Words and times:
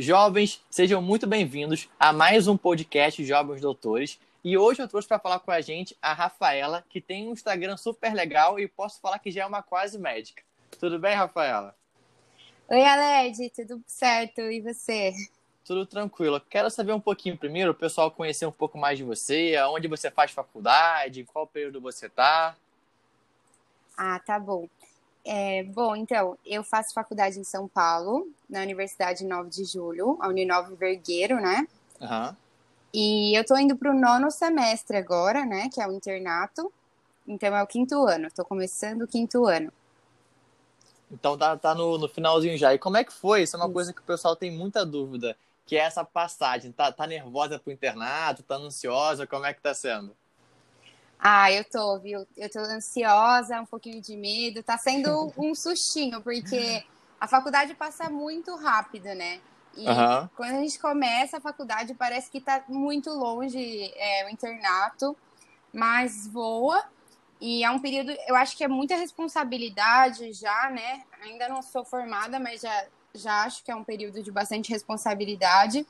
Jovens, 0.00 0.64
sejam 0.70 1.02
muito 1.02 1.26
bem-vindos 1.26 1.86
a 2.00 2.10
mais 2.10 2.48
um 2.48 2.56
podcast 2.56 3.22
Jovens 3.22 3.60
Doutores. 3.60 4.18
E 4.42 4.56
hoje 4.56 4.80
eu 4.80 4.88
trouxe 4.88 5.06
para 5.06 5.18
falar 5.18 5.40
com 5.40 5.50
a 5.50 5.60
gente 5.60 5.94
a 6.00 6.14
Rafaela, 6.14 6.82
que 6.88 7.02
tem 7.02 7.28
um 7.28 7.32
Instagram 7.32 7.76
super 7.76 8.14
legal 8.14 8.58
e 8.58 8.66
posso 8.66 8.98
falar 8.98 9.18
que 9.18 9.30
já 9.30 9.42
é 9.42 9.46
uma 9.46 9.62
quase 9.62 9.98
médica. 9.98 10.42
Tudo 10.78 10.98
bem, 10.98 11.14
Rafaela? 11.14 11.76
Oi, 12.70 12.82
Aled, 12.82 13.50
tudo 13.50 13.84
certo? 13.86 14.40
E 14.40 14.62
você? 14.62 15.12
Tudo 15.66 15.84
tranquilo. 15.84 16.40
Quero 16.48 16.70
saber 16.70 16.94
um 16.94 17.00
pouquinho 17.00 17.36
primeiro, 17.36 17.72
o 17.72 17.74
pessoal 17.74 18.10
conhecer 18.10 18.46
um 18.46 18.52
pouco 18.52 18.78
mais 18.78 18.96
de 18.96 19.04
você, 19.04 19.54
aonde 19.56 19.86
você 19.86 20.10
faz 20.10 20.30
faculdade, 20.30 21.20
em 21.20 21.24
qual 21.26 21.46
período 21.46 21.78
você 21.78 22.06
está. 22.06 22.56
Ah, 23.98 24.18
tá 24.18 24.38
bom. 24.38 24.66
É, 25.24 25.62
bom, 25.64 25.94
então, 25.94 26.38
eu 26.46 26.64
faço 26.64 26.94
faculdade 26.94 27.38
em 27.38 27.44
São 27.44 27.68
Paulo, 27.68 28.26
na 28.48 28.60
Universidade 28.62 29.24
9 29.24 29.50
de 29.50 29.64
Julho, 29.64 30.16
a 30.20 30.28
Uninove 30.28 30.74
Vergueiro, 30.74 31.36
né? 31.40 31.66
Uhum. 32.00 32.36
E 32.92 33.38
eu 33.38 33.44
tô 33.44 33.56
indo 33.56 33.76
pro 33.76 33.94
nono 33.94 34.30
semestre 34.30 34.96
agora, 34.96 35.44
né? 35.44 35.68
Que 35.72 35.80
é 35.80 35.86
o 35.86 35.92
internato. 35.92 36.72
Então 37.26 37.54
é 37.54 37.62
o 37.62 37.66
quinto 37.66 38.06
ano, 38.06 38.28
tô 38.34 38.44
começando 38.44 39.02
o 39.02 39.06
quinto 39.06 39.46
ano. 39.46 39.72
Então 41.10 41.36
tá, 41.36 41.56
tá 41.56 41.74
no, 41.74 41.98
no 41.98 42.08
finalzinho 42.08 42.56
já. 42.56 42.74
E 42.74 42.78
como 42.78 42.96
é 42.96 43.04
que 43.04 43.12
foi? 43.12 43.42
Isso 43.42 43.56
é 43.56 43.58
uma 43.58 43.66
Isso. 43.66 43.74
coisa 43.74 43.92
que 43.92 44.00
o 44.00 44.04
pessoal 44.04 44.34
tem 44.34 44.50
muita 44.50 44.84
dúvida, 44.86 45.36
que 45.66 45.76
é 45.76 45.80
essa 45.80 46.04
passagem. 46.04 46.72
Tá, 46.72 46.90
tá 46.90 47.06
nervosa 47.06 47.58
pro 47.58 47.72
internato? 47.72 48.42
Tá 48.42 48.56
ansiosa? 48.56 49.26
Como 49.26 49.44
é 49.44 49.52
que 49.52 49.60
tá 49.60 49.74
sendo? 49.74 50.16
Ah, 51.22 51.52
eu 51.52 51.62
tô, 51.64 51.98
viu? 51.98 52.26
Eu 52.34 52.50
tô 52.50 52.60
ansiosa, 52.60 53.60
um 53.60 53.66
pouquinho 53.66 54.00
de 54.00 54.16
medo. 54.16 54.62
Tá 54.62 54.78
sendo 54.78 55.30
um 55.36 55.54
sustinho, 55.54 56.22
porque 56.22 56.82
a 57.20 57.28
faculdade 57.28 57.74
passa 57.74 58.08
muito 58.08 58.56
rápido, 58.56 59.14
né? 59.14 59.40
E 59.76 59.86
uhum. 59.86 60.28
quando 60.34 60.56
a 60.56 60.60
gente 60.60 60.78
começa 60.78 61.36
a 61.36 61.40
faculdade, 61.40 61.94
parece 61.94 62.30
que 62.30 62.40
tá 62.40 62.64
muito 62.66 63.10
longe 63.10 63.92
é, 63.94 64.26
o 64.26 64.30
internato, 64.30 65.14
mas 65.72 66.26
voa. 66.26 66.82
E 67.38 67.62
é 67.62 67.70
um 67.70 67.78
período, 67.78 68.12
eu 68.26 68.34
acho 68.34 68.56
que 68.56 68.64
é 68.64 68.68
muita 68.68 68.96
responsabilidade 68.96 70.32
já, 70.32 70.70
né? 70.70 71.02
Ainda 71.22 71.48
não 71.48 71.62
sou 71.62 71.84
formada, 71.84 72.40
mas 72.40 72.62
já, 72.62 72.86
já 73.14 73.44
acho 73.44 73.62
que 73.62 73.70
é 73.70 73.76
um 73.76 73.84
período 73.84 74.22
de 74.22 74.32
bastante 74.32 74.70
responsabilidade. 74.70 75.86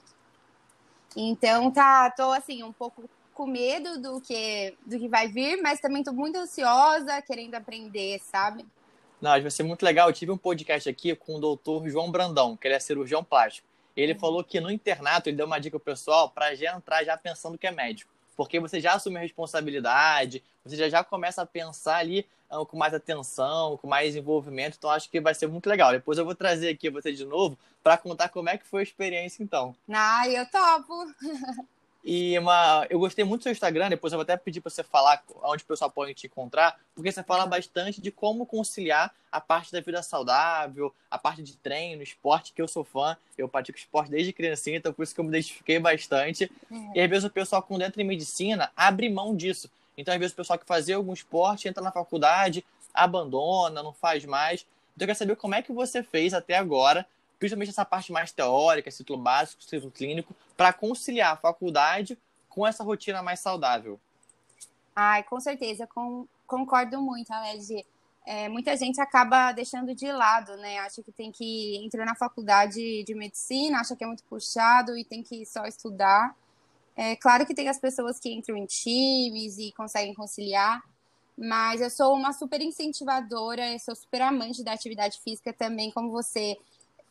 Então, 1.16 1.70
tá, 1.70 2.10
tô 2.10 2.30
assim, 2.32 2.62
um 2.62 2.72
pouco 2.72 3.08
com 3.40 3.46
medo 3.46 3.98
do 4.02 4.20
que, 4.20 4.76
do 4.84 4.98
que 4.98 5.08
vai 5.08 5.26
vir, 5.26 5.62
mas 5.62 5.80
também 5.80 6.02
estou 6.02 6.12
muito 6.12 6.36
ansiosa, 6.36 7.22
querendo 7.22 7.54
aprender, 7.54 8.20
sabe? 8.20 8.66
Não, 9.18 9.30
vai 9.30 9.50
ser 9.50 9.62
muito 9.62 9.82
legal. 9.82 10.10
Eu 10.10 10.12
tive 10.12 10.30
um 10.30 10.36
podcast 10.36 10.86
aqui 10.86 11.16
com 11.16 11.36
o 11.36 11.40
doutor 11.40 11.88
João 11.88 12.10
Brandão, 12.10 12.54
que 12.54 12.68
ele 12.68 12.74
é 12.74 12.78
cirurgião 12.78 13.24
plástico. 13.24 13.66
Ele 13.96 14.12
uhum. 14.12 14.18
falou 14.18 14.44
que 14.44 14.60
no 14.60 14.70
internato 14.70 15.30
ele 15.30 15.38
deu 15.38 15.46
uma 15.46 15.58
dica 15.58 15.78
pro 15.78 15.94
pessoal 15.94 16.28
para 16.28 16.54
já 16.54 16.76
entrar 16.76 17.02
já 17.02 17.16
pensando 17.16 17.56
que 17.56 17.66
é 17.66 17.70
médico. 17.70 18.12
Porque 18.36 18.60
você 18.60 18.78
já 18.78 18.92
assume 18.92 19.16
a 19.16 19.20
responsabilidade, 19.20 20.44
você 20.62 20.76
já, 20.76 20.90
já 20.90 21.02
começa 21.02 21.40
a 21.40 21.46
pensar 21.46 21.96
ali 21.96 22.26
uh, 22.50 22.66
com 22.66 22.76
mais 22.76 22.92
atenção, 22.92 23.78
com 23.78 23.88
mais 23.88 24.14
envolvimento. 24.14 24.76
Então 24.76 24.90
acho 24.90 25.08
que 25.08 25.18
vai 25.18 25.34
ser 25.34 25.46
muito 25.46 25.66
legal. 25.66 25.92
Depois 25.92 26.18
eu 26.18 26.26
vou 26.26 26.34
trazer 26.34 26.68
aqui 26.68 26.90
você 26.90 27.10
de 27.10 27.24
novo 27.24 27.58
para 27.82 27.96
contar 27.96 28.28
como 28.28 28.50
é 28.50 28.58
que 28.58 28.66
foi 28.66 28.80
a 28.80 28.82
experiência 28.82 29.42
então. 29.42 29.74
Ah, 29.90 30.28
eu 30.28 30.44
topo. 30.50 31.06
E 32.02 32.38
uma, 32.38 32.86
eu 32.88 32.98
gostei 32.98 33.24
muito 33.24 33.40
do 33.40 33.42
seu 33.44 33.52
Instagram, 33.52 33.90
depois 33.90 34.12
eu 34.12 34.16
vou 34.16 34.22
até 34.22 34.36
pedir 34.36 34.60
para 34.60 34.70
você 34.70 34.82
falar 34.82 35.22
onde 35.42 35.62
o 35.62 35.66
pessoal 35.66 35.90
pode 35.90 36.14
te 36.14 36.26
encontrar, 36.26 36.78
porque 36.94 37.12
você 37.12 37.22
fala 37.22 37.44
bastante 37.44 38.00
de 38.00 38.10
como 38.10 38.46
conciliar 38.46 39.14
a 39.30 39.40
parte 39.40 39.70
da 39.70 39.80
vida 39.80 40.02
saudável, 40.02 40.94
a 41.10 41.18
parte 41.18 41.42
de 41.42 41.56
treino, 41.56 42.02
esporte, 42.02 42.52
que 42.54 42.60
eu 42.60 42.66
sou 42.66 42.84
fã, 42.84 43.16
eu 43.36 43.48
pratico 43.48 43.78
esporte 43.78 44.10
desde 44.10 44.32
criancinha, 44.32 44.78
então 44.78 44.92
por 44.92 45.02
isso 45.02 45.14
que 45.14 45.20
eu 45.20 45.24
me 45.24 45.30
identifiquei 45.30 45.78
bastante. 45.78 46.50
Uhum. 46.70 46.92
E 46.94 47.00
às 47.00 47.08
vezes 47.08 47.24
o 47.24 47.30
pessoal 47.30 47.62
com 47.62 47.78
dentro 47.78 47.98
de 47.98 48.04
medicina 48.04 48.72
abre 48.74 49.08
mão 49.08 49.36
disso. 49.36 49.70
Então 49.96 50.14
às 50.14 50.18
vezes 50.18 50.32
o 50.32 50.36
pessoal 50.36 50.58
que 50.58 50.66
fazia 50.66 50.96
algum 50.96 51.12
esporte 51.12 51.68
entra 51.68 51.82
na 51.82 51.92
faculdade, 51.92 52.64
abandona, 52.94 53.82
não 53.82 53.92
faz 53.92 54.24
mais. 54.24 54.66
Então 54.96 55.04
eu 55.04 55.08
quero 55.08 55.18
saber 55.18 55.36
como 55.36 55.54
é 55.54 55.62
que 55.62 55.72
você 55.72 56.02
fez 56.02 56.32
até 56.32 56.56
agora 56.56 57.06
principalmente 57.40 57.70
essa 57.70 57.86
parte 57.86 58.12
mais 58.12 58.30
teórica, 58.30 58.90
ciclo 58.90 59.16
básico, 59.16 59.64
ciclo 59.64 59.90
clínico, 59.90 60.36
para 60.56 60.74
conciliar 60.74 61.32
a 61.32 61.36
faculdade 61.36 62.16
com 62.50 62.66
essa 62.66 62.84
rotina 62.84 63.22
mais 63.22 63.40
saudável? 63.40 63.98
Ai, 64.94 65.22
com 65.22 65.40
certeza, 65.40 65.86
com, 65.86 66.26
concordo 66.46 67.00
muito, 67.00 67.32
Aled. 67.32 67.84
É, 68.26 68.48
muita 68.50 68.76
gente 68.76 69.00
acaba 69.00 69.50
deixando 69.52 69.94
de 69.94 70.12
lado, 70.12 70.54
né? 70.58 70.78
Acha 70.80 71.02
que 71.02 71.10
tem 71.10 71.32
que 71.32 71.82
entrar 71.82 72.04
na 72.04 72.14
faculdade 72.14 73.02
de 73.04 73.14
medicina, 73.14 73.80
acha 73.80 73.96
que 73.96 74.04
é 74.04 74.06
muito 74.06 74.22
puxado 74.24 74.96
e 74.96 75.02
tem 75.02 75.22
que 75.22 75.46
só 75.46 75.64
estudar. 75.64 76.36
É 76.94 77.16
claro 77.16 77.46
que 77.46 77.54
tem 77.54 77.70
as 77.70 77.78
pessoas 77.78 78.20
que 78.20 78.30
entram 78.30 78.54
em 78.58 78.66
times 78.66 79.56
e 79.56 79.72
conseguem 79.72 80.12
conciliar, 80.12 80.82
mas 81.38 81.80
eu 81.80 81.88
sou 81.88 82.14
uma 82.14 82.34
super 82.34 82.60
incentivadora, 82.60 83.72
eu 83.72 83.78
sou 83.78 83.96
super 83.96 84.20
amante 84.20 84.62
da 84.62 84.74
atividade 84.74 85.18
física 85.24 85.50
também, 85.50 85.90
como 85.90 86.10
você 86.10 86.58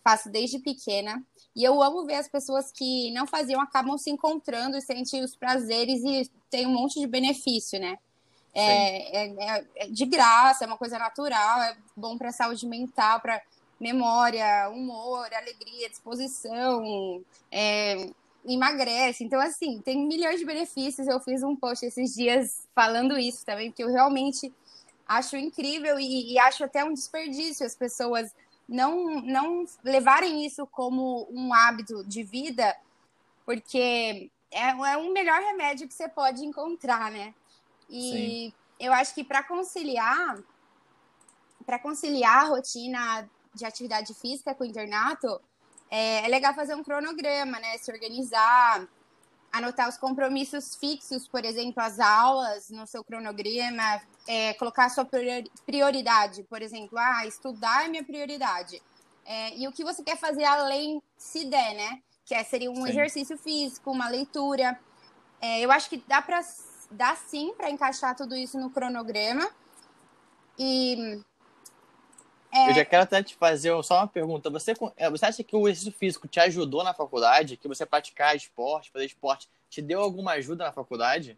faço 0.03 0.29
desde 0.29 0.59
pequena. 0.59 1.23
E 1.55 1.63
eu 1.63 1.81
amo 1.81 2.05
ver 2.05 2.15
as 2.15 2.27
pessoas 2.27 2.71
que 2.71 3.11
não 3.11 3.27
faziam 3.27 3.61
acabam 3.61 3.97
se 3.97 4.09
encontrando 4.09 4.77
e 4.77 4.81
sentem 4.81 5.23
os 5.23 5.35
prazeres 5.35 6.01
e 6.03 6.29
tem 6.49 6.65
um 6.65 6.73
monte 6.73 6.99
de 6.99 7.07
benefício, 7.07 7.79
né? 7.79 7.97
É, 8.53 9.25
é, 9.25 9.65
é, 9.75 9.87
de 9.87 10.05
graça, 10.05 10.63
é 10.63 10.67
uma 10.67 10.77
coisa 10.77 10.97
natural, 10.97 11.61
é 11.61 11.77
bom 11.95 12.17
para 12.17 12.29
a 12.29 12.33
saúde 12.33 12.65
mental, 12.65 13.19
para 13.19 13.41
memória, 13.79 14.69
humor, 14.69 15.27
alegria, 15.33 15.89
disposição, 15.89 17.23
é, 17.51 18.09
emagrece. 18.45 19.23
Então, 19.23 19.39
assim, 19.39 19.79
tem 19.81 20.05
milhões 20.05 20.39
de 20.39 20.45
benefícios. 20.45 21.07
Eu 21.07 21.19
fiz 21.19 21.43
um 21.43 21.55
post 21.55 21.85
esses 21.85 22.13
dias 22.13 22.67
falando 22.75 23.17
isso 23.17 23.45
também, 23.45 23.69
porque 23.69 23.83
eu 23.83 23.91
realmente 23.91 24.51
acho 25.07 25.37
incrível 25.37 25.99
e, 25.99 26.33
e 26.33 26.39
acho 26.39 26.63
até 26.63 26.83
um 26.83 26.93
desperdício 26.93 27.65
as 27.65 27.75
pessoas 27.75 28.31
não, 28.69 29.19
não 29.21 29.65
levarem 29.83 30.45
isso 30.45 30.65
como 30.67 31.27
um 31.31 31.51
hábito 31.53 32.03
de 32.05 32.21
vida, 32.21 32.77
porque 33.43 34.31
é, 34.51 34.69
é 34.69 34.97
um 34.97 35.11
melhor 35.11 35.41
remédio 35.41 35.87
que 35.87 35.93
você 35.93 36.07
pode 36.07 36.45
encontrar, 36.45 37.09
né? 37.09 37.33
E 37.89 38.11
Sim. 38.11 38.53
eu 38.79 38.93
acho 38.93 39.15
que 39.15 39.23
para 39.23 39.41
conciliar, 39.41 40.37
para 41.65 41.79
conciliar 41.79 42.45
a 42.45 42.47
rotina 42.47 43.27
de 43.55 43.65
atividade 43.65 44.13
física 44.13 44.53
com 44.53 44.63
o 44.63 44.67
internato, 44.67 45.41
é, 45.89 46.25
é 46.25 46.27
legal 46.27 46.53
fazer 46.53 46.75
um 46.75 46.83
cronograma, 46.83 47.59
né? 47.59 47.75
Se 47.79 47.91
organizar, 47.91 48.87
anotar 49.51 49.89
os 49.89 49.97
compromissos 49.97 50.75
fixos, 50.75 51.27
por 51.27 51.43
exemplo, 51.43 51.81
as 51.81 51.99
aulas 51.99 52.69
no 52.69 52.85
seu 52.85 53.03
cronograma, 53.03 53.99
é, 54.29 54.53
colocar 54.53 54.85
a 54.85 54.89
sua 54.89 55.07
prioridade, 55.65 56.43
por 56.43 56.61
exemplo, 56.61 56.99
ah, 56.99 57.25
estudar 57.25 57.85
é 57.85 57.87
minha 57.87 58.03
prioridade. 58.03 58.79
É, 59.25 59.57
e 59.57 59.67
o 59.67 59.71
que 59.71 59.83
você 59.83 60.03
quer 60.03 60.17
fazer 60.17 60.43
além, 60.43 61.01
se 61.17 61.45
der, 61.45 61.73
né? 61.73 61.99
Que 62.23 62.35
é, 62.35 62.43
seria 62.43 62.69
um 62.69 62.75
sim. 62.75 62.89
exercício 62.89 63.35
físico, 63.39 63.89
uma 63.89 64.07
leitura. 64.07 64.79
É, 65.41 65.61
eu 65.61 65.71
acho 65.71 65.89
que 65.89 65.97
dá 66.07 66.21
para 66.21 66.41
dá 66.91 67.15
sim 67.15 67.55
para 67.57 67.71
encaixar 67.71 68.15
tudo 68.15 68.35
isso 68.35 68.59
no 68.59 68.69
cronograma. 68.69 69.49
E 70.59 71.19
é... 72.51 72.69
Eu 72.69 72.75
já 72.75 72.85
quero 72.85 73.01
até 73.01 73.23
te 73.23 73.35
fazer 73.35 73.71
só 73.83 73.97
uma 73.97 74.07
pergunta. 74.07 74.47
Você, 74.51 74.73
é, 74.95 75.09
você 75.09 75.25
acha 75.25 75.43
que 75.43 75.55
o 75.55 75.67
exercício 75.67 75.93
físico 75.93 76.27
te 76.27 76.39
ajudou 76.39 76.83
na 76.83 76.93
faculdade? 76.93 77.57
Que 77.57 77.67
você 77.67 77.83
praticar 77.83 78.35
esporte, 78.35 78.91
fazer 78.91 79.05
esporte, 79.05 79.49
te 79.71 79.81
deu 79.81 80.01
alguma 80.01 80.33
ajuda 80.33 80.65
na 80.65 80.71
faculdade? 80.71 81.35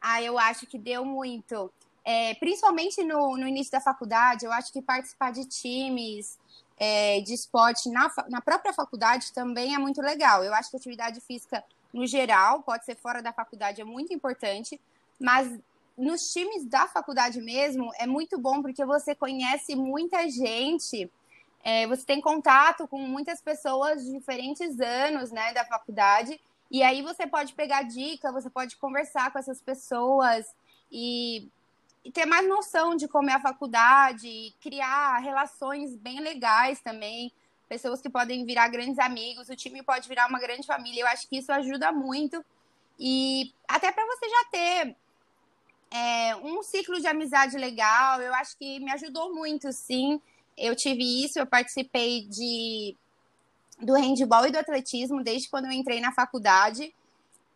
Ah, 0.00 0.22
eu 0.22 0.38
acho 0.38 0.66
que 0.66 0.78
deu 0.78 1.04
muito. 1.04 1.70
É, 2.08 2.34
principalmente 2.34 3.02
no, 3.02 3.36
no 3.36 3.48
início 3.48 3.72
da 3.72 3.80
faculdade, 3.80 4.46
eu 4.46 4.52
acho 4.52 4.72
que 4.72 4.80
participar 4.80 5.32
de 5.32 5.44
times 5.44 6.38
é, 6.78 7.20
de 7.20 7.34
esporte 7.34 7.90
na, 7.90 8.08
na 8.28 8.40
própria 8.40 8.72
faculdade 8.72 9.32
também 9.32 9.74
é 9.74 9.78
muito 9.78 10.00
legal. 10.00 10.44
Eu 10.44 10.54
acho 10.54 10.70
que 10.70 10.76
atividade 10.76 11.20
física, 11.20 11.64
no 11.92 12.06
geral, 12.06 12.62
pode 12.62 12.84
ser 12.84 12.94
fora 12.94 13.20
da 13.20 13.32
faculdade, 13.32 13.80
é 13.80 13.84
muito 13.84 14.14
importante, 14.14 14.80
mas 15.18 15.58
nos 15.98 16.32
times 16.32 16.64
da 16.66 16.86
faculdade 16.86 17.40
mesmo, 17.40 17.90
é 17.98 18.06
muito 18.06 18.38
bom 18.38 18.62
porque 18.62 18.84
você 18.84 19.12
conhece 19.12 19.74
muita 19.74 20.28
gente, 20.28 21.10
é, 21.64 21.88
você 21.88 22.04
tem 22.04 22.20
contato 22.20 22.86
com 22.86 23.00
muitas 23.00 23.40
pessoas 23.40 24.04
de 24.04 24.12
diferentes 24.12 24.78
anos, 24.78 25.32
né, 25.32 25.52
da 25.54 25.64
faculdade, 25.64 26.38
e 26.70 26.84
aí 26.84 27.02
você 27.02 27.26
pode 27.26 27.52
pegar 27.54 27.82
dica, 27.82 28.30
você 28.30 28.48
pode 28.48 28.76
conversar 28.76 29.32
com 29.32 29.40
essas 29.40 29.60
pessoas 29.60 30.46
e, 30.92 31.48
ter 32.12 32.26
mais 32.26 32.48
noção 32.48 32.96
de 32.96 33.08
como 33.08 33.30
é 33.30 33.34
a 33.34 33.40
faculdade, 33.40 34.54
criar 34.60 35.18
relações 35.18 35.94
bem 35.96 36.20
legais 36.20 36.80
também, 36.80 37.32
pessoas 37.68 38.00
que 38.00 38.10
podem 38.10 38.44
virar 38.44 38.68
grandes 38.68 38.98
amigos, 38.98 39.48
o 39.48 39.56
time 39.56 39.82
pode 39.82 40.08
virar 40.08 40.28
uma 40.28 40.38
grande 40.38 40.66
família, 40.66 41.02
eu 41.02 41.06
acho 41.06 41.28
que 41.28 41.38
isso 41.38 41.52
ajuda 41.52 41.92
muito. 41.92 42.44
E 42.98 43.52
até 43.68 43.92
para 43.92 44.06
você 44.06 44.28
já 44.28 44.44
ter 44.50 44.96
é, 45.90 46.36
um 46.36 46.62
ciclo 46.62 47.00
de 47.00 47.06
amizade 47.06 47.56
legal. 47.56 48.20
Eu 48.20 48.34
acho 48.34 48.56
que 48.56 48.80
me 48.80 48.92
ajudou 48.92 49.34
muito, 49.34 49.72
sim. 49.72 50.20
Eu 50.56 50.74
tive 50.74 51.24
isso, 51.24 51.38
eu 51.38 51.46
participei 51.46 52.26
de 52.26 52.96
do 53.78 53.92
handball 53.92 54.46
e 54.46 54.50
do 54.50 54.58
atletismo 54.58 55.22
desde 55.22 55.50
quando 55.50 55.66
eu 55.66 55.72
entrei 55.72 56.00
na 56.00 56.12
faculdade. 56.12 56.94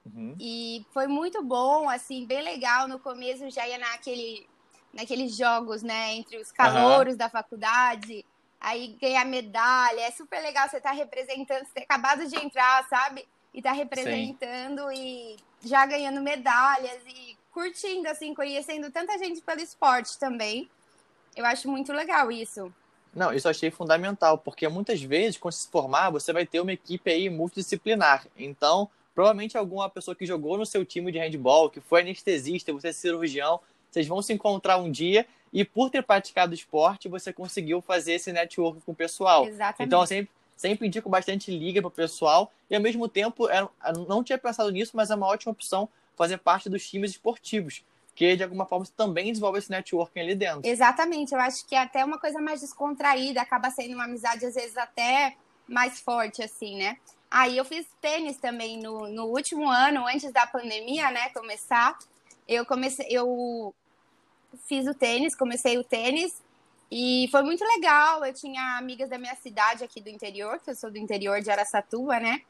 Uhum. 0.04 0.34
E 0.38 0.84
foi 0.92 1.06
muito 1.06 1.42
bom, 1.42 1.88
assim, 1.88 2.26
bem 2.26 2.42
legal. 2.42 2.88
No 2.88 2.98
começo 2.98 3.50
já 3.50 3.66
ia 3.66 3.78
naquele, 3.78 4.46
naqueles 4.92 5.36
jogos, 5.36 5.82
né, 5.82 6.14
entre 6.14 6.38
os 6.38 6.50
calouros 6.50 7.12
uhum. 7.12 7.18
da 7.18 7.28
faculdade, 7.28 8.24
aí 8.60 8.96
ganhar 9.00 9.24
medalha. 9.24 10.00
É 10.00 10.10
super 10.10 10.40
legal 10.40 10.68
você 10.68 10.78
estar 10.78 10.90
tá 10.90 10.94
representando, 10.94 11.64
você 11.64 11.72
ter 11.74 11.82
acabado 11.82 12.26
de 12.26 12.36
entrar, 12.36 12.86
sabe? 12.88 13.26
E 13.52 13.60
tá 13.60 13.72
representando 13.72 14.88
Sim. 14.88 14.94
e 14.94 15.36
já 15.68 15.84
ganhando 15.84 16.20
medalhas 16.20 17.02
e 17.06 17.36
curtindo, 17.52 18.08
assim, 18.08 18.34
conhecendo 18.34 18.90
tanta 18.90 19.18
gente 19.18 19.40
pelo 19.42 19.60
esporte 19.60 20.18
também. 20.18 20.68
Eu 21.36 21.44
acho 21.44 21.68
muito 21.68 21.92
legal 21.92 22.30
isso. 22.30 22.72
Não, 23.14 23.32
isso 23.32 23.48
eu 23.48 23.50
achei 23.50 23.70
fundamental, 23.70 24.38
porque 24.38 24.68
muitas 24.68 25.02
vezes, 25.02 25.36
quando 25.36 25.54
se 25.54 25.68
formar, 25.68 26.10
você 26.10 26.32
vai 26.32 26.46
ter 26.46 26.60
uma 26.60 26.72
equipe 26.72 27.10
aí 27.10 27.28
multidisciplinar. 27.28 28.26
Então, 28.36 28.88
provavelmente 29.20 29.58
alguma 29.58 29.90
pessoa 29.90 30.14
que 30.14 30.24
jogou 30.24 30.56
no 30.56 30.64
seu 30.64 30.82
time 30.82 31.12
de 31.12 31.18
handball, 31.18 31.68
que 31.68 31.78
foi 31.78 32.00
anestesista, 32.00 32.72
você 32.72 32.88
é 32.88 32.92
cirurgião, 32.92 33.60
vocês 33.90 34.08
vão 34.08 34.22
se 34.22 34.32
encontrar 34.32 34.78
um 34.78 34.90
dia 34.90 35.26
e 35.52 35.62
por 35.62 35.90
ter 35.90 36.02
praticado 36.02 36.54
esporte, 36.54 37.06
você 37.06 37.30
conseguiu 37.30 37.82
fazer 37.82 38.12
esse 38.14 38.32
network 38.32 38.80
com 38.80 38.92
o 38.92 38.94
pessoal. 38.94 39.46
Exatamente. 39.46 39.86
Então, 39.86 40.00
eu 40.00 40.06
sempre, 40.06 40.30
sempre 40.56 40.86
indico 40.86 41.10
bastante 41.10 41.50
liga 41.50 41.82
para 41.82 41.88
o 41.88 41.90
pessoal 41.90 42.50
e, 42.70 42.74
ao 42.74 42.80
mesmo 42.80 43.06
tempo, 43.08 43.46
eu 43.50 43.70
não 44.08 44.24
tinha 44.24 44.38
pensado 44.38 44.70
nisso, 44.70 44.92
mas 44.94 45.10
é 45.10 45.14
uma 45.14 45.26
ótima 45.26 45.52
opção 45.52 45.86
fazer 46.16 46.38
parte 46.38 46.70
dos 46.70 46.88
times 46.88 47.10
esportivos 47.10 47.84
que 48.14 48.36
de 48.36 48.42
alguma 48.42 48.64
forma 48.64 48.86
você 48.86 48.92
também 48.96 49.26
desenvolve 49.26 49.58
esse 49.58 49.70
networking 49.70 50.20
ali 50.20 50.34
dentro. 50.34 50.62
Exatamente, 50.64 51.34
eu 51.34 51.40
acho 51.40 51.66
que 51.66 51.74
é 51.74 51.82
até 51.82 52.02
uma 52.02 52.18
coisa 52.18 52.40
mais 52.40 52.62
descontraída, 52.62 53.42
acaba 53.42 53.70
sendo 53.70 53.94
uma 53.94 54.04
amizade 54.04 54.46
às 54.46 54.54
vezes 54.54 54.76
até 54.78 55.36
mais 55.68 56.00
forte, 56.00 56.42
assim, 56.42 56.78
né? 56.78 56.96
Aí 57.30 57.56
eu 57.56 57.64
fiz 57.64 57.86
tênis 58.00 58.38
também 58.38 58.78
no, 58.82 59.08
no 59.08 59.26
último 59.26 59.68
ano, 59.68 60.06
antes 60.06 60.32
da 60.32 60.46
pandemia, 60.46 61.10
né, 61.10 61.28
começar. 61.30 61.96
Eu 62.48 62.66
comecei, 62.66 63.06
eu 63.08 63.72
fiz 64.66 64.86
o 64.86 64.94
tênis, 64.94 65.36
comecei 65.36 65.78
o 65.78 65.84
tênis 65.84 66.42
e 66.90 67.28
foi 67.30 67.42
muito 67.42 67.64
legal. 67.64 68.24
Eu 68.24 68.34
tinha 68.34 68.76
amigas 68.76 69.08
da 69.08 69.18
minha 69.18 69.36
cidade 69.36 69.84
aqui 69.84 70.00
do 70.00 70.08
interior, 70.08 70.58
que 70.58 70.70
eu 70.70 70.74
sou 70.74 70.90
do 70.90 70.98
interior 70.98 71.40
de 71.40 71.50
Aracatuba, 71.50 72.18
né? 72.18 72.42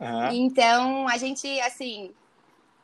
Uhum. 0.00 0.32
Então 0.32 1.08
a 1.08 1.16
gente, 1.16 1.48
assim, 1.60 2.12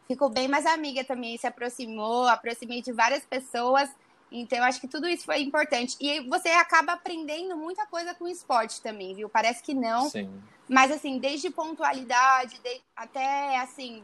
ficou 0.06 0.31
bem 0.31 0.47
mais 0.47 0.65
amiga 0.65 1.03
também, 1.03 1.37
se 1.37 1.47
aproximou, 1.47 2.29
aproximei 2.29 2.81
de 2.81 2.93
várias 2.93 3.25
pessoas. 3.25 3.91
Então, 4.32 4.58
eu 4.58 4.64
acho 4.64 4.81
que 4.81 4.88
tudo 4.88 5.06
isso 5.06 5.25
foi 5.25 5.43
importante. 5.43 5.96
E 6.00 6.20
você 6.29 6.49
acaba 6.49 6.94
aprendendo 6.94 7.56
muita 7.56 7.87
coisa 7.87 8.14
com 8.14 8.25
o 8.25 8.29
esporte 8.29 8.81
também, 8.81 9.14
viu? 9.14 9.29
Parece 9.29 9.62
que 9.62 9.75
não. 9.75 10.08
Sim. 10.08 10.32
Mas, 10.69 10.90
assim, 10.90 11.19
desde 11.19 11.50
pontualidade 11.50 12.58
de... 12.61 12.81
até, 12.96 13.58
assim, 13.58 14.02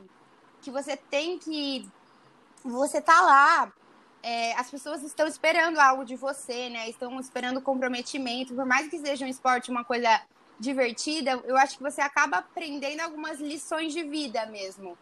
que 0.60 0.70
você 0.70 0.96
tem 0.96 1.38
que. 1.38 1.88
Você 2.62 3.00
tá 3.00 3.20
lá. 3.20 3.72
É, 4.22 4.52
as 4.54 4.68
pessoas 4.68 5.02
estão 5.02 5.26
esperando 5.26 5.78
algo 5.78 6.04
de 6.04 6.16
você, 6.16 6.68
né? 6.68 6.90
Estão 6.90 7.18
esperando 7.20 7.62
comprometimento. 7.62 8.54
Por 8.54 8.66
mais 8.66 8.88
que 8.88 8.98
seja 8.98 9.24
um 9.24 9.28
esporte, 9.28 9.70
uma 9.70 9.84
coisa 9.84 10.20
divertida, 10.58 11.40
eu 11.44 11.56
acho 11.56 11.76
que 11.76 11.82
você 11.82 12.00
acaba 12.00 12.38
aprendendo 12.38 13.00
algumas 13.00 13.40
lições 13.40 13.92
de 13.92 14.02
vida 14.02 14.44
mesmo. 14.46 14.98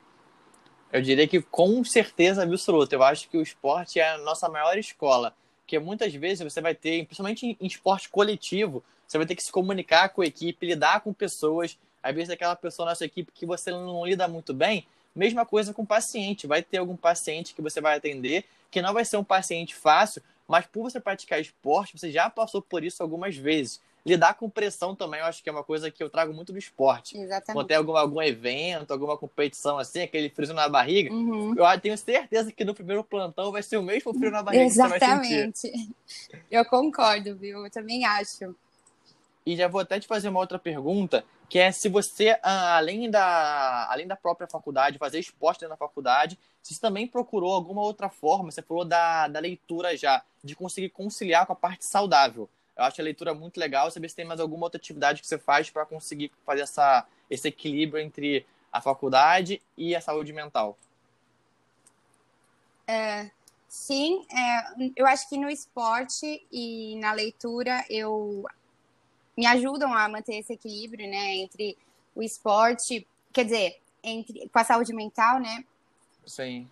Eu 0.93 1.03
diria 1.03 1.27
que 1.27 1.43
com 1.43 1.85
certeza 1.85 2.43
absoluta. 2.43 2.95
Eu 2.95 3.03
acho 3.03 3.29
que 3.29 3.37
o 3.37 3.43
esporte 3.43 3.99
é 4.01 4.11
a 4.11 4.19
nossa 4.19 4.49
maior 4.49 4.79
escola. 4.79 5.35
Porque 5.63 5.79
muitas 5.79 6.15
vezes 6.15 6.45
você 6.45 6.61
vai 6.61 6.75
ter, 6.75 7.05
principalmente 7.07 7.57
em 7.61 7.67
esporte 7.67 8.09
coletivo, 8.09 8.85
você 9.07 9.19
vai 9.19 9.27
ter 9.27 9.35
que 9.35 9.43
se 9.43 9.51
comunicar 9.51 10.11
com 10.11 10.23
a 10.23 10.27
equipe, 10.27 10.67
lidar 10.67 11.01
com 11.01 11.13
pessoas. 11.13 11.77
Às 12.03 12.15
vezes, 12.15 12.31
aquela 12.31 12.55
pessoa 12.55 12.87
na 12.87 12.95
sua 12.95 13.07
equipe 13.07 13.33
que 13.35 13.45
você 13.45 13.71
não 13.71 14.07
lida 14.07 14.29
muito 14.29 14.55
bem. 14.55 14.87
Mesma 15.15 15.45
coisa 15.45 15.75
com 15.75 15.83
o 15.83 15.87
paciente. 15.87 16.47
Vai 16.47 16.63
ter 16.63 16.79
algum 16.79 16.97
paciente 16.97 17.55
que 17.55 17.63
você 17.63 17.81
vai 17.81 17.97
atender 17.97 18.45
que 18.71 18.83
não 18.83 18.93
vai 18.93 19.05
ser 19.05 19.17
um 19.17 19.25
paciente 19.25 19.75
fácil, 19.75 20.23
mas 20.47 20.67
por 20.67 20.83
você 20.83 21.01
praticar 21.01 21.41
esporte, 21.41 21.99
você 21.99 22.11
já 22.11 22.29
passou 22.29 22.61
por 22.61 22.85
isso 22.85 23.03
algumas 23.03 23.37
vezes 23.37 23.81
lidar 24.07 24.35
com 24.35 24.49
pressão 24.49 24.95
também, 24.95 25.19
eu 25.19 25.27
acho 25.27 25.43
que 25.43 25.49
é 25.49 25.53
uma 25.53 25.65
coisa 25.65 25.91
que 25.91 26.01
eu 26.01 26.09
trago 26.09 26.33
muito 26.33 26.53
do 26.53 26.59
esporte. 26.59 27.19
Exatamente. 27.19 27.53
Quando 27.53 27.67
tem 27.67 27.77
algum, 27.77 27.97
algum 27.97 28.23
evento, 28.23 28.93
alguma 28.93 29.19
competição 29.19 29.79
assim, 29.79 30.03
aquele 30.03 30.31
frio 30.31 30.55
na 30.55 30.69
barriga, 30.69 31.13
uhum. 31.13 31.57
eu 31.57 31.81
tenho 31.81 31.99
certeza 31.99 32.53
que 32.53 32.65
no 32.65 32.73
primeiro 32.73 33.03
plantão 33.03 33.51
vai 33.51 33.65
ser 33.65 33.79
o 33.79 33.83
mesmo 33.83 34.15
frio 34.15 34.31
na 34.31 34.45
barriga 34.45 34.63
Exatamente. 34.63 35.01
que 35.01 35.07
você 35.07 35.17
vai 35.17 35.43
sentir. 35.43 35.91
Eu 36.49 36.65
concordo, 36.65 37.35
viu? 37.35 37.65
Eu 37.65 37.71
também 37.71 38.05
acho. 38.05 38.55
E 39.45 39.57
já 39.57 39.67
vou 39.67 39.81
até 39.81 39.99
te 39.99 40.07
fazer 40.07 40.29
uma 40.29 40.39
outra 40.39 40.59
pergunta, 40.59 41.25
que 41.49 41.59
é 41.59 41.73
se 41.73 41.89
você, 41.89 42.39
ah, 42.45 42.77
além 42.77 43.11
da, 43.11 43.89
além 43.91 44.07
da 44.07 44.15
própria 44.15 44.47
faculdade, 44.47 44.99
fazer 44.99 45.19
esporte 45.19 45.67
na 45.67 45.77
faculdade, 45.77 46.39
se 46.63 46.75
você 46.75 46.81
também 46.81 47.09
procurou 47.09 47.53
alguma 47.53 47.83
outra 47.83 48.09
forma, 48.09 48.53
você 48.53 48.63
falou 48.63 48.85
da, 48.85 49.27
da 49.27 49.41
leitura 49.41 49.97
já, 49.97 50.23
de 50.45 50.55
conseguir 50.55 50.91
conciliar 50.91 51.45
com 51.45 51.53
a 51.53 51.57
parte 51.57 51.85
saudável. 51.85 52.49
Eu 52.77 52.85
acho 52.85 53.01
a 53.01 53.05
leitura 53.05 53.33
muito 53.33 53.59
legal. 53.59 53.91
Saber 53.91 54.09
se 54.09 54.17
tem 54.17 54.25
mais 54.25 54.41
alguma 54.41 54.67
outra 54.67 54.79
atividade 54.79 55.21
que 55.21 55.27
você 55.27 55.39
faz 55.39 55.71
para 55.71 55.87
conseguir 55.87 56.31
fazer 56.45 56.63
essa, 56.63 57.07
esse 57.31 57.49
equilíbrio 57.49 58.03
entre 58.03 58.47
a 58.73 58.81
faculdade 58.81 59.63
e 59.77 59.97
a 59.97 60.01
saúde 60.01 60.33
mental. 60.33 60.77
É, 62.87 63.31
sim, 63.69 64.25
é, 64.31 64.93
eu 64.95 65.07
acho 65.07 65.29
que 65.29 65.39
no 65.39 65.49
esporte 65.49 66.47
e 66.53 66.97
na 66.97 67.13
leitura 67.13 67.85
eu 67.89 68.45
me 69.37 69.47
ajudam 69.47 69.93
a 69.93 70.09
manter 70.09 70.37
esse 70.37 70.53
equilíbrio, 70.53 71.09
né, 71.11 71.37
entre 71.37 71.77
o 72.15 72.23
esporte, 72.23 73.07
quer 73.33 73.45
dizer, 73.45 73.81
entre 74.03 74.49
com 74.49 74.59
a 74.59 74.65
saúde 74.65 74.95
mental, 74.95 75.41
né? 75.41 75.65
Sim. 76.25 76.69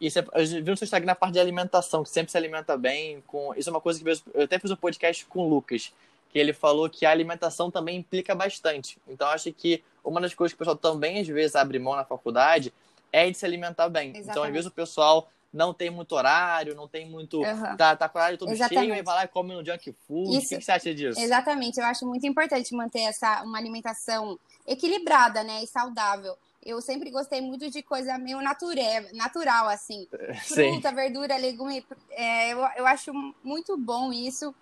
E 0.00 0.10
você, 0.10 0.20
eu 0.20 0.46
vi 0.46 0.70
no 0.70 0.76
seu 0.76 0.84
Instagram 0.84 1.06
na 1.06 1.14
parte 1.14 1.34
de 1.34 1.40
alimentação, 1.40 2.02
que 2.02 2.10
sempre 2.10 2.30
se 2.30 2.36
alimenta 2.36 2.76
bem. 2.76 3.22
Com, 3.26 3.54
isso 3.54 3.68
é 3.68 3.72
uma 3.72 3.80
coisa 3.80 4.02
que 4.02 4.22
eu 4.34 4.44
até 4.44 4.58
fiz 4.58 4.70
um 4.70 4.76
podcast 4.76 5.24
com 5.26 5.40
o 5.40 5.48
Lucas, 5.48 5.92
que 6.30 6.38
ele 6.38 6.52
falou 6.52 6.90
que 6.90 7.06
a 7.06 7.10
alimentação 7.10 7.70
também 7.70 7.98
implica 7.98 8.34
bastante. 8.34 8.98
Então, 9.08 9.28
acho 9.28 9.52
que 9.52 9.82
uma 10.02 10.20
das 10.20 10.34
coisas 10.34 10.52
que 10.52 10.56
o 10.56 10.58
pessoal 10.58 10.76
também, 10.76 11.20
às 11.20 11.28
vezes, 11.28 11.56
abre 11.56 11.78
mão 11.78 11.94
na 11.96 12.04
faculdade 12.04 12.72
é 13.12 13.30
de 13.30 13.36
se 13.36 13.46
alimentar 13.46 13.88
bem. 13.88 14.08
Exatamente. 14.08 14.30
Então, 14.30 14.42
às 14.42 14.52
vezes, 14.52 14.66
o 14.66 14.72
pessoal 14.72 15.28
não 15.54 15.72
tem 15.72 15.88
muito 15.88 16.12
horário, 16.16 16.74
não 16.74 16.88
tem 16.88 17.08
muito. 17.08 17.40
Uhum. 17.40 17.76
Tá, 17.76 17.94
tá 17.94 18.08
com 18.08 18.18
o 18.18 18.20
horário 18.20 18.36
todo 18.36 18.50
Exatamente. 18.50 18.88
cheio 18.88 18.98
e 18.98 19.02
vai 19.02 19.14
lá 19.14 19.24
e 19.24 19.28
come 19.28 19.54
no 19.54 19.64
junk 19.64 19.94
food. 20.06 20.36
Isso. 20.36 20.52
O 20.52 20.58
que 20.58 20.64
você 20.64 20.72
acha 20.72 20.92
disso? 20.92 21.20
Exatamente, 21.20 21.78
eu 21.78 21.86
acho 21.86 22.04
muito 22.04 22.26
importante 22.26 22.74
manter 22.74 23.02
essa, 23.02 23.42
uma 23.44 23.56
alimentação 23.56 24.38
equilibrada, 24.66 25.44
né? 25.44 25.62
E 25.62 25.66
saudável 25.68 26.36
eu 26.64 26.80
sempre 26.80 27.10
gostei 27.10 27.40
muito 27.42 27.70
de 27.70 27.82
coisa 27.82 28.16
meio 28.16 28.40
naturé, 28.40 29.10
natural, 29.12 29.68
assim. 29.68 30.08
Fruta, 30.44 30.88
Sim. 30.88 30.94
verdura, 30.94 31.36
legume. 31.36 31.86
É, 32.10 32.52
eu, 32.52 32.58
eu 32.76 32.86
acho 32.86 33.12
muito 33.42 33.76
bom 33.76 34.12
isso. 34.12 34.54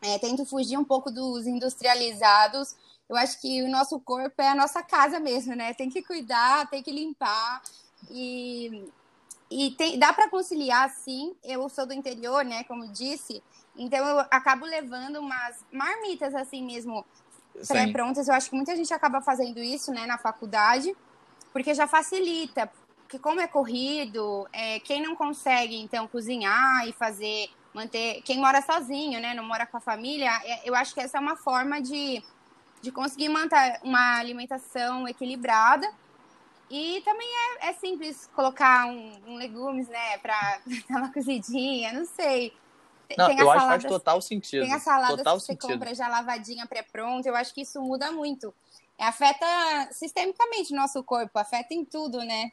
É, 0.00 0.18
tento 0.18 0.46
fugir 0.46 0.78
um 0.78 0.84
pouco 0.84 1.10
dos 1.10 1.46
industrializados. 1.46 2.74
Eu 3.08 3.16
acho 3.16 3.40
que 3.40 3.62
o 3.62 3.68
nosso 3.68 4.00
corpo 4.00 4.40
é 4.40 4.48
a 4.48 4.54
nossa 4.54 4.82
casa 4.82 5.20
mesmo, 5.20 5.54
né? 5.54 5.74
Tem 5.74 5.90
que 5.90 6.02
cuidar, 6.02 6.68
tem 6.70 6.82
que 6.82 6.90
limpar. 6.90 7.62
E, 8.10 8.88
e 9.50 9.72
tem, 9.72 9.98
dá 9.98 10.12
para 10.14 10.30
conciliar, 10.30 10.88
sim. 10.90 11.36
Eu 11.44 11.68
sou 11.68 11.84
do 11.84 11.92
interior, 11.92 12.44
né? 12.44 12.64
Como 12.64 12.88
disse. 12.88 13.42
Então 13.76 14.04
eu 14.06 14.20
acabo 14.30 14.64
levando 14.64 15.16
umas 15.16 15.62
marmitas 15.70 16.34
assim 16.34 16.64
mesmo 16.64 17.04
pré-prontas. 17.68 18.26
Eu 18.26 18.34
acho 18.34 18.48
que 18.48 18.56
muita 18.56 18.74
gente 18.74 18.92
acaba 18.94 19.20
fazendo 19.20 19.60
isso, 19.60 19.92
né, 19.92 20.06
na 20.06 20.16
faculdade 20.16 20.96
porque 21.56 21.72
já 21.72 21.86
facilita. 21.86 22.70
Porque 22.98 23.18
como 23.18 23.40
é 23.40 23.46
corrido, 23.46 24.46
é, 24.52 24.78
quem 24.80 25.00
não 25.00 25.16
consegue, 25.16 25.74
então, 25.80 26.06
cozinhar 26.06 26.86
e 26.86 26.92
fazer, 26.92 27.48
manter... 27.72 28.20
Quem 28.26 28.38
mora 28.38 28.60
sozinho, 28.60 29.18
né, 29.20 29.32
não 29.32 29.42
mora 29.42 29.64
com 29.64 29.78
a 29.78 29.80
família, 29.80 30.30
é, 30.44 30.68
eu 30.68 30.74
acho 30.74 30.92
que 30.92 31.00
essa 31.00 31.16
é 31.16 31.20
uma 31.20 31.34
forma 31.34 31.80
de, 31.80 32.22
de 32.82 32.92
conseguir 32.92 33.30
manter 33.30 33.80
uma 33.82 34.18
alimentação 34.18 35.08
equilibrada. 35.08 35.90
E 36.68 37.00
também 37.06 37.26
é, 37.26 37.70
é 37.70 37.72
simples 37.72 38.28
colocar 38.34 38.86
um, 38.88 39.12
um 39.26 39.36
legumes, 39.36 39.88
né, 39.88 40.18
para 40.18 40.60
dar 40.90 40.98
uma 40.98 41.10
cozidinha, 41.10 41.90
não 41.94 42.04
sei. 42.04 42.52
Não, 43.16 43.28
tem 43.28 43.38
eu 43.38 43.50
acho 43.50 43.62
que 43.62 43.68
faz 43.68 43.84
total 43.84 44.20
sentido. 44.20 44.62
Tem 44.62 44.74
a 44.74 44.80
salada 44.80 45.16
total 45.16 45.36
que 45.36 45.40
você 45.40 45.52
sentido. 45.52 45.72
compra 45.72 45.94
já 45.94 46.06
lavadinha, 46.06 46.66
pré-pronta. 46.66 47.26
Eu 47.26 47.36
acho 47.36 47.54
que 47.54 47.62
isso 47.62 47.80
muda 47.80 48.12
muito 48.12 48.52
afeta 48.98 49.46
sistemicamente 49.92 50.72
o 50.72 50.76
nosso 50.76 51.02
corpo, 51.02 51.38
afeta 51.38 51.74
em 51.74 51.84
tudo, 51.84 52.18
né? 52.18 52.50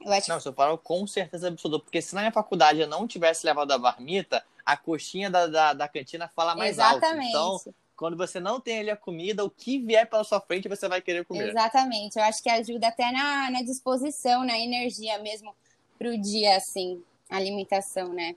Eu 0.00 0.12
acho... 0.12 0.28
Não, 0.28 0.38
eu 0.44 0.52
falo 0.52 0.78
com 0.78 1.06
certeza 1.06 1.48
absoluta, 1.48 1.84
porque 1.84 2.00
se 2.00 2.14
na 2.14 2.22
minha 2.22 2.32
faculdade 2.32 2.80
eu 2.80 2.86
não 2.86 3.06
tivesse 3.06 3.44
levado 3.44 3.72
a 3.72 3.78
marmita, 3.78 4.44
a 4.64 4.76
coxinha 4.76 5.30
da, 5.30 5.46
da, 5.46 5.72
da 5.72 5.88
cantina 5.88 6.28
fala 6.28 6.54
mais 6.54 6.76
Exatamente. 6.76 7.34
alto. 7.34 7.62
Então, 7.68 7.74
quando 7.96 8.16
você 8.16 8.38
não 8.38 8.60
tem 8.60 8.78
ali 8.78 8.90
a 8.90 8.96
comida, 8.96 9.44
o 9.44 9.50
que 9.50 9.78
vier 9.78 10.08
pela 10.08 10.22
sua 10.22 10.40
frente 10.40 10.68
você 10.68 10.88
vai 10.88 11.00
querer 11.00 11.24
comer. 11.24 11.48
Exatamente, 11.48 12.16
eu 12.16 12.22
acho 12.22 12.42
que 12.42 12.48
ajuda 12.48 12.88
até 12.88 13.10
na, 13.10 13.50
na 13.50 13.62
disposição, 13.62 14.44
na 14.44 14.56
energia 14.56 15.18
mesmo 15.18 15.54
pro 15.98 16.16
dia, 16.16 16.56
assim, 16.56 17.02
a 17.28 17.36
alimentação, 17.36 18.12
né? 18.12 18.36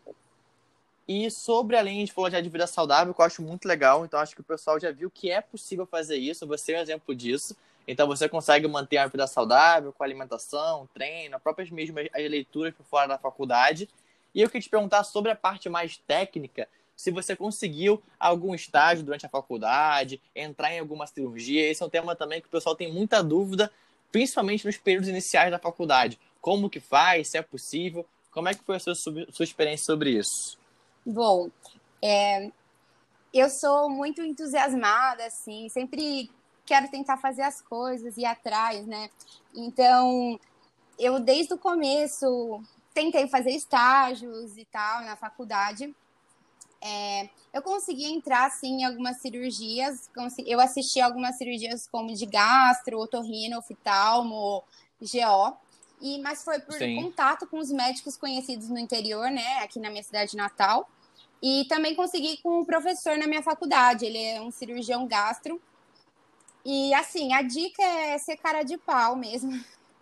E 1.08 1.30
sobre 1.30 1.76
a 1.76 1.82
linha, 1.82 1.98
a 1.98 2.00
gente 2.00 2.14
falou 2.14 2.30
já 2.30 2.40
de 2.40 2.50
vida 2.50 2.68
saudável, 2.68 3.14
que 3.14 3.20
eu 3.20 3.26
acho 3.26 3.42
muito 3.42 3.68
legal. 3.68 4.06
Então, 4.06 4.20
acho 4.20 4.36
que 4.36 4.42
o 4.42 4.44
pessoal 4.44 4.80
já 4.80 4.92
viu 4.92 5.10
que 5.10 5.30
é 5.30 5.42
possível 5.42 5.86
fazer 5.86 6.18
isso. 6.18 6.48
Você 6.48 6.74
é 6.74 6.80
um 6.80 6.82
exemplo 6.82 7.16
disso. 7.16 7.56
Então, 7.88 8.08
você 8.08 8.30
consegue 8.30 8.68
manter 8.68 8.98
a 8.98 9.08
vida 9.08 9.26
saudável 9.28 9.92
com 9.92 10.04
alimentação, 10.04 10.88
treino, 10.94 11.36
as 11.36 11.42
próprias 11.42 11.70
mesmas 11.70 12.08
as 12.14 12.30
leituras 12.30 12.74
por 12.74 12.86
fora 12.86 13.08
da 13.08 13.18
faculdade. 13.18 13.90
E 14.34 14.42
eu 14.42 14.48
queria 14.48 14.62
te 14.62 14.70
perguntar 14.70 15.04
sobre 15.04 15.32
a 15.32 15.36
parte 15.36 15.68
mais 15.68 15.98
técnica, 15.98 16.68
se 16.96 17.10
você 17.10 17.36
conseguiu 17.36 18.02
algum 18.20 18.54
estágio 18.54 19.04
durante 19.04 19.26
a 19.26 19.30
faculdade, 19.30 20.22
entrar 20.36 20.72
em 20.72 20.80
alguma 20.80 21.08
cirurgia. 21.08 21.70
Esse 21.70 21.82
é 21.82 21.86
um 21.86 21.90
tema 21.90 22.16
também 22.16 22.40
que 22.40 22.48
o 22.48 22.52
pessoal 22.52 22.76
tem 22.76 22.94
muita 22.94 23.24
dúvida, 23.24 23.72
principalmente 24.12 24.66
nos 24.66 24.78
períodos 24.78 25.10
iniciais 25.10 25.50
da 25.50 25.58
faculdade. 25.58 26.20
Como 26.40 26.70
que 26.70 26.80
faz, 26.80 27.30
se 27.30 27.40
é 27.40 27.42
possível. 27.42 28.06
Como 28.30 28.48
é 28.48 28.54
que 28.54 28.64
foi 28.64 28.76
a 28.76 28.80
sua, 28.80 28.94
sua 28.96 29.44
experiência 29.44 29.86
sobre 29.86 30.12
isso? 30.12 30.61
Bom, 31.06 31.50
é, 32.02 32.52
eu 33.34 33.50
sou 33.50 33.90
muito 33.90 34.22
entusiasmada, 34.22 35.26
assim, 35.26 35.68
sempre 35.70 36.30
quero 36.66 36.90
tentar 36.90 37.18
fazer 37.18 37.42
as 37.42 37.60
coisas 37.62 38.18
e 38.18 38.26
atrás, 38.26 38.86
né? 38.86 39.10
Então, 39.56 40.40
eu 41.00 41.20
desde 41.20 41.54
o 41.54 41.58
começo 41.58 42.62
tentei 42.94 43.28
fazer 43.28 43.52
estágios 43.52 44.58
e 44.58 44.66
tal 44.66 45.02
na 45.02 45.16
faculdade. 45.16 45.94
É, 46.80 47.30
eu 47.54 47.62
consegui 47.62 48.06
entrar 48.06 48.46
assim 48.46 48.82
em 48.82 48.86
algumas 48.86 49.18
cirurgias. 49.22 50.10
Eu 50.46 50.60
assisti 50.60 51.02
algumas 51.02 51.38
cirurgias 51.38 51.88
como 51.88 52.14
de 52.14 52.26
gastro, 52.26 53.00
otorrino, 53.00 53.60
oftalmo, 53.60 54.64
GO. 55.00 55.58
E, 56.02 56.20
mas 56.20 56.44
foi 56.44 56.60
por 56.60 56.74
Sim. 56.74 56.96
contato 56.96 57.46
com 57.46 57.60
os 57.60 57.72
médicos 57.72 58.18
conhecidos 58.18 58.70
no 58.70 58.80
interior, 58.80 59.30
né, 59.30 59.60
aqui 59.60 59.80
na 59.80 59.90
minha 59.90 60.04
cidade 60.04 60.36
natal. 60.36 60.90
E 61.42 61.66
também 61.68 61.96
consegui 61.96 62.38
com 62.38 62.62
um 62.62 62.66
professor 62.66 63.18
na 63.18 63.28
minha 63.28 63.42
faculdade. 63.42 64.06
Ele 64.06 64.18
é 64.18 64.42
um 64.42 64.52
cirurgião 64.52 65.08
gastro. 65.08 65.60
E 66.64 66.94
assim, 66.94 67.34
a 67.34 67.42
dica 67.42 67.82
é 67.82 68.18
ser 68.18 68.38
cara 68.38 68.64
de 68.64 68.78
pau 68.78 69.16
mesmo. 69.16 69.52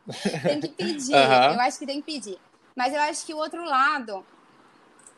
tem 0.43 0.59
que 0.59 0.69
pedir. 0.69 1.15
Uhum. 1.19 1.53
Eu 1.53 1.59
acho 1.61 1.79
que 1.79 1.85
tem 1.85 2.01
que 2.01 2.11
pedir. 2.11 2.37
Mas 2.75 2.93
eu 2.93 3.01
acho 3.01 3.25
que 3.25 3.33
o 3.33 3.37
outro 3.37 3.63
lado, 3.63 4.25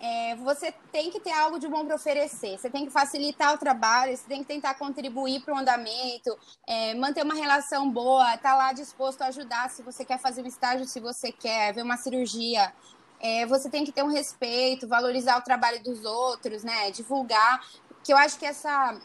é, 0.04 0.36
você 0.38 0.74
tem 0.92 1.12
que 1.12 1.20
ter 1.20 1.32
algo 1.32 1.60
de 1.60 1.68
bom 1.68 1.86
para 1.86 1.94
oferecer. 1.94 2.58
Você 2.58 2.72
tem 2.72 2.86
que 2.86 2.92
facilitar 2.92 3.54
o 3.54 3.58
trabalho, 3.60 4.18
você 4.18 4.28
tem 4.28 4.40
que 4.40 4.48
tentar 4.48 4.74
contribuir 4.74 5.42
para 5.42 5.54
o 5.54 5.58
andamento, 5.58 6.36
é, 6.66 6.96
manter 6.96 7.24
uma 7.24 7.36
relação 7.36 7.88
boa, 7.88 8.34
estar 8.34 8.50
tá 8.50 8.56
lá 8.56 8.74
disposto 8.74 9.22
a 9.22 9.28
ajudar 9.28 9.70
se 9.70 9.84
você 9.84 10.04
quer 10.04 10.18
fazer 10.18 10.42
um 10.42 10.48
estágio, 10.48 10.88
se 10.88 11.00
você 11.00 11.32
quer 11.32 11.72
ver 11.76 11.84
uma 11.84 11.98
cirurgia. 11.98 12.74
É, 13.20 13.46
você 13.46 13.70
tem 13.70 13.86
que 13.86 13.92
ter 13.92 14.02
um 14.02 14.12
respeito, 14.12 14.88
valorizar 14.88 15.38
o 15.38 15.44
trabalho 15.44 15.84
dos 15.84 16.04
outros, 16.04 16.64
né? 16.64 16.90
Divulgar. 16.90 17.64
Que 18.04 18.12
eu 18.12 18.18
acho 18.18 18.40
que 18.40 18.46
essa, 18.48 19.00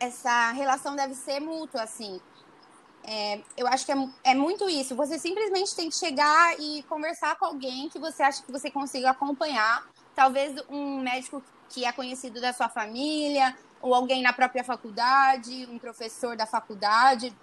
essa 0.00 0.50
relação 0.50 0.96
deve 0.96 1.14
ser 1.14 1.38
mútua, 1.38 1.84
assim. 1.84 2.20
É, 3.04 3.40
eu 3.56 3.66
acho 3.66 3.84
que 3.84 3.92
é, 3.92 4.08
é, 4.24 4.34
muito 4.34 4.68
isso. 4.68 4.94
Você 4.94 5.18
simplesmente 5.18 5.74
tem 5.74 5.88
que 5.88 5.96
chegar 5.96 6.58
e 6.60 6.82
conversar 6.84 7.36
com 7.36 7.46
alguém 7.46 7.88
que 7.88 7.98
você 7.98 8.22
acha 8.22 8.42
que 8.42 8.52
você 8.52 8.70
consiga 8.70 9.10
acompanhar. 9.10 9.84
Talvez 10.14 10.54
um 10.68 10.98
médico 11.00 11.42
que 11.68 11.84
é 11.84 11.92
conhecido 11.92 12.40
da 12.40 12.52
sua 12.52 12.68
família, 12.68 13.56
ou 13.80 13.94
alguém 13.94 14.22
na 14.22 14.32
própria 14.32 14.62
faculdade, 14.62 15.66
um 15.70 15.78
professor 15.78 16.36
da 16.36 16.46
faculdade. 16.46 17.34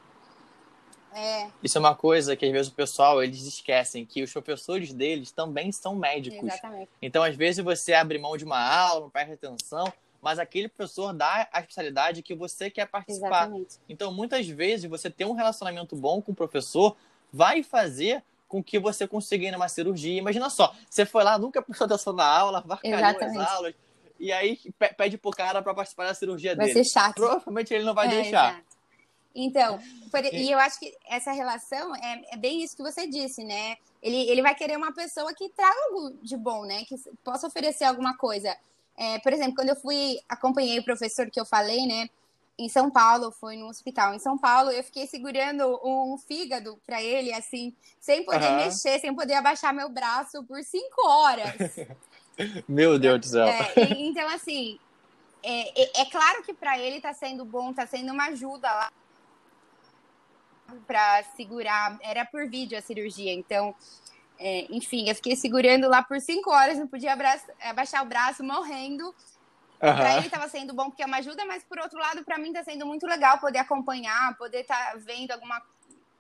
É. 1.12 1.50
Isso 1.64 1.78
é 1.78 1.82
uma 1.82 1.96
coisa 1.96 2.36
que 2.36 2.46
às 2.46 2.52
vezes 2.52 2.72
o 2.72 2.76
pessoal 2.76 3.24
eles 3.24 3.42
esquecem 3.42 4.06
que 4.06 4.22
os 4.22 4.32
professores 4.32 4.94
deles 4.94 5.32
também 5.32 5.72
são 5.72 5.96
médicos. 5.96 6.48
Exatamente. 6.48 6.90
Então 7.02 7.24
às 7.24 7.36
vezes 7.36 7.64
você 7.64 7.94
abre 7.94 8.20
mão 8.20 8.38
de 8.38 8.46
uma 8.46 8.60
aula, 8.60 9.02
não 9.02 9.10
presta 9.10 9.34
atenção, 9.34 9.92
mas 10.22 10.38
aquele 10.38 10.68
professor 10.68 11.14
dá 11.14 11.48
a 11.52 11.60
especialidade 11.60 12.22
que 12.22 12.36
você 12.36 12.70
quer 12.70 12.88
participar. 12.88 13.44
Exatamente. 13.44 13.78
Então, 13.88 14.14
muitas 14.14 14.48
vezes, 14.48 14.90
você 14.90 15.10
ter 15.10 15.26
um 15.26 15.34
relacionamento 15.34 15.96
bom 15.96 16.22
com 16.22 16.32
o 16.32 16.36
professor 16.36 16.96
vai 17.32 17.64
fazer 17.64 18.24
com 18.50 18.62
que 18.62 18.80
você 18.80 19.08
consiga 19.08 19.46
ir 19.46 19.52
numa 19.52 19.70
cirurgia. 19.70 20.18
Imagina 20.18 20.50
só, 20.50 20.76
você 20.90 21.06
foi 21.06 21.24
lá, 21.24 21.38
nunca 21.38 21.62
prestou 21.62 21.86
atenção 21.86 22.12
na 22.12 22.26
aula, 22.26 22.62
varcalhou 22.66 22.98
as 22.98 23.52
aulas, 23.52 23.76
e 24.20 24.34
aí 24.34 24.60
pede 24.98 25.18
pro 25.18 25.32
cara 25.32 25.62
para 25.62 25.74
participar 25.74 26.08
da 26.08 26.14
cirurgia 26.14 26.56
vai 26.56 26.66
dele. 26.66 26.74
Vai 26.74 26.84
ser 26.84 26.92
chato. 26.92 27.16
Provavelmente 27.16 27.74
ele 27.74 27.86
não 27.86 27.94
vai 27.94 28.08
é, 28.08 28.22
deixar. 28.22 28.52
Exato. 28.52 28.70
Então, 29.34 29.80
por, 30.12 30.26
e 30.26 30.52
eu 30.52 30.60
acho 30.60 30.80
que 30.80 30.94
essa 31.08 31.32
relação 31.32 31.96
é, 31.96 32.22
é, 32.34 32.38
bem 32.38 32.64
isso 32.64 32.76
que 32.76 32.82
você 32.82 33.08
disse, 33.08 33.44
né? 33.44 33.78
Ele, 34.02 34.30
ele 34.30 34.42
vai 34.42 34.56
querer 34.56 34.76
uma 34.76 34.92
pessoa 34.92 35.34
que 35.34 35.48
traga 35.50 35.80
algo 35.86 36.18
de 36.22 36.36
bom, 36.36 36.66
né? 36.66 36.84
Que 36.86 36.96
possa 37.24 37.48
oferecer 37.48 37.86
alguma 37.86 38.18
coisa. 38.18 38.56
É, 38.98 39.20
por 39.20 39.32
exemplo, 39.32 39.56
quando 39.56 39.70
eu 39.70 39.76
fui, 39.76 40.20
acompanhei 40.28 40.80
o 40.80 40.84
professor 40.84 41.30
que 41.30 41.40
eu 41.40 41.46
falei, 41.46 41.86
né? 41.86 42.10
Em 42.60 42.68
São 42.68 42.92
Paulo, 42.92 43.32
foi 43.32 43.56
no 43.56 43.68
hospital. 43.68 44.14
Em 44.14 44.20
São 44.20 44.38
Paulo, 44.38 44.70
eu 44.70 44.84
fiquei 44.84 45.08
segurando 45.08 45.80
um 45.82 46.18
fígado 46.18 46.78
para 46.86 47.02
ele, 47.02 47.34
assim, 47.34 47.74
sem 48.00 48.26
poder 48.26 48.50
uhum. 48.50 48.58
mexer, 48.58 49.00
sem 49.00 49.16
poder 49.16 49.36
abaixar 49.36 49.74
meu 49.74 49.88
braço 49.88 50.44
por 50.44 50.62
cinco 50.64 51.08
horas. 51.08 51.56
meu 52.68 53.00
Deus 53.00 53.20
do 53.22 53.26
céu. 53.28 53.46
É, 53.46 53.74
então, 53.98 54.28
assim, 54.28 54.78
é, 55.42 55.84
é, 55.84 56.02
é 56.02 56.06
claro 56.06 56.44
que 56.44 56.54
para 56.54 56.78
ele 56.78 56.98
está 56.98 57.14
sendo 57.14 57.46
bom, 57.46 57.70
está 57.72 57.88
sendo 57.88 58.12
uma 58.12 58.26
ajuda 58.26 58.68
lá 58.68 58.92
para 60.86 61.24
segurar. 61.38 61.98
Era 62.02 62.26
por 62.26 62.46
vídeo 62.50 62.78
a 62.78 62.82
cirurgia, 62.82 63.34
então 63.34 63.74
é, 64.40 64.66
enfim, 64.70 65.10
eu 65.10 65.16
fiquei 65.16 65.36
segurando 65.36 65.90
lá 65.90 66.02
por 66.02 66.20
cinco 66.22 66.50
horas, 66.50 66.78
não 66.78 66.88
podia 66.88 67.16
abaixar 67.62 68.04
o 68.04 68.08
braço, 68.08 68.44
morrendo. 68.44 69.14
Uhum. 69.82 69.96
Para 69.96 70.18
ele 70.18 70.26
estava 70.26 70.48
sendo 70.50 70.74
bom 70.74 70.90
porque 70.90 71.04
é 71.04 71.06
uma 71.06 71.18
ajuda, 71.18 71.46
mas 71.46 71.64
por 71.64 71.80
outro 71.80 71.98
lado, 71.98 72.24
para 72.24 72.38
mim 72.38 72.50
está 72.50 72.64
sendo 72.64 72.86
muito 72.86 73.08
legal 73.08 73.40
poder 73.40 73.60
acompanhar, 73.60 74.38
poder 74.38 74.62
estar 74.62 74.94
tá 74.94 74.98
vendo 74.98 75.32
alguma, 75.32 75.62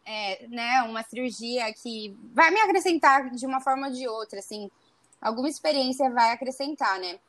é, 0.05 0.47
né, 0.47 0.81
uma 0.83 1.03
cirurgia 1.03 1.71
que 1.73 2.17
vai 2.33 2.51
me 2.51 2.59
acrescentar 2.61 3.29
de 3.29 3.45
uma 3.45 3.59
forma 3.59 3.87
ou 3.87 3.93
de 3.93 4.07
outra, 4.07 4.39
assim, 4.39 4.71
alguma 5.21 5.49
experiência 5.49 6.09
vai 6.09 6.31
acrescentar, 6.31 6.99
né? 6.99 7.19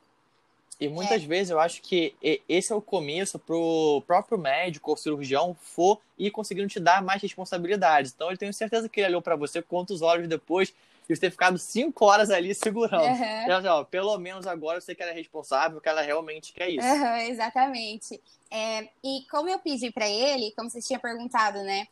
E 0.81 0.89
muitas 0.89 1.23
é. 1.23 1.27
vezes 1.27 1.51
eu 1.51 1.61
acho 1.61 1.83
que 1.83 2.15
esse 2.49 2.73
é 2.73 2.75
o 2.75 2.81
começo 2.81 3.39
pro 3.39 4.03
próprio 4.07 4.39
médico 4.39 4.91
ou 4.91 4.97
cirurgião 4.97 5.55
for 5.61 6.01
ir 6.19 6.31
conseguindo 6.31 6.69
te 6.69 6.81
dar 6.81 7.03
mais 7.03 7.21
responsabilidades. 7.21 8.13
Então 8.15 8.31
eu 8.31 8.39
tenho 8.39 8.55
certeza 8.55 8.89
que 8.89 8.99
ele 8.99 9.09
olhou 9.09 9.21
para 9.21 9.37
você 9.37 9.61
quantos 9.61 10.01
olhos 10.01 10.27
depois 10.27 10.73
de 11.13 11.17
você 11.17 11.23
ter 11.23 11.31
ficado 11.31 11.59
cinco 11.59 12.05
horas 12.05 12.31
ali 12.31 12.55
segurando. 12.55 13.03
Uhum. 13.03 13.49
E, 13.49 13.51
assim, 13.51 13.67
ó, 13.67 13.85
pelo 13.85 14.17
menos 14.19 14.47
agora 14.47 14.79
eu 14.79 14.83
sei 14.83 14.95
que 14.95 15.03
ela 15.03 15.11
é 15.11 15.15
responsável, 15.15 15.81
que 15.81 15.89
ela 15.89 16.03
realmente 16.03 16.53
quer 16.53 16.71
isso. 16.71 16.87
Uhum, 16.87 17.17
exatamente. 17.17 18.21
É, 18.51 18.89
e 19.03 19.25
como 19.31 19.49
eu 19.49 19.59
pedi 19.59 19.91
para 19.91 20.09
ele, 20.09 20.53
como 20.57 20.71
você 20.71 20.81
tinha 20.81 20.99
perguntado, 20.99 21.63
né? 21.63 21.87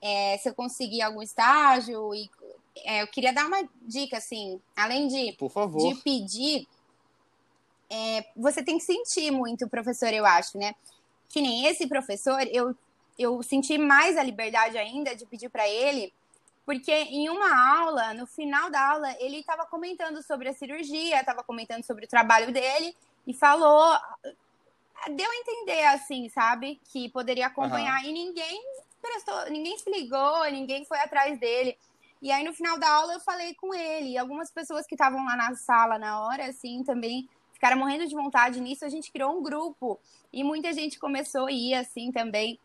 É, 0.00 0.38
se 0.38 0.48
eu 0.48 0.54
conseguir 0.54 1.02
algum 1.02 1.22
estágio 1.22 2.14
e 2.14 2.28
é, 2.84 3.02
eu 3.02 3.06
queria 3.06 3.32
dar 3.32 3.46
uma 3.46 3.68
dica, 3.82 4.16
assim, 4.16 4.60
além 4.74 5.06
de, 5.06 5.32
Por 5.34 5.50
favor. 5.50 5.78
de 5.78 6.00
pedir, 6.02 6.66
é, 7.90 8.24
você 8.34 8.64
tem 8.64 8.78
que 8.78 8.84
sentir 8.84 9.30
muito 9.30 9.66
o 9.66 9.68
professor, 9.68 10.12
eu 10.12 10.24
acho, 10.24 10.56
né? 10.56 10.74
Que 11.28 11.40
nem 11.40 11.66
esse 11.66 11.86
professor, 11.86 12.40
eu, 12.50 12.74
eu 13.18 13.42
senti 13.42 13.76
mais 13.76 14.16
a 14.16 14.22
liberdade 14.22 14.78
ainda 14.78 15.14
de 15.14 15.26
pedir 15.26 15.50
para 15.50 15.68
ele, 15.68 16.12
porque 16.64 16.92
em 16.92 17.28
uma 17.28 17.80
aula, 17.80 18.14
no 18.14 18.26
final 18.26 18.70
da 18.70 18.90
aula, 18.92 19.14
ele 19.18 19.40
estava 19.40 19.66
comentando 19.66 20.22
sobre 20.22 20.48
a 20.48 20.54
cirurgia, 20.54 21.20
estava 21.20 21.42
comentando 21.42 21.84
sobre 21.84 22.04
o 22.04 22.08
trabalho 22.08 22.52
dele 22.52 22.96
e 23.26 23.34
falou, 23.34 23.96
deu 25.14 25.30
a 25.30 25.36
entender 25.36 25.84
assim, 25.86 26.28
sabe, 26.28 26.80
que 26.84 27.08
poderia 27.08 27.46
acompanhar 27.46 28.02
uhum. 28.02 28.08
e 28.08 28.12
ninguém 28.12 28.62
prestou, 29.00 29.50
ninguém 29.50 29.76
se 29.76 29.90
ligou, 29.90 30.44
ninguém 30.50 30.84
foi 30.84 30.98
atrás 30.98 31.38
dele. 31.38 31.76
E 32.20 32.30
aí 32.30 32.44
no 32.44 32.52
final 32.52 32.78
da 32.78 32.88
aula 32.88 33.14
eu 33.14 33.20
falei 33.20 33.54
com 33.54 33.74
ele, 33.74 34.10
e 34.10 34.18
algumas 34.18 34.50
pessoas 34.50 34.86
que 34.86 34.94
estavam 34.94 35.24
lá 35.24 35.36
na 35.36 35.54
sala 35.56 35.98
na 35.98 36.20
hora, 36.20 36.46
assim, 36.46 36.84
também 36.84 37.28
ficaram 37.52 37.76
morrendo 37.76 38.06
de 38.06 38.14
vontade 38.14 38.60
nisso, 38.60 38.84
a 38.84 38.88
gente 38.88 39.10
criou 39.10 39.36
um 39.36 39.42
grupo 39.42 39.98
e 40.32 40.44
muita 40.44 40.72
gente 40.72 40.98
começou 40.98 41.46
a 41.46 41.52
ir 41.52 41.74
assim 41.74 42.12
também. 42.12 42.58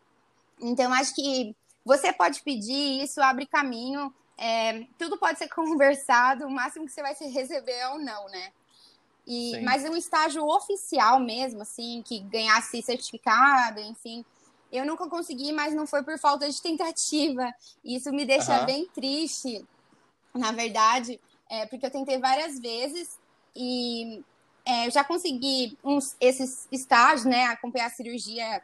Então, 0.60 0.92
acho 0.92 1.14
que 1.14 1.54
você 1.88 2.12
pode 2.12 2.42
pedir, 2.42 3.02
isso 3.02 3.18
abre 3.22 3.46
caminho, 3.46 4.14
é, 4.36 4.84
tudo 4.98 5.16
pode 5.16 5.38
ser 5.38 5.48
conversado, 5.56 6.46
o 6.46 6.50
máximo 6.50 6.84
que 6.84 6.92
você 6.92 7.00
vai 7.00 7.14
receber 7.14 7.72
é 7.72 7.88
ou 7.88 7.98
não, 7.98 8.28
né? 8.28 8.52
E, 9.26 9.60
mas 9.62 9.84
um 9.84 9.96
estágio 9.96 10.46
oficial 10.46 11.18
mesmo, 11.18 11.62
assim, 11.62 12.02
que 12.04 12.20
ganhasse 12.20 12.80
certificado, 12.82 13.80
enfim, 13.80 14.24
eu 14.70 14.84
nunca 14.84 15.08
consegui, 15.08 15.50
mas 15.50 15.74
não 15.74 15.86
foi 15.86 16.02
por 16.02 16.18
falta 16.18 16.48
de 16.48 16.60
tentativa. 16.60 17.52
Isso 17.82 18.10
me 18.12 18.26
deixa 18.26 18.60
uhum. 18.60 18.66
bem 18.66 18.86
triste, 18.86 19.66
na 20.34 20.52
verdade, 20.52 21.18
é, 21.48 21.64
porque 21.66 21.86
eu 21.86 21.90
tentei 21.90 22.18
várias 22.18 22.58
vezes 22.58 23.18
e 23.56 24.22
é, 24.64 24.86
eu 24.86 24.90
já 24.90 25.02
consegui 25.02 25.78
uns, 25.82 26.14
esses 26.20 26.68
estágios, 26.70 27.24
né? 27.24 27.46
Acompanhar 27.46 27.86
a 27.86 27.90
cirurgia. 27.90 28.62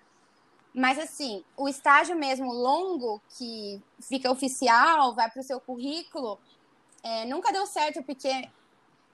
Mas, 0.75 0.99
assim, 0.99 1.45
o 1.57 1.69
estágio 1.69 2.17
mesmo 2.17 2.53
longo, 2.53 3.23
que 3.39 3.81
fica 4.01 4.31
oficial, 4.31 5.15
vai 5.15 5.31
para 5.31 5.41
o 5.41 5.45
seu 5.45 5.61
currículo, 5.61 6.39
é, 7.01 7.25
nunca 7.27 7.53
deu 7.53 7.65
certo, 7.65 8.03
porque 8.03 8.49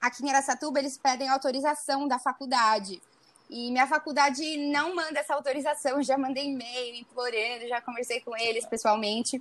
aqui 0.01 0.25
em 0.25 0.29
Aracatuba 0.29 0.79
eles 0.79 0.97
pedem 0.97 1.29
autorização 1.29 2.07
da 2.07 2.17
faculdade. 2.17 2.99
E 3.47 3.69
minha 3.69 3.85
faculdade 3.85 4.41
não 4.71 4.95
manda 4.95 5.19
essa 5.19 5.35
autorização, 5.35 6.01
já 6.03 6.17
mandei 6.17 6.45
e-mail 6.45 6.95
implorando, 6.95 7.67
já 7.67 7.79
conversei 7.79 8.21
com 8.21 8.35
eles 8.35 8.65
pessoalmente. 8.65 9.39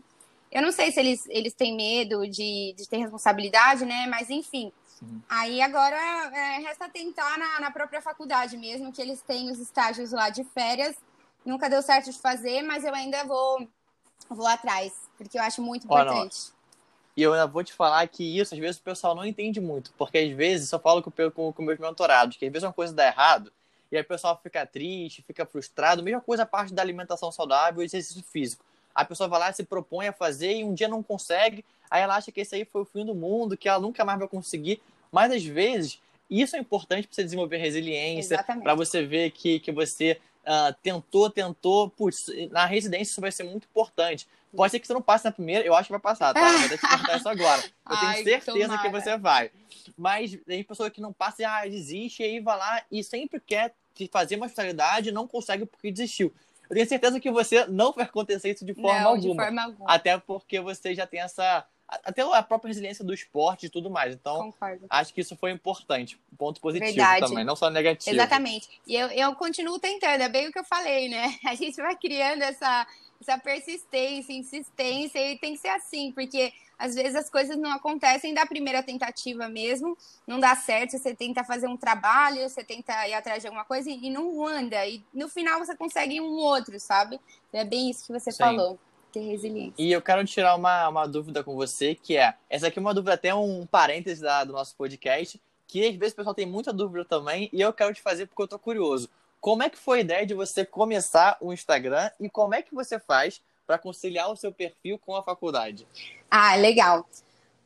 Eu 0.53 0.61
não 0.61 0.73
sei 0.73 0.91
se 0.91 0.99
eles, 0.99 1.25
eles 1.29 1.55
têm 1.55 1.75
medo 1.75 2.29
de, 2.29 2.75
de 2.77 2.89
ter 2.89 2.99
responsabilidade, 2.99 3.87
né? 3.87 4.07
Mas 4.09 4.29
enfim. 4.29 4.73
Uhum. 5.01 5.23
Aí 5.29 5.63
agora 5.63 5.97
é, 5.97 6.59
resta 6.59 6.89
tentar 6.89 7.39
na, 7.39 7.61
na 7.61 7.71
própria 7.71 8.03
faculdade 8.03 8.57
mesmo, 8.59 8.93
que 8.93 9.01
eles 9.01 9.23
têm 9.23 9.49
os 9.49 9.61
estágios 9.61 10.11
lá 10.11 10.29
de 10.29 10.43
férias. 10.43 10.97
Nunca 11.45 11.69
deu 11.69 11.83
certo 11.83 12.11
de 12.11 12.19
fazer, 12.19 12.63
mas 12.63 12.85
eu 12.85 12.95
ainda 12.95 13.25
vou, 13.25 13.67
vou 14.29 14.47
atrás, 14.47 14.93
porque 15.17 15.39
eu 15.39 15.43
acho 15.43 15.63
muito 15.63 15.85
importante. 15.85 16.53
E 17.17 17.23
eu 17.23 17.33
ainda 17.33 17.47
vou 17.47 17.65
te 17.65 17.73
falar 17.73 18.07
que 18.09 18.39
isso, 18.39 18.55
às 18.55 18.61
vezes, 18.61 18.81
o 18.81 18.83
pessoal 18.83 19.15
não 19.15 19.25
entende 19.25 19.61
muito. 19.61 19.93
Porque 19.99 20.19
às 20.19 20.31
vezes, 20.33 20.69
só 20.69 20.79
falo 20.79 21.03
com, 21.03 21.11
com, 21.11 21.53
com 21.53 21.63
meus 21.63 21.79
mentorados, 21.79 22.37
que 22.37 22.47
às 22.47 22.53
vezes 22.53 22.65
uma 22.65 22.73
coisa 22.73 22.95
dá 22.95 23.07
errado, 23.07 23.53
e 23.91 23.97
aí 23.97 24.03
o 24.03 24.07
pessoal 24.07 24.39
fica 24.43 24.65
triste, 24.65 25.23
fica 25.23 25.45
frustrado. 25.45 26.03
Mesma 26.03 26.21
coisa 26.21 26.45
a 26.45 26.47
parte 26.47 26.73
da 26.73 26.81
alimentação 26.81 27.33
saudável 27.33 27.83
e 27.83 27.85
exercício 27.85 28.23
físico. 28.23 28.65
A 28.95 29.05
pessoa 29.05 29.29
vai 29.29 29.41
lá, 29.41 29.53
se 29.53 29.65
propõe 29.65 30.09
a 30.09 30.13
fazer 30.13 30.57
e 30.57 30.65
um 30.65 30.75
dia 30.75 30.89
não 30.89 31.03
consegue, 31.03 31.65
aí 31.91 32.03
ela 32.03 32.17
acha 32.17 32.31
que 32.31 32.41
esse 32.41 32.55
aí 32.55 32.65
foi 32.65 32.83
o 32.83 32.85
fim 32.85 33.05
do 33.05 33.15
mundo, 33.15 33.57
que 33.57 33.69
ela 33.69 33.81
nunca 33.81 34.05
mais 34.05 34.19
vai 34.19 34.29
conseguir. 34.29 34.81
Mas 35.11 35.33
às 35.33 35.45
vezes, 35.45 36.01
isso 36.29 36.55
é 36.55 36.59
importante 36.59 37.09
para 37.09 37.15
você 37.15 37.25
desenvolver 37.25 37.57
resiliência, 37.57 38.43
para 38.63 38.75
você 38.75 39.05
ver 39.05 39.31
que, 39.33 39.59
que 39.59 39.73
você 39.73 40.21
uh, 40.51 40.75
tentou, 40.83 41.31
tentou. 41.31 41.89
Putz, 41.91 42.27
na 42.51 42.67
residência 42.67 43.13
isso 43.13 43.21
vai 43.21 43.31
ser 43.31 43.45
muito 43.45 43.67
importante. 43.71 44.27
Pode 44.55 44.73
ser 44.73 44.81
que 44.81 44.87
você 44.87 44.93
não 44.93 45.03
passe 45.03 45.25
na 45.25 45.31
primeira, 45.31 45.65
eu 45.65 45.75
acho 45.75 45.87
que 45.87 45.93
vai 45.93 46.01
passar, 46.01 46.35
tá? 46.35 46.41
Vou 46.41 46.69
te 46.69 46.79
perguntar 46.79 47.17
isso 47.17 47.29
agora. 47.29 47.63
Eu 47.63 47.97
tenho 47.97 48.11
Ai, 48.11 48.25
certeza 48.25 48.69
tomara. 48.69 48.83
que 48.83 48.89
você 48.89 49.17
vai. 49.17 49.51
Mas 49.97 50.37
tem 50.45 50.65
pessoa 50.65 50.91
que 50.91 51.01
não 51.01 51.13
passa 51.13 51.43
e 51.43 51.45
ah, 51.45 51.65
desiste, 51.65 52.23
e 52.23 52.27
aí 52.27 52.41
vai 52.41 52.59
lá 52.59 52.83
e 52.91 53.05
sempre 53.05 53.41
quer 53.41 53.73
fazer 54.11 54.37
uma 54.37 54.47
especialidade 54.47 55.11
e 55.11 55.13
não 55.13 55.29
consegue 55.29 55.67
porque 55.67 55.93
desistiu. 55.93 56.35
Eu 56.69 56.75
tenho 56.75 56.89
certeza 56.89 57.21
que 57.21 57.31
você 57.31 57.67
não 57.67 57.93
vai 57.93 58.05
acontecer 58.05 58.51
isso 58.51 58.65
de 58.65 58.75
forma, 58.75 59.01
não, 59.01 59.11
alguma, 59.11 59.31
de 59.31 59.37
forma 59.37 59.63
alguma. 59.63 59.93
Até 59.93 60.19
porque 60.19 60.61
você 60.61 60.95
já 60.95 61.07
tem 61.07 61.21
essa. 61.21 61.65
Até 62.05 62.23
a 62.23 62.43
própria 62.43 62.69
resiliência 62.69 63.05
do 63.05 63.13
esporte 63.13 63.67
e 63.67 63.69
tudo 63.69 63.91
mais. 63.91 64.15
Então, 64.15 64.53
Concordo. 64.53 64.87
acho 64.89 65.13
que 65.13 65.21
isso 65.21 65.37
foi 65.37 65.51
importante. 65.51 66.21
Ponto 66.39 66.61
positivo 66.61 66.95
Verdade. 66.95 67.27
também, 67.27 67.45
não 67.45 67.57
só 67.57 67.69
negativo. 67.69 68.15
Exatamente. 68.15 68.69
E 68.87 68.95
eu, 68.95 69.09
eu 69.09 69.35
continuo 69.35 69.79
tentando, 69.79 70.21
é 70.23 70.29
bem 70.29 70.49
o 70.49 70.53
que 70.53 70.59
eu 70.59 70.65
falei, 70.65 71.09
né? 71.09 71.37
A 71.45 71.55
gente 71.55 71.77
vai 71.77 71.97
criando 71.97 72.43
essa, 72.43 72.87
essa 73.21 73.39
persistência, 73.39 74.33
insistência, 74.33 75.19
e 75.19 75.39
tem 75.39 75.55
que 75.55 75.61
ser 75.61 75.71
assim, 75.71 76.13
porque 76.13 76.53
às 76.79 76.95
vezes 76.95 77.15
as 77.15 77.29
coisas 77.29 77.59
não 77.59 77.71
acontecem 77.71 78.33
da 78.33 78.47
primeira 78.47 78.83
tentativa 78.83 79.49
mesmo, 79.49 79.97
não 80.27 80.41
dá 80.41 80.57
certo, 80.57 80.97
você 80.97 81.15
tenta 81.15 81.45
fazer 81.45 81.67
um 81.67 81.77
trabalho, 81.77 82.49
você 82.49 82.65
tenta 82.65 83.07
ir 83.07 83.13
atrás 83.13 83.43
de 83.43 83.49
alguma 83.49 83.67
coisa 83.67 83.91
e 83.91 84.09
não 84.09 84.47
anda, 84.47 84.87
e 84.87 85.05
no 85.13 85.29
final 85.29 85.59
você 85.59 85.77
consegue 85.77 86.21
um 86.21 86.33
outro, 86.37 86.81
sabe? 86.81 87.21
É 87.53 87.65
bem 87.65 87.91
isso 87.91 88.07
que 88.07 88.13
você 88.13 88.33
Sim. 88.33 88.39
falou. 88.39 88.79
Ter 89.13 89.21
resiliência. 89.21 89.75
E 89.79 89.91
eu 89.91 90.01
quero 90.01 90.25
tirar 90.25 90.55
uma, 90.55 90.89
uma 90.89 91.07
dúvida 91.07 91.43
com 91.43 91.55
você, 91.55 91.95
que 91.95 92.17
é, 92.17 92.35
essa 92.49 92.69
aqui 92.69 92.79
é 92.79 92.83
uma 92.83 92.95
dúvida, 92.95 93.15
até 93.15 93.35
um 93.35 93.67
parêntese 93.67 94.23
da, 94.23 94.45
do 94.45 94.53
nosso 94.53 94.77
podcast, 94.77 95.41
que 95.67 95.87
às 95.87 95.95
vezes 95.97 96.13
o 96.13 96.17
pessoal 96.17 96.35
tem 96.35 96.47
muita 96.47 96.73
dúvida 96.73 97.05
também, 97.05 97.49
e 97.53 97.61
eu 97.61 97.73
quero 97.73 97.95
te 97.95 98.03
fazer 98.03 98.27
porque 98.27 98.43
eu 98.43 98.49
tô 98.49 98.59
curioso. 98.59 99.09
Como 99.41 99.63
é 99.63 99.71
que 99.71 99.79
foi 99.79 99.99
a 99.99 100.03
ideia 100.03 100.27
de 100.27 100.35
você 100.35 100.65
começar 100.65 101.37
o 101.41 101.53
Instagram 101.53 102.11
e 102.21 102.29
como 102.29 102.55
é 102.55 102.63
que 102.63 102.75
você 102.75 102.99
faz 102.99 103.41
para 103.67 103.79
conciliar 103.79 104.31
o 104.31 104.37
seu 104.37 104.53
perfil 104.53 104.99
com 104.99 105.17
a 105.17 105.23
faculdade? 105.23 105.87
Ah, 106.31 106.57
legal. 106.57 107.09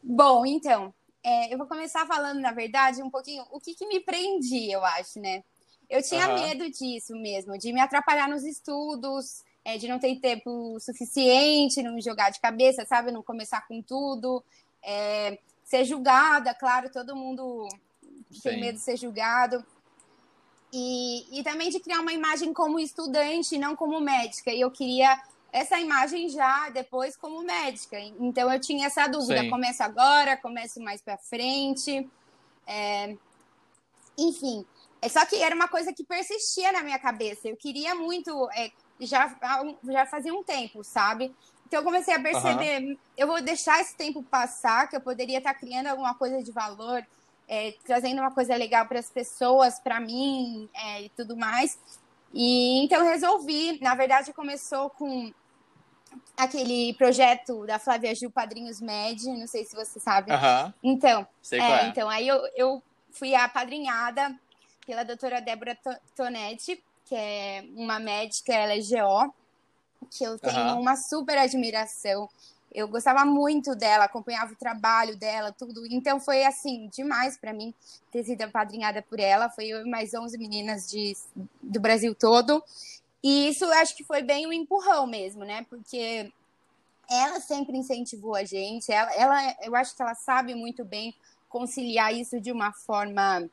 Bom, 0.03 0.47
então, 0.47 0.95
é, 1.23 1.53
eu 1.53 1.59
vou 1.59 1.67
começar 1.67 2.07
falando, 2.07 2.41
na 2.41 2.53
verdade, 2.53 3.03
um 3.03 3.11
pouquinho 3.11 3.45
o 3.51 3.59
que, 3.59 3.75
que 3.75 3.87
me 3.87 3.99
prendia, 4.01 4.75
eu 4.75 4.85
acho, 4.85 5.19
né? 5.19 5.43
Eu 5.89 6.03
tinha 6.03 6.29
uhum. 6.29 6.35
medo 6.35 6.71
disso 6.71 7.15
mesmo, 7.17 7.59
de 7.59 7.73
me 7.73 7.81
atrapalhar 7.81 8.29
nos 8.29 8.45
estudos, 8.45 9.43
é, 9.65 9.79
de 9.79 9.89
não 9.89 9.99
ter 9.99 10.17
tempo 10.17 10.79
suficiente, 10.79 11.83
não 11.83 12.01
jogar 12.01 12.31
de 12.31 12.41
cabeça, 12.41 12.85
sabe? 12.85 13.11
Não 13.11 13.23
começar 13.23 13.67
com 13.67 13.81
tudo, 13.81 14.45
é, 14.83 15.39
ser 15.65 15.85
julgada, 15.85 16.55
claro, 16.55 16.91
todo 16.91 17.17
mundo 17.17 17.67
Sim. 18.31 18.41
tem 18.43 18.61
medo 18.61 18.77
de 18.77 18.85
ser 18.85 18.97
julgado. 18.97 19.65
E, 20.73 21.39
e 21.39 21.43
também 21.45 21.71
de 21.71 21.81
criar 21.81 22.01
uma 22.01 22.13
imagem 22.13 22.53
como 22.53 22.81
estudante, 22.81 23.57
não 23.57 23.77
como 23.77 24.01
médica. 24.01 24.51
E 24.53 24.61
eu 24.61 24.71
queria 24.71 25.21
essa 25.53 25.79
imagem 25.79 26.29
já 26.29 26.69
depois 26.71 27.17
como 27.17 27.45
médica. 27.45 27.99
Então 27.99 28.53
eu 28.53 28.61
tinha 28.61 28.89
essa 28.89 29.07
dúvida: 29.07 29.43
Sim. 29.43 29.51
começo 29.51 29.83
agora, 29.85 30.37
começo 30.37 30.81
mais 30.81 31.01
para 31.01 31.17
frente. 31.17 32.11
É... 32.67 33.17
Enfim, 34.19 34.67
é 35.01 35.09
só 35.09 35.25
que 35.25 35.37
era 35.37 35.55
uma 35.55 35.69
coisa 35.69 35.93
que 35.93 36.03
persistia 36.03 36.73
na 36.73 36.83
minha 36.83 36.99
cabeça. 36.99 37.49
Eu 37.49 37.57
queria 37.57 37.95
muito, 37.95 38.51
é, 38.51 38.73
já, 39.01 39.35
já 39.85 40.07
fazia 40.07 40.35
um 40.35 40.43
tempo, 40.43 40.83
sabe? 40.85 41.35
Então 41.67 41.81
eu 41.81 41.85
comecei 41.85 42.15
a 42.15 42.21
perceber: 42.21 42.83
uhum. 42.83 42.97
eu 43.17 43.27
vou 43.27 43.43
deixar 43.43 43.81
esse 43.81 43.97
tempo 43.97 44.23
passar, 44.23 44.89
que 44.89 44.97
eu 44.97 45.01
poderia 45.01 45.39
estar 45.39 45.55
criando 45.55 45.89
alguma 45.89 46.15
coisa 46.15 46.43
de 46.43 46.53
valor. 46.53 47.05
É, 47.47 47.75
trazendo 47.85 48.23
uma 48.23 48.31
coisa 48.31 48.57
legal 48.57 48.87
para 48.87 48.99
as 48.99 49.11
pessoas, 49.11 49.79
para 49.79 50.01
mim 50.01 50.67
é, 50.73 51.03
e 51.03 51.09
tudo 51.11 51.37
mais. 51.37 51.79
E 52.33 52.83
então 52.83 53.05
resolvi, 53.05 53.79
na 53.83 53.95
verdade 53.95 54.33
começou 54.33 54.89
com 54.89 55.31
aquele 56.37 56.95
projeto 56.95 57.67
da 57.67 57.79
Flávia 57.79 58.15
Gil 58.15 58.31
Padrinhos 58.31 58.81
Med, 58.81 59.25
não 59.27 59.47
sei 59.47 59.65
se 59.65 59.75
você 59.75 60.01
sabe. 60.01 60.33
Uhum. 60.33 60.73
Então, 60.83 61.27
é, 61.53 61.57
é, 61.57 61.87
então 61.89 62.09
aí 62.09 62.27
eu, 62.27 62.41
eu 62.57 62.83
fui 63.11 63.35
apadrinhada 63.35 64.35
pela 64.87 65.05
doutora 65.05 65.41
Débora 65.41 65.79
Tonetti, 66.17 66.83
que 67.05 67.15
é 67.15 67.65
uma 67.75 67.99
médica, 67.99 68.53
ela 68.53 68.73
é 68.73 68.79
GO, 68.79 69.35
que 70.11 70.25
eu 70.25 70.39
tenho 70.39 70.75
uhum. 70.75 70.81
uma 70.81 70.97
super 70.97 71.37
admiração. 71.39 72.29
Eu 72.73 72.89
gostava 72.89 73.25
muito 73.25 73.75
dela, 73.77 74.05
acompanhava 74.05 74.53
o 74.53 74.57
trabalho 74.57 75.17
dela, 75.17 75.53
tudo. 75.53 75.87
Então 75.87 76.19
foi 76.19 76.45
assim, 76.45 76.89
demais 76.89 77.37
para 77.37 77.53
mim 77.53 77.73
ter 78.11 78.25
sido 78.25 78.43
apadrinhada 78.43 79.01
por 79.03 79.21
ela. 79.21 79.49
Foi 79.49 79.67
eu 79.67 79.87
e 79.87 79.89
mais 79.89 80.13
11 80.13 80.37
meninas 80.39 80.91
de, 80.91 81.17
do 81.63 81.79
Brasil 81.79 82.15
todo. 82.15 82.63
E 83.23 83.49
isso 83.49 83.65
acho 83.65 83.97
que 83.97 84.05
foi 84.05 84.23
bem 84.23 84.47
um 84.47 84.53
empurrão 84.53 85.07
mesmo, 85.07 85.45
né? 85.45 85.65
Porque 85.71 86.33
ela 87.09 87.41
sempre 87.41 87.77
incentivou 87.77 88.35
a 88.35 88.45
gente, 88.45 88.91
ela, 88.91 89.15
ela 89.15 89.57
eu 89.63 89.77
acho 89.77 89.95
que 89.95 90.03
ela 90.03 90.15
sabe 90.15 90.55
muito 90.55 90.85
bem 90.85 91.15
conciliar 91.49 92.13
isso 92.15 92.41
de 92.41 92.51
uma 92.51 92.73
forma 92.73 93.49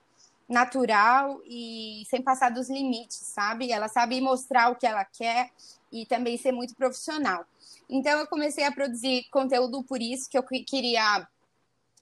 natural 0.52 1.42
e 1.46 2.04
sem 2.10 2.22
passar 2.22 2.52
dos 2.52 2.70
limites, 2.70 3.18
sabe? 3.18 3.72
Ela 3.72 3.88
sabe 3.88 4.20
mostrar 4.20 4.70
o 4.70 4.76
que 4.76 4.86
ela 4.86 5.06
quer 5.06 5.50
e 5.92 6.06
também 6.06 6.38
ser 6.38 6.52
muito 6.52 6.76
profissional. 6.76 7.46
Então 7.90 8.20
eu 8.20 8.28
comecei 8.28 8.66
a 8.66 8.72
produzir 8.72 9.26
conteúdo 9.32 9.82
por 9.84 10.02
isso 10.02 10.30
que 10.30 10.38
eu 10.38 10.44
queria 10.44 11.28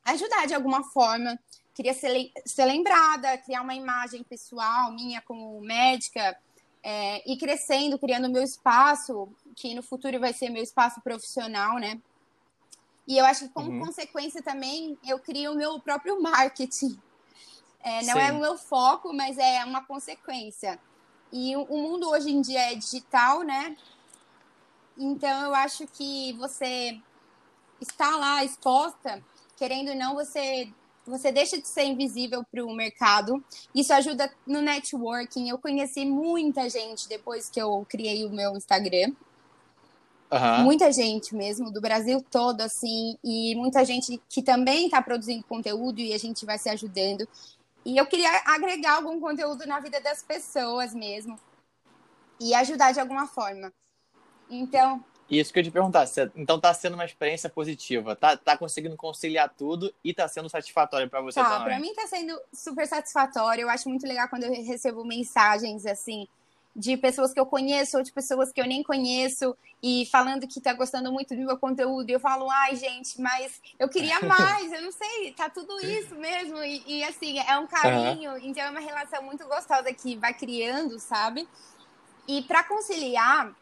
ajudar 0.04 0.48
de 0.48 0.56
alguma 0.56 0.84
forma, 0.84 1.40
queria 1.76 1.94
ser, 1.94 2.32
ser 2.46 2.66
lembrada, 2.66 3.38
criar 3.38 3.62
uma 3.62 3.76
imagem 3.76 4.24
pessoal 4.24 4.92
minha 4.92 5.22
como 5.22 5.62
médica 5.62 6.36
é, 6.82 7.32
e 7.32 7.38
crescendo, 7.38 8.00
criando 8.00 8.30
meu 8.30 8.42
espaço, 8.42 9.30
que 9.56 9.76
no 9.76 9.84
futuro 9.84 10.20
vai 10.20 10.34
ser 10.34 10.50
meu 10.50 10.64
espaço 10.64 11.02
profissional, 11.02 11.78
né? 11.78 12.02
E 13.08 13.18
eu 13.18 13.26
acho 13.26 13.48
que, 13.48 13.54
como 13.54 13.72
uhum. 13.72 13.86
consequência 13.86 14.42
também, 14.42 14.98
eu 15.08 15.20
crio 15.20 15.54
o 15.54 15.56
meu 15.56 15.80
próprio 15.80 16.22
marketing. 16.22 16.98
É, 17.84 18.04
não 18.04 18.20
é 18.20 18.28
Sim. 18.28 18.30
é 18.30 18.32
o 18.34 18.40
meu 18.40 18.58
foco, 18.58 19.14
mas 19.14 19.38
é 19.38 19.64
uma 19.66 19.84
consequência. 19.86 20.80
E 21.32 21.56
o, 21.56 21.64
o 21.64 21.78
mundo 21.78 22.10
hoje 22.10 22.32
em 22.32 22.42
dia 22.42 22.72
é 22.72 22.76
digital, 22.76 23.44
né? 23.44 23.76
Então, 24.98 25.46
eu 25.46 25.56
acho 25.56 25.88
que 25.88 26.34
você 26.34 27.00
está 27.80 28.18
lá 28.18 28.44
exposta, 28.44 29.24
querendo 29.56 29.90
ou 29.90 29.96
não, 29.96 30.16
você 30.16 30.72
você 31.10 31.32
deixa 31.32 31.60
de 31.60 31.68
ser 31.68 31.86
invisível 31.86 32.44
para 32.52 32.64
o 32.64 32.74
mercado. 32.74 33.44
Isso 33.74 33.92
ajuda 33.92 34.32
no 34.46 34.62
networking. 34.62 35.50
Eu 35.50 35.58
conheci 35.58 36.06
muita 36.06 36.70
gente 36.70 37.10
depois 37.10 37.50
que 37.50 37.60
eu 37.60 37.86
criei 37.90 38.26
o 38.26 38.30
meu 38.30 38.56
Instagram. 38.56 39.12
Uhum. 40.32 40.64
Muita 40.64 40.92
gente 40.92 41.36
mesmo, 41.36 41.72
do 41.72 41.82
Brasil 41.82 42.24
todo, 42.30 42.62
assim, 42.62 43.18
e 43.24 43.56
muita 43.56 43.84
gente 43.84 44.22
que 44.30 44.44
também 44.44 44.86
está 44.86 45.02
produzindo 45.02 45.44
conteúdo 45.44 46.00
e 46.00 46.14
a 46.14 46.20
gente 46.20 46.46
vai 46.46 46.60
se 46.60 46.70
ajudando. 46.70 47.28
E 47.90 47.98
eu 47.98 48.06
queria 48.06 48.30
agregar 48.46 48.98
algum 48.98 49.20
conteúdo 49.20 49.66
na 49.66 49.80
vida 49.80 50.00
das 50.00 50.22
pessoas 50.22 50.94
mesmo 50.94 51.40
e 52.40 52.54
ajudar 52.54 52.92
de 52.92 53.00
alguma 53.00 53.26
forma. 53.26 53.74
Então, 54.48 55.04
isso 55.28 55.52
que 55.52 55.58
eu 55.58 55.64
te 55.64 55.72
perguntar, 55.72 56.06
então 56.36 56.60
tá 56.60 56.72
sendo 56.72 56.94
uma 56.94 57.06
experiência 57.06 57.50
positiva, 57.50 58.16
tá, 58.16 58.38
tá 58.38 58.56
conseguindo 58.56 58.96
conciliar 58.96 59.50
tudo 59.50 59.92
e 60.04 60.14
tá 60.14 60.28
sendo 60.28 60.48
satisfatório 60.50 61.10
para 61.10 61.20
você 61.20 61.40
tá, 61.40 61.50
também? 61.50 61.66
Pra 61.66 61.80
mim 61.80 61.94
tá 61.96 62.06
sendo 62.06 62.40
super 62.54 62.86
satisfatório, 62.86 63.64
eu 63.64 63.70
acho 63.72 63.90
muito 63.90 64.06
legal 64.06 64.30
quando 64.30 64.44
eu 64.44 64.52
recebo 64.52 65.04
mensagens 65.04 65.84
assim, 65.88 66.28
de 66.76 66.96
pessoas 66.96 67.34
que 67.34 67.40
eu 67.40 67.46
conheço 67.46 67.98
ou 67.98 68.04
de 68.04 68.12
pessoas 68.12 68.52
que 68.52 68.62
eu 68.62 68.66
nem 68.66 68.84
conheço 68.84 69.56
e 69.82 70.06
falando 70.12 70.48
que 70.48 70.62
tá 70.62 70.74
gostando 70.74 71.12
muito 71.12 71.36
do 71.36 71.42
meu 71.42 71.58
conteúdo. 71.58 72.10
E 72.10 72.14
eu 72.14 72.20
falo, 72.20 72.50
ai, 72.50 72.76
gente, 72.76 73.20
mas 73.20 73.62
eu 73.78 73.90
queria 73.90 74.20
mais, 74.24 74.72
eu 74.72 74.82
não 74.82 74.92
sei, 74.92 75.34
tá 75.34 75.50
tudo 75.50 75.80
isso 75.86 76.16
mesmo. 76.16 76.58
E, 76.64 76.84
e 76.86 77.04
assim, 77.04 77.40
é 77.40 77.58
um 77.58 77.68
carinho, 77.68 78.32
uhum. 78.32 78.40
então 78.42 78.64
é 78.64 78.70
uma 78.70 78.80
relação 78.80 79.24
muito 79.24 79.46
gostosa 79.48 79.92
que 79.94 80.16
vai 80.16 80.34
criando, 80.34 81.00
sabe? 81.00 81.48
E 82.28 82.44
para 82.44 82.64
conciliar, 82.64 83.54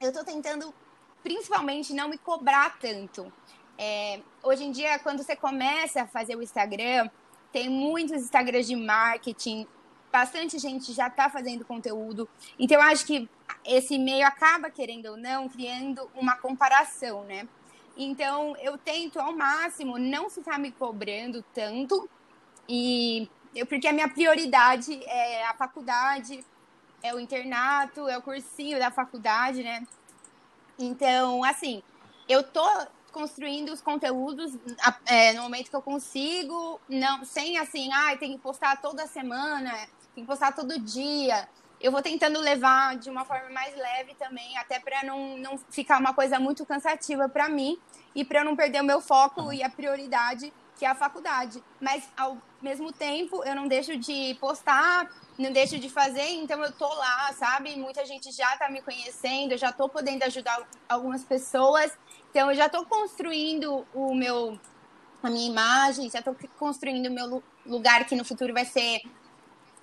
eu 0.00 0.12
tô 0.12 0.22
tentando 0.22 0.74
principalmente 1.22 1.92
não 1.92 2.08
me 2.08 2.18
cobrar 2.18 2.78
tanto. 2.78 3.32
É, 3.78 4.20
hoje 4.42 4.64
em 4.64 4.70
dia, 4.70 4.98
quando 5.00 5.22
você 5.22 5.34
começa 5.34 6.02
a 6.02 6.06
fazer 6.06 6.36
o 6.36 6.42
Instagram, 6.42 7.10
tem 7.52 7.68
muitos 7.68 8.22
Instagrams 8.22 8.66
de 8.66 8.76
marketing, 8.76 9.66
bastante 10.16 10.58
gente 10.58 10.94
já 10.94 11.08
está 11.08 11.28
fazendo 11.28 11.62
conteúdo. 11.62 12.26
Então, 12.58 12.78
eu 12.78 12.82
acho 12.82 13.04
que 13.04 13.28
esse 13.66 13.98
meio 13.98 14.26
acaba, 14.26 14.70
querendo 14.70 15.10
ou 15.10 15.16
não, 15.16 15.46
criando 15.46 16.10
uma 16.14 16.36
comparação, 16.36 17.22
né? 17.24 17.46
Então, 17.94 18.56
eu 18.58 18.78
tento 18.78 19.20
ao 19.20 19.36
máximo 19.36 19.98
não 19.98 20.30
ficar 20.30 20.58
me 20.58 20.72
cobrando 20.72 21.44
tanto, 21.52 22.08
e 22.66 23.28
eu, 23.54 23.66
porque 23.66 23.86
a 23.86 23.92
minha 23.92 24.08
prioridade 24.08 24.98
é 25.04 25.46
a 25.46 25.52
faculdade, 25.52 26.42
é 27.02 27.14
o 27.14 27.20
internato, 27.20 28.08
é 28.08 28.16
o 28.16 28.22
cursinho 28.22 28.78
da 28.78 28.90
faculdade, 28.90 29.62
né? 29.62 29.86
Então, 30.78 31.44
assim, 31.44 31.82
eu 32.26 32.42
tô 32.42 32.66
construindo 33.12 33.70
os 33.70 33.82
conteúdos 33.82 34.52
é, 35.06 35.34
no 35.34 35.42
momento 35.42 35.70
que 35.70 35.76
eu 35.76 35.82
consigo, 35.82 36.80
não 36.88 37.24
sem 37.24 37.58
assim, 37.58 37.90
ah, 37.92 38.16
tem 38.16 38.32
que 38.32 38.38
postar 38.38 38.80
toda 38.80 39.06
semana, 39.06 39.72
tem 40.16 40.24
que 40.24 40.28
postar 40.28 40.52
todo 40.52 40.78
dia. 40.80 41.46
Eu 41.78 41.92
vou 41.92 42.00
tentando 42.00 42.40
levar 42.40 42.96
de 42.96 43.10
uma 43.10 43.26
forma 43.26 43.50
mais 43.50 43.76
leve 43.76 44.14
também, 44.14 44.56
até 44.56 44.80
para 44.80 45.04
não, 45.04 45.36
não 45.36 45.58
ficar 45.58 46.00
uma 46.00 46.14
coisa 46.14 46.40
muito 46.40 46.64
cansativa 46.64 47.28
para 47.28 47.50
mim 47.50 47.78
e 48.14 48.24
para 48.24 48.42
não 48.42 48.56
perder 48.56 48.80
o 48.80 48.84
meu 48.84 49.02
foco 49.02 49.52
e 49.52 49.62
a 49.62 49.68
prioridade 49.68 50.50
que 50.74 50.86
é 50.86 50.88
a 50.88 50.94
faculdade. 50.94 51.62
Mas 51.78 52.08
ao 52.16 52.38
mesmo 52.62 52.92
tempo, 52.92 53.44
eu 53.44 53.54
não 53.54 53.68
deixo 53.68 53.96
de 53.98 54.34
postar, 54.40 55.10
não 55.38 55.52
deixo 55.52 55.78
de 55.78 55.90
fazer, 55.90 56.30
então 56.30 56.62
eu 56.62 56.72
tô 56.72 56.88
lá, 56.88 57.30
sabe? 57.34 57.76
Muita 57.76 58.04
gente 58.06 58.32
já 58.32 58.56
tá 58.56 58.70
me 58.70 58.80
conhecendo, 58.80 59.52
eu 59.52 59.58
já 59.58 59.70
tô 59.70 59.86
podendo 59.86 60.22
ajudar 60.24 60.66
algumas 60.88 61.24
pessoas. 61.24 61.92
Então 62.30 62.50
eu 62.50 62.56
já 62.56 62.70
tô 62.70 62.86
construindo 62.86 63.86
o 63.94 64.14
meu 64.14 64.58
a 65.22 65.30
minha 65.30 65.50
imagem, 65.50 66.08
já 66.08 66.22
tô 66.22 66.34
construindo 66.58 67.06
o 67.06 67.10
meu 67.10 67.42
lugar 67.66 68.06
que 68.06 68.14
no 68.14 68.24
futuro 68.24 68.54
vai 68.54 68.64
ser 68.64 69.02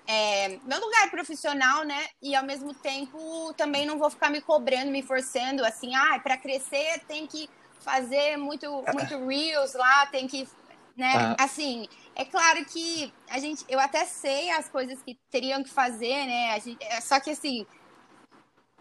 é, 0.08 0.60
meu 0.64 0.80
lugar 0.80 1.10
profissional, 1.10 1.84
né? 1.84 2.08
E 2.22 2.36
ao 2.36 2.44
mesmo 2.44 2.74
tempo 2.74 3.54
também 3.56 3.86
não 3.86 3.98
vou 3.98 4.10
ficar 4.10 4.30
me 4.30 4.42
cobrando, 4.42 4.92
me 4.92 5.02
forçando 5.02 5.64
assim, 5.66 5.96
ah, 5.96 6.20
para 6.20 6.38
crescer 6.38 7.02
tem 7.08 7.26
que 7.26 7.50
fazer 7.80 8.38
muito 8.38 8.84
muito 8.94 9.26
reels 9.26 9.74
lá, 9.74 10.06
tem 10.08 10.28
que 10.28 10.48
né? 10.96 11.14
Ah. 11.16 11.44
Assim, 11.44 11.88
é 12.16 12.24
claro 12.24 12.64
que 12.66 13.12
a 13.30 13.40
gente, 13.40 13.66
eu 13.68 13.80
até 13.80 14.06
sei 14.06 14.52
as 14.52 14.70
coisas 14.70 15.02
que 15.02 15.18
teriam 15.30 15.64
que 15.64 15.70
fazer, 15.70 16.26
né? 16.26 16.60
Gente, 16.60 16.84
é, 16.84 17.02
só 17.02 17.20
que 17.20 17.32
assim, 17.32 17.66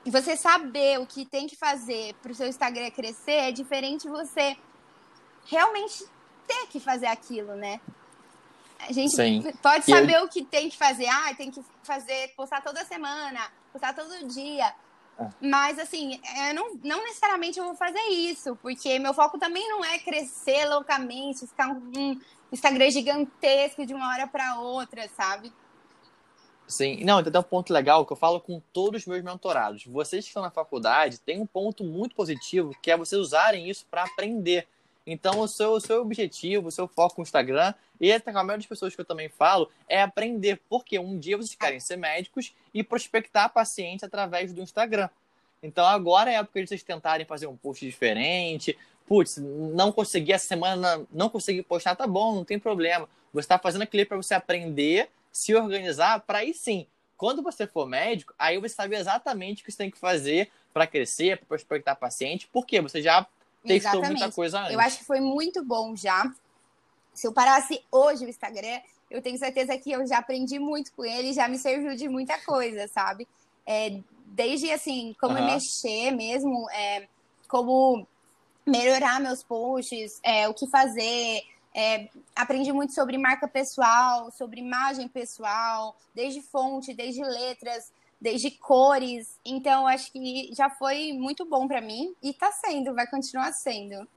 você 0.04 0.36
saber 0.36 0.98
o 1.00 1.06
que 1.06 1.24
tem 1.24 1.46
que 1.46 1.56
fazer 1.56 2.14
para 2.14 2.32
o 2.32 2.34
seu 2.34 2.46
Instagram 2.46 2.90
crescer 2.90 3.32
é 3.32 3.52
diferente 3.52 4.08
você 4.08 4.56
realmente 5.46 6.04
ter 6.46 6.66
que 6.66 6.78
fazer 6.80 7.06
aquilo, 7.06 7.54
né? 7.54 7.80
A 8.88 8.92
gente 8.92 9.14
Sim. 9.14 9.42
pode 9.62 9.84
saber 9.84 10.20
o 10.22 10.28
que 10.28 10.44
tem 10.44 10.68
que 10.68 10.76
fazer. 10.76 11.06
Ah, 11.06 11.34
tem 11.34 11.50
que 11.50 11.62
fazer, 11.82 12.32
postar 12.36 12.60
toda 12.60 12.84
semana, 12.84 13.40
postar 13.72 13.94
todo 13.94 14.26
dia. 14.28 14.74
Ah. 15.18 15.30
Mas, 15.40 15.78
assim, 15.78 16.20
eu 16.48 16.54
não, 16.54 16.74
não 16.82 17.04
necessariamente 17.04 17.58
eu 17.58 17.64
vou 17.64 17.74
fazer 17.74 18.02
isso, 18.10 18.56
porque 18.56 18.98
meu 18.98 19.14
foco 19.14 19.38
também 19.38 19.68
não 19.68 19.84
é 19.84 19.98
crescer 19.98 20.66
loucamente, 20.66 21.46
ficar 21.46 21.68
um 21.68 22.20
Instagram 22.50 22.90
gigantesco 22.90 23.86
de 23.86 23.94
uma 23.94 24.08
hora 24.08 24.26
para 24.26 24.58
outra, 24.58 25.08
sabe? 25.16 25.52
Sim, 26.66 27.04
não, 27.04 27.22
tem 27.22 27.38
um 27.38 27.42
ponto 27.42 27.72
legal 27.72 28.06
que 28.06 28.12
eu 28.12 28.16
falo 28.16 28.40
com 28.40 28.60
todos 28.72 29.02
os 29.02 29.06
meus 29.06 29.22
mentorados. 29.22 29.84
Vocês 29.84 30.24
que 30.24 30.30
estão 30.30 30.42
na 30.42 30.50
faculdade, 30.50 31.20
tem 31.20 31.40
um 31.40 31.46
ponto 31.46 31.84
muito 31.84 32.14
positivo 32.14 32.74
que 32.80 32.90
é 32.90 32.96
vocês 32.96 33.20
usarem 33.20 33.68
isso 33.68 33.86
para 33.90 34.04
aprender. 34.04 34.66
Então, 35.06 35.40
o 35.40 35.48
seu, 35.48 35.72
o 35.72 35.80
seu 35.80 36.00
objetivo, 36.00 36.68
o 36.68 36.70
seu 36.70 36.86
foco 36.86 37.16
no 37.18 37.22
Instagram, 37.22 37.74
e 38.00 38.12
até 38.12 38.32
com 38.32 38.38
a 38.38 38.44
maioria 38.44 38.58
das 38.58 38.66
pessoas 38.66 38.94
que 38.94 39.00
eu 39.00 39.04
também 39.04 39.28
falo, 39.28 39.70
é 39.88 40.00
aprender. 40.00 40.60
Porque 40.68 40.98
um 40.98 41.18
dia 41.18 41.36
vocês 41.36 41.54
querem 41.54 41.80
ser 41.80 41.96
médicos 41.96 42.54
e 42.72 42.82
prospectar 42.82 43.52
pacientes 43.52 44.04
através 44.04 44.52
do 44.52 44.60
Instagram. 44.60 45.08
Então, 45.62 45.84
agora 45.86 46.30
é 46.30 46.36
a 46.36 46.40
época 46.40 46.60
de 46.60 46.68
vocês 46.68 46.82
tentarem 46.82 47.26
fazer 47.26 47.46
um 47.46 47.56
post 47.56 47.84
diferente. 47.84 48.76
Putz, 49.06 49.36
não 49.38 49.92
consegui 49.92 50.32
essa 50.32 50.46
semana, 50.46 51.04
não 51.10 51.28
consegui 51.28 51.62
postar, 51.62 51.94
tá 51.94 52.06
bom, 52.06 52.34
não 52.34 52.44
tem 52.44 52.58
problema. 52.58 53.08
Você 53.32 53.44
está 53.44 53.58
fazendo 53.58 53.82
aquilo 53.82 54.06
para 54.06 54.16
você 54.16 54.34
aprender, 54.34 55.08
se 55.30 55.54
organizar, 55.54 56.20
para 56.20 56.38
aí 56.38 56.52
sim. 56.52 56.86
Quando 57.16 57.42
você 57.42 57.66
for 57.66 57.88
médico, 57.88 58.34
aí 58.38 58.58
você 58.58 58.74
sabe 58.74 58.96
exatamente 58.96 59.62
o 59.62 59.64
que 59.64 59.70
você 59.70 59.78
tem 59.78 59.90
que 59.90 59.98
fazer 59.98 60.50
para 60.72 60.86
crescer, 60.86 61.38
para 61.38 61.46
prospectar 61.46 61.96
paciente, 61.96 62.48
porque 62.52 62.80
você 62.80 63.00
já 63.00 63.26
testou 63.62 63.92
Exatamente. 63.92 64.20
muita 64.20 64.34
coisa 64.34 64.60
antes. 64.60 64.72
Eu 64.72 64.80
acho 64.80 64.98
que 64.98 65.04
foi 65.04 65.20
muito 65.20 65.64
bom 65.64 65.96
já. 65.96 66.30
Se 67.14 67.26
eu 67.26 67.32
parasse 67.32 67.82
hoje 67.90 68.24
o 68.24 68.28
Instagram, 68.28 68.80
eu 69.10 69.20
tenho 69.20 69.38
certeza 69.38 69.76
que 69.76 69.92
eu 69.92 70.06
já 70.06 70.18
aprendi 70.18 70.58
muito 70.58 70.92
com 70.92 71.04
ele, 71.04 71.32
já 71.32 71.46
me 71.46 71.58
serviu 71.58 71.94
de 71.94 72.08
muita 72.08 72.38
coisa, 72.40 72.88
sabe? 72.88 73.28
É, 73.66 74.00
desde 74.26 74.70
assim, 74.72 75.14
como 75.20 75.38
uhum. 75.38 75.44
mexer 75.44 76.10
mesmo, 76.12 76.68
é, 76.70 77.06
como 77.48 78.06
melhorar 78.66 79.20
meus 79.20 79.42
posts, 79.42 80.18
é, 80.22 80.48
o 80.48 80.54
que 80.54 80.68
fazer. 80.70 81.42
É, 81.74 82.08
aprendi 82.36 82.70
muito 82.70 82.92
sobre 82.92 83.16
marca 83.16 83.48
pessoal, 83.48 84.30
sobre 84.32 84.60
imagem 84.60 85.08
pessoal, 85.08 85.96
desde 86.14 86.42
fonte, 86.42 86.92
desde 86.92 87.22
letras 87.22 87.90
desde 88.22 88.52
cores. 88.52 89.36
Então, 89.44 89.86
acho 89.86 90.12
que 90.12 90.54
já 90.54 90.70
foi 90.70 91.12
muito 91.12 91.44
bom 91.44 91.66
para 91.66 91.80
mim 91.80 92.14
e 92.22 92.32
tá 92.32 92.52
sendo, 92.52 92.94
vai 92.94 93.06
continuar 93.08 93.52
sendo. 93.52 94.08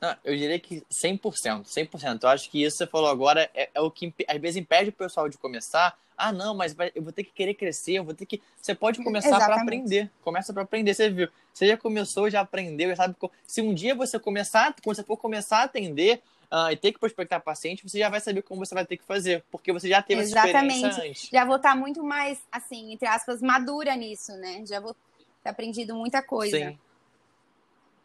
Não, 0.00 0.16
eu 0.24 0.36
diria 0.36 0.58
que 0.58 0.82
100%, 0.92 1.62
100%. 1.62 2.24
Eu 2.24 2.28
acho 2.28 2.50
que 2.50 2.62
isso 2.62 2.76
que 2.76 2.84
você 2.84 2.86
falou 2.86 3.08
agora 3.08 3.48
é, 3.54 3.70
é 3.72 3.80
o 3.80 3.90
que 3.90 4.12
às 4.28 4.38
vezes 4.38 4.56
impede 4.60 4.90
o 4.90 4.92
pessoal 4.92 5.28
de 5.28 5.38
começar. 5.38 5.96
Ah, 6.16 6.32
não, 6.32 6.54
mas 6.54 6.76
eu 6.94 7.02
vou 7.02 7.12
ter 7.12 7.24
que 7.24 7.32
querer 7.32 7.54
crescer, 7.54 7.94
eu 7.94 8.04
vou 8.04 8.14
ter 8.14 8.26
que. 8.26 8.42
Você 8.60 8.74
pode 8.74 9.02
começar 9.02 9.36
para 9.36 9.62
aprender. 9.62 10.10
Começa 10.22 10.52
para 10.52 10.62
aprender. 10.62 10.92
Você 10.92 11.08
viu? 11.08 11.28
Você 11.52 11.68
já 11.68 11.76
começou, 11.76 12.28
já 12.28 12.40
aprendeu, 12.40 12.90
já 12.90 12.96
sabe. 12.96 13.16
Se 13.46 13.62
um 13.62 13.72
dia 13.72 13.94
você 13.94 14.18
começar, 14.18 14.74
quando 14.82 14.96
você 14.96 15.02
for 15.02 15.16
começar 15.16 15.58
a 15.58 15.64
atender, 15.64 16.20
uh, 16.54 16.70
e 16.70 16.76
ter 16.76 16.92
que 16.92 17.00
prospectar 17.00 17.40
paciente, 17.40 17.86
você 17.86 17.98
já 17.98 18.08
vai 18.08 18.20
saber 18.20 18.42
como 18.42 18.64
você 18.64 18.74
vai 18.74 18.86
ter 18.86 18.96
que 18.96 19.04
fazer, 19.04 19.44
porque 19.50 19.72
você 19.72 19.88
já 19.88 20.00
teve 20.00 20.22
Exatamente. 20.22 20.56
essa 20.56 20.66
experiência 20.66 21.10
antes. 21.10 21.28
Já 21.32 21.44
vou 21.44 21.56
estar 21.56 21.74
muito 21.74 22.04
mais, 22.04 22.40
assim, 22.52 22.92
entre 22.92 23.08
aspas, 23.08 23.42
madura 23.42 23.96
nisso, 23.96 24.32
né? 24.36 24.64
Já 24.64 24.78
vou 24.78 24.94
ter 25.42 25.48
aprendido 25.48 25.96
muita 25.96 26.22
coisa. 26.22 26.56
Sim. 26.56 26.78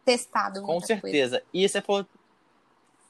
Testado 0.03 0.63
Com 0.63 0.79
certeza. 0.81 1.37
Coisa. 1.37 1.43
E 1.53 1.69
você 1.69 1.81
for... 1.81 2.07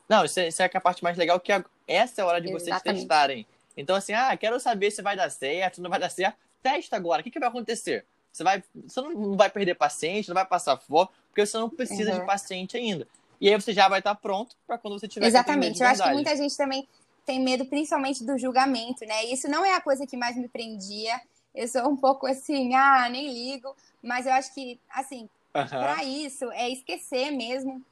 Não, 0.09 0.25
isso 0.25 0.39
é, 0.39 0.49
isso 0.49 0.61
é 0.61 0.69
a 0.73 0.81
parte 0.81 1.03
mais 1.03 1.17
legal, 1.17 1.39
que 1.39 1.51
essa 1.87 2.21
é 2.21 2.23
a 2.23 2.27
hora 2.27 2.41
de 2.41 2.51
vocês 2.51 2.67
Exatamente. 2.67 3.01
testarem. 3.01 3.47
Então, 3.77 3.95
assim, 3.95 4.11
ah, 4.11 4.35
quero 4.35 4.59
saber 4.59 4.91
se 4.91 5.01
vai 5.01 5.15
dar 5.15 5.29
certo, 5.29 5.81
não 5.81 5.89
vai 5.89 5.99
dar 5.99 6.09
certo. 6.09 6.37
Testa 6.61 6.97
agora. 6.97 7.21
O 7.21 7.23
que, 7.23 7.31
que 7.31 7.39
vai 7.39 7.47
acontecer? 7.47 8.05
Você, 8.31 8.43
vai, 8.43 8.61
você 8.75 9.01
não 9.01 9.37
vai 9.37 9.49
perder 9.49 9.75
paciente, 9.75 10.27
não 10.27 10.35
vai 10.35 10.45
passar 10.45 10.75
fome, 10.77 11.07
porque 11.29 11.45
você 11.45 11.57
não 11.57 11.69
precisa 11.69 12.11
uhum. 12.11 12.19
de 12.19 12.25
paciente 12.25 12.75
ainda. 12.75 13.07
E 13.39 13.49
aí 13.49 13.59
você 13.59 13.73
já 13.73 13.87
vai 13.87 13.99
estar 13.99 14.15
pronto 14.15 14.55
para 14.67 14.77
quando 14.77 14.99
você 14.99 15.07
tiver 15.07 15.27
Exatamente. 15.27 15.81
Eu 15.81 15.87
acho 15.87 16.03
que 16.03 16.11
muita 16.11 16.35
gente 16.35 16.55
também 16.57 16.87
tem 17.25 17.39
medo, 17.39 17.65
principalmente 17.65 18.23
do 18.23 18.37
julgamento, 18.37 19.05
né? 19.05 19.25
Isso 19.25 19.47
não 19.47 19.63
é 19.63 19.75
a 19.75 19.81
coisa 19.81 20.05
que 20.05 20.17
mais 20.17 20.35
me 20.35 20.47
prendia. 20.49 21.19
Eu 21.53 21.67
sou 21.67 21.87
um 21.87 21.95
pouco 21.95 22.27
assim, 22.27 22.73
ah, 22.75 23.07
nem 23.09 23.31
ligo. 23.31 23.75
Mas 24.01 24.25
eu 24.25 24.33
acho 24.33 24.53
que, 24.53 24.79
assim, 24.89 25.29
uhum. 25.55 25.67
para 25.67 26.03
isso 26.03 26.51
é 26.51 26.69
esquecer 26.69 27.31
mesmo 27.31 27.83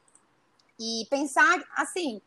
e 0.78 1.06
pensar 1.10 1.62
assim. 1.76 2.20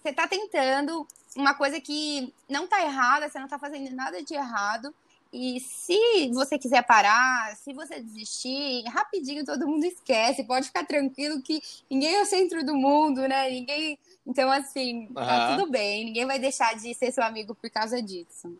Você 0.00 0.10
está 0.10 0.26
tentando 0.26 1.06
uma 1.36 1.54
coisa 1.54 1.80
que 1.80 2.32
não 2.48 2.64
está 2.64 2.82
errada, 2.82 3.28
você 3.28 3.38
não 3.38 3.46
está 3.46 3.58
fazendo 3.58 3.94
nada 3.94 4.22
de 4.22 4.34
errado. 4.34 4.94
E 5.32 5.60
se 5.60 6.30
você 6.34 6.58
quiser 6.58 6.82
parar, 6.82 7.56
se 7.56 7.72
você 7.72 8.00
desistir, 8.00 8.84
rapidinho 8.88 9.46
todo 9.46 9.66
mundo 9.66 9.84
esquece. 9.84 10.44
Pode 10.44 10.66
ficar 10.66 10.84
tranquilo 10.84 11.40
que 11.40 11.62
ninguém 11.90 12.16
é 12.16 12.22
o 12.22 12.26
centro 12.26 12.62
do 12.64 12.74
mundo, 12.74 13.22
né? 13.26 13.48
Ninguém. 13.48 13.98
Então, 14.26 14.52
assim, 14.52 15.06
uhum. 15.06 15.14
tá 15.14 15.56
tudo 15.56 15.70
bem. 15.70 16.04
Ninguém 16.04 16.26
vai 16.26 16.38
deixar 16.38 16.74
de 16.74 16.92
ser 16.92 17.10
seu 17.10 17.24
amigo 17.24 17.54
por 17.54 17.70
causa 17.70 18.02
disso. 18.02 18.54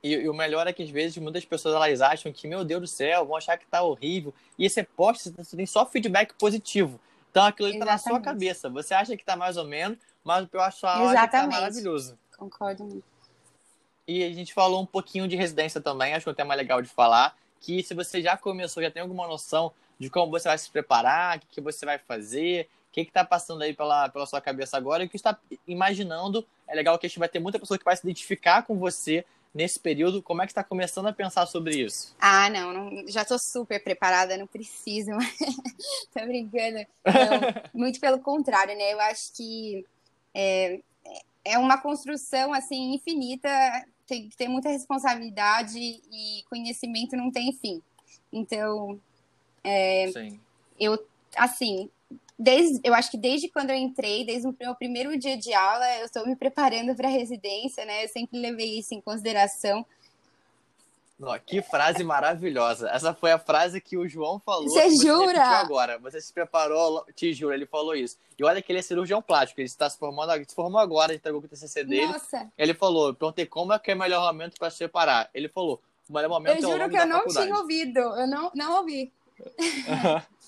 E, 0.00 0.12
e, 0.12 0.28
o 0.28 0.34
melhor 0.34 0.68
é 0.68 0.72
que 0.72 0.84
às 0.84 0.90
vezes 0.90 1.18
muitas 1.18 1.44
pessoas 1.44 1.74
elas 1.74 2.00
acham 2.00 2.32
que, 2.32 2.46
meu 2.46 2.64
Deus 2.64 2.80
do 2.80 2.86
céu, 2.86 3.26
vão 3.26 3.36
achar 3.36 3.58
que 3.58 3.66
tá 3.66 3.82
horrível. 3.82 4.32
E 4.56 4.70
você 4.70 4.84
posta, 4.84 5.32
você 5.36 5.56
tem 5.56 5.66
só 5.66 5.84
feedback 5.84 6.34
positivo. 6.34 7.00
Então 7.32 7.44
aquilo 7.44 7.68
está 7.68 7.84
na 7.84 7.98
sua 7.98 8.20
cabeça. 8.20 8.70
Você 8.70 8.94
acha 8.94 9.16
que 9.16 9.24
tá 9.24 9.36
mais 9.36 9.56
ou 9.56 9.64
menos, 9.64 9.98
mas 10.22 10.46
eu 10.52 10.60
acho 10.60 10.80
que 10.80 11.28
tá 11.32 11.46
maravilhoso. 11.48 12.16
Concordo 12.36 12.84
muito. 12.84 13.17
E 14.08 14.24
a 14.24 14.32
gente 14.32 14.54
falou 14.54 14.80
um 14.80 14.86
pouquinho 14.86 15.28
de 15.28 15.36
residência 15.36 15.82
também, 15.82 16.14
acho 16.14 16.24
que 16.24 16.30
é 16.30 16.32
um 16.32 16.34
tema 16.34 16.54
legal 16.54 16.80
de 16.80 16.88
falar, 16.88 17.36
que 17.60 17.82
se 17.82 17.92
você 17.92 18.22
já 18.22 18.38
começou, 18.38 18.82
já 18.82 18.90
tem 18.90 19.02
alguma 19.02 19.28
noção 19.28 19.70
de 19.98 20.08
como 20.08 20.30
você 20.30 20.48
vai 20.48 20.56
se 20.56 20.70
preparar, 20.70 21.36
o 21.36 21.40
que, 21.50 21.60
você 21.60 21.84
vai 21.84 21.98
fazer, 21.98 22.70
o 22.88 22.92
que 22.92 23.02
está 23.02 23.22
passando 23.22 23.60
aí 23.62 23.74
pela, 23.74 24.08
pela 24.08 24.24
sua 24.24 24.40
cabeça 24.40 24.78
agora, 24.78 25.04
o 25.04 25.08
que 25.08 25.16
está 25.16 25.38
imaginando. 25.66 26.46
É 26.66 26.74
legal 26.74 26.98
que 26.98 27.04
a 27.04 27.08
gente 27.08 27.18
vai 27.18 27.28
ter 27.28 27.38
muita 27.38 27.58
pessoa 27.58 27.76
que 27.76 27.84
vai 27.84 27.94
se 27.94 28.02
identificar 28.02 28.62
com 28.62 28.78
você 28.78 29.26
nesse 29.54 29.78
período. 29.78 30.22
Como 30.22 30.40
é 30.40 30.46
que 30.46 30.52
está 30.52 30.64
começando 30.64 31.08
a 31.08 31.12
pensar 31.12 31.44
sobre 31.44 31.76
isso? 31.76 32.16
Ah, 32.18 32.48
não, 32.48 32.72
não 32.72 33.08
já 33.08 33.22
estou 33.22 33.38
super 33.38 33.82
preparada, 33.84 34.38
não 34.38 34.46
preciso. 34.46 35.10
tô 36.14 36.24
brincando. 36.24 36.78
Não, 37.04 37.62
muito 37.74 38.00
pelo 38.00 38.20
contrário, 38.20 38.74
né? 38.74 38.94
Eu 38.94 39.00
acho 39.00 39.34
que 39.34 39.84
é, 40.34 40.80
é 41.44 41.58
uma 41.58 41.78
construção 41.78 42.54
assim 42.54 42.94
infinita 42.94 43.50
tem 44.08 44.28
que 44.28 44.36
ter 44.36 44.48
muita 44.48 44.70
responsabilidade 44.70 45.78
e 45.78 46.42
conhecimento 46.48 47.16
não 47.16 47.30
tem 47.30 47.52
fim. 47.52 47.82
Então, 48.32 48.98
é, 49.62 50.10
eu, 50.80 50.98
assim, 51.36 51.90
desde, 52.38 52.80
eu 52.82 52.94
acho 52.94 53.10
que 53.10 53.18
desde 53.18 53.48
quando 53.48 53.70
eu 53.70 53.76
entrei, 53.76 54.24
desde 54.24 54.48
o 54.48 54.56
meu 54.58 54.74
primeiro 54.74 55.16
dia 55.18 55.36
de 55.36 55.52
aula, 55.52 55.86
eu 55.98 56.06
estou 56.06 56.26
me 56.26 56.34
preparando 56.34 56.94
para 56.94 57.08
a 57.08 57.12
residência, 57.12 57.84
né? 57.84 58.04
Eu 58.04 58.08
sempre 58.08 58.38
levei 58.38 58.78
isso 58.78 58.94
em 58.94 59.00
consideração. 59.00 59.84
Que 61.44 61.60
frase 61.62 62.04
maravilhosa. 62.04 62.88
Essa 62.90 63.12
foi 63.12 63.32
a 63.32 63.38
frase 63.38 63.80
que 63.80 63.96
o 63.96 64.08
João 64.08 64.38
falou. 64.38 64.68
Você 64.68 64.90
jura? 65.02 65.42
agora. 65.42 65.98
Você 65.98 66.20
se 66.20 66.32
preparou, 66.32 67.04
te 67.14 67.32
juro, 67.32 67.52
ele 67.52 67.66
falou 67.66 67.96
isso. 67.96 68.16
E 68.38 68.44
olha 68.44 68.62
que 68.62 68.70
ele 68.70 68.78
é 68.78 68.82
cirurgião 68.82 69.20
plástico, 69.20 69.60
ele 69.60 69.66
está 69.66 69.90
se 69.90 69.98
formando, 69.98 70.32
se 70.48 70.54
formou 70.54 70.80
agora, 70.80 71.10
ele 71.12 71.18
entregou 71.18 71.40
com 71.40 71.46
o 71.46 71.50
TCC 71.50 71.82
dele. 71.82 72.06
Nossa. 72.06 72.48
Ele 72.56 72.72
falou, 72.72 73.12
perguntei 73.12 73.46
como 73.46 73.72
é 73.72 73.78
que 73.78 73.90
é 73.90 73.94
o 73.94 73.98
melhor 73.98 74.24
momento 74.32 74.56
para 74.58 74.70
se 74.70 74.78
preparar. 74.78 75.28
Ele 75.34 75.48
falou, 75.48 75.82
o 76.08 76.12
melhor 76.12 76.28
momento 76.28 76.62
eu 76.62 76.70
é 76.70 76.74
o 76.74 76.78
juro 76.78 76.88
que 76.90 76.96
eu 76.96 77.06
não 77.06 77.18
faculdade. 77.18 77.46
tinha 77.46 77.58
ouvido, 77.58 77.98
eu 77.98 78.26
não, 78.26 78.50
não 78.54 78.76
ouvi. 78.76 79.12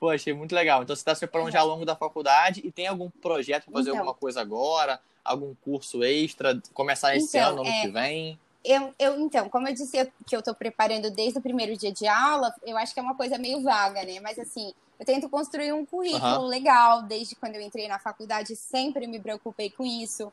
Pô, 0.00 0.10
achei 0.10 0.32
muito 0.32 0.54
legal. 0.54 0.82
Então 0.82 0.96
você 0.96 1.00
está 1.00 1.14
se 1.14 1.20
preparando 1.20 1.50
já 1.50 1.60
ao 1.60 1.68
longo 1.68 1.84
da 1.84 1.94
faculdade 1.94 2.62
e 2.64 2.72
tem 2.72 2.86
algum 2.86 3.10
projeto 3.10 3.64
para 3.64 3.74
fazer 3.74 3.90
então, 3.90 4.00
alguma 4.00 4.14
coisa 4.14 4.40
agora? 4.40 5.00
Algum 5.22 5.54
curso 5.54 6.02
extra? 6.02 6.60
Começar 6.72 7.14
esse 7.16 7.38
então, 7.38 7.52
ano, 7.52 7.60
ano 7.60 7.70
é... 7.70 7.82
que 7.82 7.88
vem? 7.88 8.38
Eu, 8.64 8.94
eu, 8.98 9.20
então, 9.20 9.48
como 9.50 9.68
eu 9.68 9.74
disse 9.74 10.10
que 10.26 10.34
eu 10.34 10.40
estou 10.40 10.54
preparando 10.54 11.10
desde 11.10 11.38
o 11.38 11.42
primeiro 11.42 11.76
dia 11.76 11.92
de 11.92 12.06
aula, 12.06 12.54
eu 12.62 12.78
acho 12.78 12.94
que 12.94 13.00
é 13.00 13.02
uma 13.02 13.14
coisa 13.14 13.36
meio 13.36 13.62
vaga, 13.62 14.02
né? 14.04 14.20
Mas 14.20 14.38
assim, 14.38 14.72
eu 14.98 15.04
tento 15.04 15.28
construir 15.28 15.72
um 15.72 15.84
currículo 15.84 16.42
uhum. 16.42 16.46
legal. 16.46 17.02
Desde 17.02 17.36
quando 17.36 17.56
eu 17.56 17.60
entrei 17.60 17.86
na 17.88 17.98
faculdade, 17.98 18.56
sempre 18.56 19.06
me 19.06 19.20
preocupei 19.20 19.68
com 19.68 19.84
isso. 19.84 20.32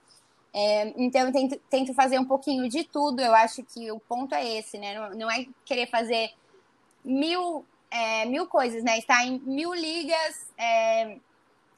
É, 0.53 0.93
então, 0.95 1.21
eu 1.27 1.31
tento, 1.31 1.59
tento, 1.69 1.93
fazer 1.93 2.19
um 2.19 2.25
pouquinho 2.25 2.69
de 2.69 2.85
tudo. 2.85 3.21
Eu 3.21 3.33
acho 3.33 3.63
que 3.63 3.91
o 3.91 3.99
ponto 3.99 4.33
é 4.33 4.57
esse, 4.57 4.77
né? 4.77 4.97
Não, 4.97 5.17
não 5.17 5.31
é 5.31 5.45
querer 5.65 5.87
fazer 5.87 6.31
mil, 7.03 7.65
é, 7.89 8.25
mil 8.25 8.47
coisas, 8.47 8.81
né? 8.81 8.97
Estar 8.97 9.25
em 9.25 9.39
mil 9.39 9.73
ligas, 9.73 10.47
é, 10.57 11.17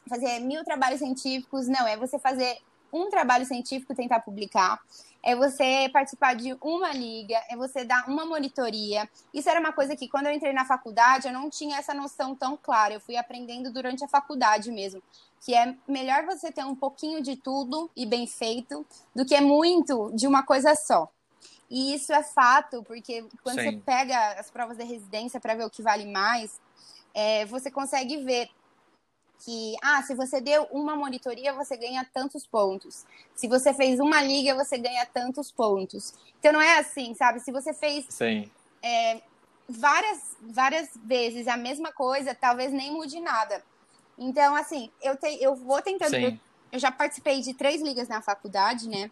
fazer 0.08 0.40
mil 0.40 0.64
trabalhos 0.64 1.00
científicos. 1.00 1.68
Não, 1.68 1.88
é 1.88 1.98
você 1.98 2.20
fazer 2.20 2.60
um 2.92 3.10
trabalho 3.10 3.46
científico, 3.46 3.96
tentar 3.96 4.20
publicar 4.20 4.80
é 5.24 5.36
você 5.36 5.90
participar 5.94 6.36
de 6.36 6.56
uma 6.62 6.92
liga, 6.92 7.42
é 7.50 7.56
você 7.56 7.86
dar 7.86 8.08
uma 8.10 8.26
monitoria. 8.26 9.10
Isso 9.34 9.50
era 9.50 9.60
uma 9.60 9.72
coisa 9.72 9.96
que, 9.96 10.10
quando 10.10 10.26
eu 10.28 10.34
entrei 10.34 10.52
na 10.52 10.66
faculdade, 10.66 11.28
eu 11.28 11.34
não 11.34 11.50
tinha 11.50 11.78
essa 11.78 11.94
noção 11.94 12.36
tão 12.36 12.58
clara. 12.58 12.94
Eu 12.94 13.00
fui 13.00 13.16
aprendendo 13.16 13.72
durante 13.72 14.04
a 14.04 14.08
faculdade 14.08 14.70
mesmo. 14.70 15.02
Que 15.40 15.56
é 15.56 15.76
melhor 15.88 16.26
você 16.26 16.52
ter 16.52 16.66
um 16.66 16.76
pouquinho 16.76 17.22
de 17.22 17.38
tudo 17.38 17.90
e 17.96 18.06
bem 18.06 18.28
feito 18.28 18.86
do 19.16 19.26
que 19.26 19.40
muito 19.40 20.12
de 20.14 20.28
uma 20.28 20.44
coisa 20.44 20.76
só. 20.76 21.10
E 21.70 21.96
isso 21.96 22.12
é 22.12 22.22
fato, 22.22 22.84
porque 22.84 23.26
quando 23.42 23.62
Sim. 23.62 23.72
você 23.72 23.78
pega 23.78 24.34
as 24.34 24.52
provas 24.52 24.78
de 24.78 24.84
residência 24.84 25.40
para 25.40 25.56
ver 25.56 25.66
o 25.66 25.70
que 25.70 25.82
vale 25.82 26.06
mais, 26.06 26.60
é, 27.14 27.46
você 27.46 27.72
consegue 27.72 28.18
ver 28.24 28.50
que, 29.44 29.76
ah, 29.82 30.02
se 30.04 30.16
você 30.16 30.40
deu 30.40 30.64
uma 30.72 30.96
monitoria, 30.96 31.54
você 31.54 31.76
ganha 31.76 32.08
tantos 32.14 32.46
pontos. 32.46 33.06
Se 33.36 33.48
você 33.48 33.74
fez 33.74 34.00
uma 34.00 34.22
liga, 34.22 34.56
você 34.56 34.78
ganha 34.78 35.06
tantos 35.06 35.52
pontos. 35.52 36.14
Então 36.40 36.54
não 36.54 36.62
é 36.62 36.80
assim, 36.80 37.14
sabe? 37.14 37.40
Se 37.42 37.52
você 37.52 37.74
fez 37.74 38.06
é, 38.82 39.22
várias, 39.68 40.38
várias 40.42 40.90
vezes 41.04 41.48
a 41.48 41.58
mesma 41.58 41.92
coisa, 41.92 42.34
talvez 42.34 42.72
nem 42.72 42.92
mude 42.92 43.20
nada. 43.20 43.64
Então, 44.18 44.56
assim, 44.56 44.90
eu, 45.02 45.18
te, 45.18 45.28
eu 45.42 45.56
vou 45.56 45.82
tentando. 45.82 46.16
Eu, 46.16 46.38
eu, 46.72 46.80
já 46.80 46.92
participei 46.92 47.42
de 47.42 47.54
três 47.54 47.82
ligas 47.82 48.08
na 48.08 48.22
faculdade, 48.22 48.88
né? 48.88 49.12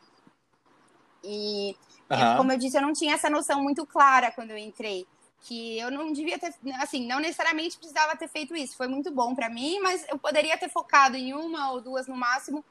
E, 1.23 1.75
uhum. 2.09 2.37
como 2.37 2.51
eu 2.51 2.57
disse, 2.57 2.77
eu 2.77 2.81
não 2.81 2.93
tinha 2.93 3.15
essa 3.15 3.29
noção 3.29 3.61
muito 3.61 3.85
clara 3.85 4.31
quando 4.31 4.51
eu 4.51 4.57
entrei 4.57 5.05
que 5.41 5.79
eu 5.79 5.89
não 5.89 6.13
devia 6.13 6.37
ter, 6.37 6.53
assim, 6.79 7.05
não 7.07 7.19
necessariamente 7.19 7.77
precisava 7.77 8.15
ter 8.15 8.27
feito 8.27 8.55
isso. 8.55 8.77
Foi 8.77 8.87
muito 8.87 9.11
bom 9.11 9.33
para 9.33 9.49
mim, 9.49 9.79
mas 9.79 10.05
eu 10.07 10.17
poderia 10.17 10.57
ter 10.57 10.69
focado 10.69 11.17
em 11.17 11.33
uma 11.33 11.71
ou 11.71 11.81
duas 11.81 12.07
no 12.07 12.15
máximo. 12.15 12.63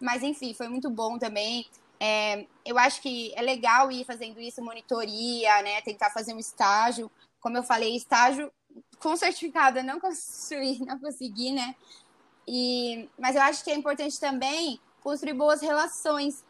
Mas 0.00 0.22
enfim, 0.22 0.52
foi 0.52 0.68
muito 0.68 0.90
bom 0.90 1.18
também. 1.18 1.66
É, 1.98 2.44
eu 2.64 2.76
acho 2.78 3.00
que 3.00 3.32
é 3.34 3.40
legal 3.40 3.90
ir 3.90 4.04
fazendo 4.04 4.40
isso, 4.40 4.62
monitoria, 4.62 5.62
né? 5.62 5.80
Tentar 5.82 6.10
fazer 6.10 6.34
um 6.34 6.38
estágio. 6.38 7.10
Como 7.40 7.56
eu 7.56 7.62
falei, 7.62 7.96
estágio 7.96 8.50
com 8.98 9.16
certificado 9.16 9.78
eu 9.78 9.84
não 9.84 10.00
consegui, 10.00 10.82
não 10.84 10.98
consegui, 10.98 11.52
né? 11.52 11.74
E, 12.46 13.08
mas 13.18 13.34
eu 13.34 13.42
acho 13.42 13.64
que 13.64 13.70
é 13.70 13.74
importante 13.74 14.18
também 14.20 14.80
construir 15.00 15.34
boas 15.34 15.60
relações 15.60 16.44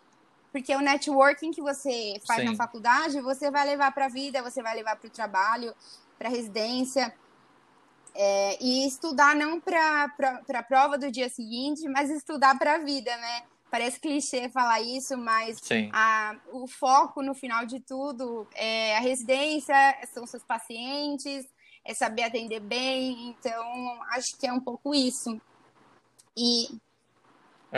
porque 0.56 0.74
o 0.74 0.80
networking 0.80 1.50
que 1.50 1.60
você 1.60 2.18
faz 2.26 2.40
Sim. 2.40 2.48
na 2.48 2.56
faculdade, 2.56 3.20
você 3.20 3.50
vai 3.50 3.66
levar 3.66 3.92
para 3.92 4.06
a 4.06 4.08
vida, 4.08 4.42
você 4.42 4.62
vai 4.62 4.74
levar 4.74 4.96
para 4.96 5.06
o 5.06 5.10
trabalho, 5.10 5.74
para 6.18 6.28
a 6.28 6.30
residência. 6.30 7.14
É, 8.14 8.56
e 8.64 8.86
estudar 8.88 9.36
não 9.36 9.60
para 9.60 10.10
a 10.54 10.62
prova 10.62 10.96
do 10.96 11.12
dia 11.12 11.28
seguinte, 11.28 11.86
mas 11.90 12.08
estudar 12.08 12.58
para 12.58 12.76
a 12.76 12.78
vida, 12.78 13.14
né? 13.18 13.42
Parece 13.70 14.00
clichê 14.00 14.48
falar 14.48 14.80
isso, 14.80 15.18
mas 15.18 15.58
a, 15.92 16.34
o 16.50 16.66
foco 16.66 17.20
no 17.20 17.34
final 17.34 17.66
de 17.66 17.78
tudo 17.80 18.48
é 18.54 18.96
a 18.96 19.00
residência, 19.00 19.74
são 20.14 20.26
seus 20.26 20.42
pacientes, 20.42 21.44
é 21.84 21.92
saber 21.92 22.22
atender 22.22 22.60
bem. 22.60 23.28
Então, 23.28 24.02
acho 24.12 24.34
que 24.38 24.46
é 24.46 24.52
um 24.54 24.60
pouco 24.60 24.94
isso. 24.94 25.38
E 26.34 26.68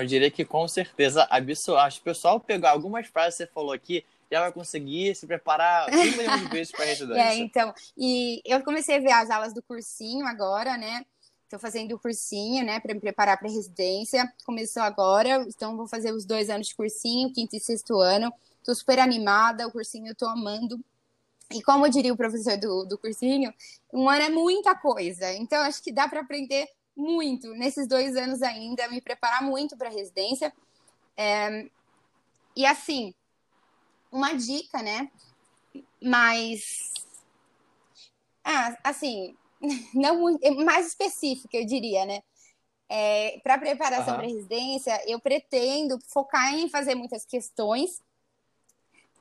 eu 0.00 0.06
diria 0.06 0.30
que 0.30 0.44
com 0.44 0.66
certeza 0.68 1.26
absoluta. 1.30 1.82
Acho 1.82 1.96
que 1.96 2.02
o 2.02 2.12
pessoal 2.12 2.40
pegar 2.40 2.70
algumas 2.70 3.06
frases 3.06 3.38
que 3.38 3.44
você 3.44 3.50
falou 3.52 3.72
aqui 3.72 4.04
já 4.30 4.40
vai 4.40 4.52
conseguir 4.52 5.14
se 5.14 5.26
preparar 5.26 5.90
5 5.90 6.16
milhões 6.16 6.40
de 6.40 6.48
vezes 6.48 6.72
para 6.72 6.84
a 6.84 6.86
residência. 6.88 7.22
É, 7.22 7.36
então. 7.36 7.74
E 7.96 8.42
eu 8.44 8.62
comecei 8.62 8.96
a 8.96 9.00
ver 9.00 9.12
as 9.12 9.30
aulas 9.30 9.54
do 9.54 9.62
cursinho 9.62 10.26
agora, 10.26 10.76
né? 10.76 11.04
Estou 11.44 11.58
fazendo 11.58 11.94
o 11.94 11.98
cursinho, 11.98 12.62
né, 12.62 12.78
para 12.78 12.92
me 12.92 13.00
preparar 13.00 13.38
para 13.38 13.48
a 13.48 13.50
residência. 13.50 14.30
Começou 14.44 14.82
agora, 14.82 15.46
então 15.48 15.78
vou 15.78 15.88
fazer 15.88 16.12
os 16.12 16.26
dois 16.26 16.50
anos 16.50 16.68
de 16.68 16.74
cursinho, 16.74 17.32
quinto 17.32 17.56
e 17.56 17.60
sexto 17.60 17.98
ano. 17.98 18.30
Estou 18.58 18.74
super 18.74 18.98
animada, 18.98 19.66
o 19.66 19.72
cursinho 19.72 20.08
eu 20.08 20.12
estou 20.12 20.28
amando. 20.28 20.78
E 21.50 21.62
como 21.62 21.88
diria 21.88 22.12
o 22.12 22.16
professor 22.18 22.58
do, 22.58 22.84
do 22.84 22.98
cursinho, 22.98 23.50
um 23.90 24.10
ano 24.10 24.24
é 24.24 24.28
muita 24.28 24.74
coisa. 24.74 25.32
Então, 25.32 25.62
acho 25.62 25.82
que 25.82 25.90
dá 25.90 26.06
para 26.06 26.20
aprender 26.20 26.68
muito 26.98 27.54
nesses 27.54 27.86
dois 27.86 28.16
anos 28.16 28.42
ainda, 28.42 28.88
me 28.88 29.00
preparar 29.00 29.40
muito 29.40 29.76
para 29.76 29.88
a 29.88 29.92
residência. 29.92 30.52
É, 31.16 31.70
e 32.56 32.66
assim, 32.66 33.14
uma 34.10 34.34
dica, 34.34 34.82
né? 34.82 35.08
Mas, 36.02 36.92
ah, 38.42 38.76
assim, 38.82 39.36
não 39.94 40.36
mais 40.64 40.88
específica, 40.88 41.56
eu 41.56 41.64
diria, 41.64 42.04
né? 42.04 42.20
É, 42.90 43.38
para 43.44 43.58
preparação 43.58 44.14
uhum. 44.14 44.20
para 44.20 44.28
residência, 44.28 45.00
eu 45.06 45.20
pretendo 45.20 45.98
focar 46.08 46.54
em 46.54 46.68
fazer 46.68 46.94
muitas 46.94 47.24
questões, 47.24 48.02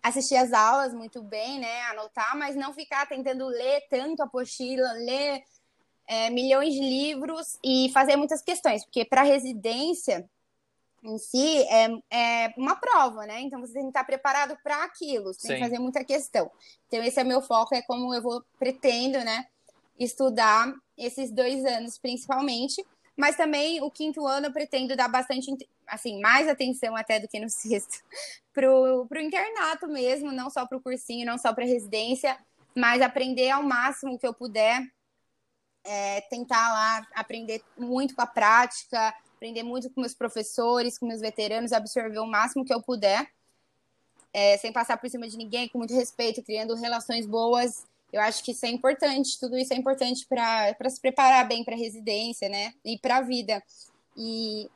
assistir 0.02 0.38
as 0.38 0.54
aulas 0.54 0.94
muito 0.94 1.22
bem, 1.22 1.60
né? 1.60 1.82
Anotar, 1.84 2.36
mas 2.38 2.56
não 2.56 2.74
ficar 2.74 3.06
tentando 3.08 3.46
ler 3.46 3.86
tanto 3.90 4.22
a 4.22 4.26
apostila, 4.26 4.94
ler 4.94 5.44
é, 6.08 6.30
milhões 6.30 6.74
de 6.74 6.80
livros 6.80 7.60
e 7.64 7.90
fazer 7.94 8.16
muitas 8.16 8.42
questões, 8.42 8.84
porque 8.86 9.04
para 9.04 9.24
residência 9.24 10.28
em 11.04 11.18
si 11.18 11.64
é, 11.70 11.90
é 12.10 12.54
uma 12.58 12.76
prova, 12.76 13.26
né? 13.26 13.42
Então 13.42 13.60
você 13.60 13.74
tem 13.74 13.84
que 13.84 13.90
estar 13.90 14.04
preparado 14.04 14.58
para 14.64 14.84
aquilo, 14.84 15.34
você 15.34 15.50
tem 15.50 15.58
que 15.58 15.64
fazer 15.64 15.80
muita 15.80 16.04
questão. 16.04 16.50
Então 16.88 17.04
esse 17.04 17.20
é 17.20 17.24
meu 17.24 17.42
foco, 17.42 17.76
é 17.76 17.82
como 17.82 18.14
eu 18.14 18.22
vou 18.22 18.44
pretendo, 18.58 19.20
né? 19.20 19.46
Estudar 20.00 20.74
esses 20.98 21.32
dois 21.32 21.66
anos 21.66 21.98
principalmente, 21.98 22.84
mas 23.16 23.36
também 23.36 23.82
o 23.82 23.92
quinto 23.92 24.26
ano 24.26 24.48
eu 24.48 24.54
pretendo 24.54 24.96
dar 24.96 25.08
bastante, 25.08 25.52
assim, 25.88 26.22
mais 26.22 26.48
atenção 26.48 26.96
até 26.96 27.20
do 27.20 27.28
que 27.28 27.40
no 27.40 27.50
sexto, 27.52 28.04
pro, 28.54 29.06
pro 29.08 29.20
internato 29.20 29.88
mesmo, 29.88 30.32
não 30.32 30.50
só 30.50 30.66
pro 30.66 30.82
cursinho, 30.82 31.26
não 31.26 31.38
só 31.38 31.54
para 31.54 31.66
residência, 31.66 32.38
mas 32.76 33.02
aprender 33.02 33.50
ao 33.50 33.64
máximo 33.64 34.18
que 34.18 34.28
eu 34.28 34.34
puder 34.34 34.84
é, 35.88 36.22
tentar 36.22 36.70
lá 36.70 37.08
aprender 37.16 37.64
muito 37.78 38.14
com 38.14 38.22
a 38.22 38.28
prática, 38.28 39.14
aprender 39.36 39.64
muito 39.64 39.90
com 39.90 40.02
meus 40.02 40.14
professores, 40.14 40.98
com 40.98 41.08
meus 41.08 41.22
veteranos, 41.22 41.72
absorver 41.72 42.20
o 42.20 42.28
máximo 42.28 42.66
que 42.66 42.74
eu 42.74 42.82
puder. 42.82 43.28
é, 44.34 44.58
sem 44.58 44.72
passar 44.72 44.98
por 44.98 45.10
cima 45.10 45.28
de 45.28 45.36
ninguém, 45.36 45.68
com 45.68 45.80
muito 45.80 45.96
respeito, 45.96 46.44
criando 46.44 46.76
relações 46.76 47.26
boas. 47.26 47.86
Eu 48.14 48.22
acho 48.22 48.44
que 48.44 48.52
isso 48.52 48.66
é 48.66 48.70
importante, 48.70 49.40
tudo 49.40 49.58
isso 49.58 49.74
é 49.74 49.76
importante 49.76 50.28
para 50.28 50.90
se 50.90 51.02
preparar 51.02 51.48
bem 51.48 51.64
para 51.64 51.74
a 51.74 51.78
residência, 51.78 52.48
né? 52.48 52.74
E 52.86 52.98
para 53.00 53.18
a 53.18 53.22
vida. 53.22 53.64
E... 54.16 54.70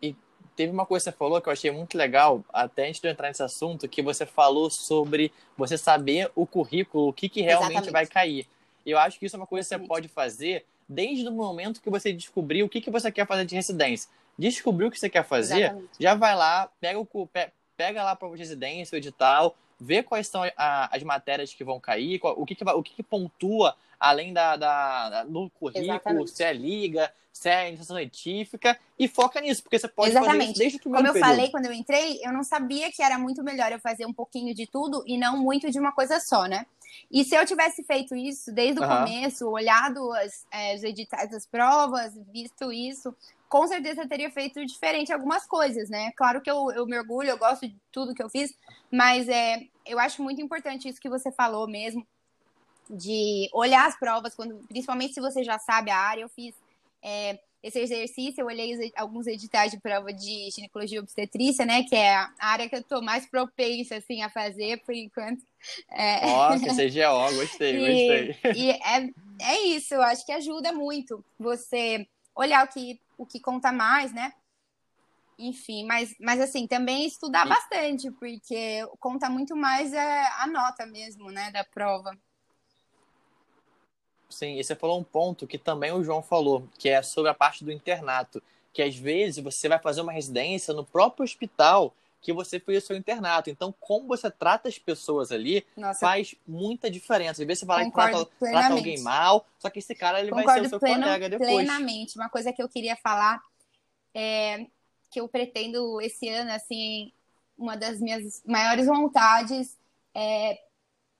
e 0.00 0.16
teve 0.56 0.72
uma 0.72 0.86
coisa 0.86 1.04
que 1.04 1.10
você 1.10 1.16
falou 1.16 1.40
que 1.40 1.48
eu 1.48 1.52
achei 1.52 1.70
muito 1.70 1.96
legal, 1.96 2.42
até 2.52 2.88
antes 2.88 3.00
de 3.00 3.06
eu 3.06 3.12
entrar 3.12 3.28
nesse 3.28 3.42
assunto, 3.42 3.88
que 3.88 4.02
você 4.02 4.24
falou 4.24 4.70
sobre 4.70 5.30
você 5.56 5.76
saber 5.76 6.30
o 6.34 6.46
currículo, 6.46 7.08
o 7.08 7.12
que, 7.12 7.28
que 7.28 7.42
realmente 7.42 7.72
Exatamente. 7.72 7.92
vai 7.92 8.06
cair. 8.06 8.48
Eu 8.84 8.98
acho 8.98 9.18
que 9.18 9.26
isso 9.26 9.36
é 9.36 9.38
uma 9.38 9.46
coisa 9.46 9.68
que 9.68 9.82
você 9.82 9.86
pode 9.86 10.08
fazer 10.08 10.64
desde 10.88 11.26
o 11.28 11.32
momento 11.32 11.80
que 11.80 11.90
você 11.90 12.12
descobrir 12.12 12.62
o 12.62 12.68
que, 12.68 12.80
que 12.80 12.90
você 12.90 13.10
quer 13.10 13.26
fazer 13.26 13.44
de 13.44 13.54
residência. 13.54 14.10
Descobriu 14.38 14.88
o 14.88 14.90
que 14.90 14.98
você 14.98 15.08
quer 15.08 15.24
fazer, 15.24 15.64
Exatamente. 15.64 15.90
já 15.98 16.14
vai 16.14 16.34
lá, 16.34 16.70
pega, 16.80 16.98
o, 16.98 17.08
pega 17.76 18.02
lá 18.02 18.16
para 18.16 18.28
a 18.28 18.36
residência, 18.36 18.96
o 18.96 18.98
edital, 18.98 19.56
vê 19.78 20.02
quais 20.02 20.28
são 20.28 20.42
a, 20.56 20.94
as 20.94 21.02
matérias 21.02 21.52
que 21.52 21.64
vão 21.64 21.80
cair, 21.80 22.18
qual, 22.18 22.34
o, 22.38 22.46
que, 22.46 22.54
que, 22.54 22.64
vai, 22.64 22.74
o 22.74 22.82
que, 22.82 22.94
que 22.94 23.02
pontua 23.02 23.76
além 23.98 24.32
da, 24.32 24.56
da, 24.56 25.24
do 25.24 25.48
currículo, 25.50 25.84
Exatamente. 25.84 26.30
se 26.30 26.42
é 26.42 26.52
liga, 26.52 27.12
se 27.32 27.48
é 27.48 27.68
iniciação 27.68 27.96
científica, 27.96 28.78
e 28.98 29.06
foca 29.06 29.40
nisso, 29.40 29.62
porque 29.62 29.78
você 29.78 29.88
pode 29.88 30.10
Exatamente. 30.10 30.38
fazer 30.38 30.50
isso 30.50 30.58
desde 30.58 30.76
o 30.78 30.80
primeiro 30.80 31.06
Como 31.06 31.16
eu 31.16 31.20
período. 31.20 31.36
falei 31.36 31.50
quando 31.50 31.66
eu 31.66 31.72
entrei, 31.72 32.20
eu 32.22 32.32
não 32.32 32.42
sabia 32.42 32.90
que 32.90 33.02
era 33.02 33.18
muito 33.18 33.42
melhor 33.42 33.70
eu 33.70 33.78
fazer 33.78 34.04
um 34.06 34.12
pouquinho 34.12 34.54
de 34.54 34.66
tudo 34.66 35.04
e 35.06 35.16
não 35.16 35.38
muito 35.38 35.70
de 35.70 35.78
uma 35.78 35.92
coisa 35.92 36.18
só, 36.20 36.46
né? 36.46 36.66
E 37.10 37.24
se 37.24 37.34
eu 37.34 37.44
tivesse 37.46 37.82
feito 37.84 38.14
isso 38.14 38.52
desde 38.52 38.80
o 38.80 38.82
uhum. 38.82 38.88
começo, 38.88 39.48
olhado 39.48 40.12
as, 40.12 40.46
é, 40.50 40.74
os 40.74 40.82
editais 40.82 41.30
das 41.30 41.46
provas, 41.46 42.14
visto 42.32 42.72
isso, 42.72 43.14
com 43.48 43.66
certeza 43.66 44.02
eu 44.02 44.08
teria 44.08 44.30
feito 44.30 44.64
diferente 44.64 45.12
algumas 45.12 45.46
coisas, 45.46 45.90
né? 45.90 46.10
Claro 46.12 46.40
que 46.40 46.50
eu, 46.50 46.70
eu 46.72 46.86
me 46.86 46.98
orgulho, 46.98 47.28
eu 47.28 47.38
gosto 47.38 47.68
de 47.68 47.76
tudo 47.90 48.14
que 48.14 48.22
eu 48.22 48.30
fiz, 48.30 48.54
mas 48.90 49.28
é, 49.28 49.66
eu 49.84 49.98
acho 49.98 50.22
muito 50.22 50.40
importante 50.40 50.88
isso 50.88 51.00
que 51.00 51.10
você 51.10 51.30
falou 51.30 51.68
mesmo, 51.68 52.06
de 52.88 53.48
olhar 53.52 53.86
as 53.86 53.98
provas, 53.98 54.34
quando, 54.34 54.56
principalmente 54.68 55.14
se 55.14 55.20
você 55.20 55.44
já 55.44 55.58
sabe 55.58 55.90
a 55.90 55.98
área. 55.98 56.22
Eu 56.22 56.28
fiz 56.28 56.54
é, 57.02 57.38
esse 57.62 57.78
exercício, 57.78 58.40
eu 58.40 58.46
olhei 58.46 58.92
alguns 58.96 59.26
editais 59.26 59.70
de 59.70 59.78
prova 59.78 60.12
de 60.12 60.50
ginecologia 60.50 60.98
e 60.98 61.00
obstetrícia, 61.00 61.64
né? 61.64 61.84
Que 61.84 61.94
é 61.94 62.14
a 62.16 62.32
área 62.40 62.68
que 62.68 62.74
eu 62.74 62.82
tô 62.82 63.00
mais 63.00 63.24
propensa, 63.24 63.96
assim, 63.96 64.20
a 64.22 64.28
fazer 64.28 64.82
por 64.84 64.94
enquanto. 64.94 65.44
É... 65.88 66.26
Nossa, 66.26 66.74
CGO, 66.74 67.34
gostei, 67.38 67.76
e, 67.76 68.28
gostei. 68.32 68.52
E 68.56 68.70
é, 68.70 69.10
é 69.40 69.60
isso, 69.68 69.94
eu 69.94 70.02
acho 70.02 70.26
que 70.26 70.32
ajuda 70.32 70.72
muito 70.72 71.24
você 71.38 72.06
olhar 72.34 72.66
o 72.66 72.68
que, 72.68 73.00
o 73.16 73.24
que 73.24 73.38
conta 73.38 73.70
mais, 73.70 74.12
né? 74.12 74.32
Enfim, 75.38 75.84
mas, 75.86 76.14
mas 76.20 76.40
assim, 76.40 76.66
também 76.66 77.06
estudar 77.06 77.46
e... 77.46 77.48
bastante, 77.48 78.10
porque 78.10 78.84
conta 78.98 79.30
muito 79.30 79.56
mais 79.56 79.92
é 79.92 80.26
a 80.38 80.46
nota 80.48 80.84
mesmo, 80.84 81.30
né, 81.30 81.50
da 81.52 81.64
prova. 81.64 82.16
Sim, 84.32 84.58
e 84.58 84.64
você 84.64 84.74
falou 84.74 84.98
um 84.98 85.04
ponto 85.04 85.46
que 85.46 85.58
também 85.58 85.92
o 85.92 86.02
João 86.02 86.22
falou, 86.22 86.66
que 86.78 86.88
é 86.88 87.02
sobre 87.02 87.30
a 87.30 87.34
parte 87.34 87.64
do 87.64 87.70
internato. 87.70 88.42
Que 88.72 88.82
às 88.82 88.96
vezes 88.96 89.44
você 89.44 89.68
vai 89.68 89.78
fazer 89.78 90.00
uma 90.00 90.12
residência 90.12 90.72
no 90.72 90.84
próprio 90.84 91.24
hospital 91.24 91.94
que 92.22 92.32
você 92.32 92.60
fez 92.60 92.84
o 92.84 92.86
seu 92.86 92.96
internato. 92.96 93.50
Então, 93.50 93.74
como 93.80 94.06
você 94.06 94.30
trata 94.30 94.68
as 94.68 94.78
pessoas 94.78 95.32
ali 95.32 95.66
Nossa. 95.76 96.00
faz 96.00 96.34
muita 96.46 96.88
diferença. 96.88 97.42
Às 97.42 97.46
vezes 97.46 97.60
você 97.60 97.66
vai 97.66 97.82
lá 97.82 97.88
e 97.88 97.92
trata, 97.92 98.26
trata, 98.38 98.74
alguém 98.74 99.00
mal, 99.00 99.44
só 99.58 99.68
que 99.68 99.80
esse 99.80 99.94
cara 99.94 100.20
ele 100.20 100.30
Concordo 100.30 100.46
vai 100.46 100.60
ser 100.60 100.66
o 100.66 100.70
seu 100.70 100.80
pleno, 100.80 101.02
colega 101.02 101.28
depois. 101.28 101.50
Plenamente. 101.50 102.16
Uma 102.16 102.28
coisa 102.28 102.52
que 102.52 102.62
eu 102.62 102.68
queria 102.68 102.96
falar 102.96 103.42
é 104.14 104.66
que 105.10 105.20
eu 105.20 105.28
pretendo 105.28 106.00
esse 106.00 106.28
ano, 106.28 106.52
assim, 106.52 107.12
uma 107.58 107.76
das 107.76 108.00
minhas 108.00 108.42
maiores 108.46 108.86
vontades 108.86 109.76
é 110.14 110.58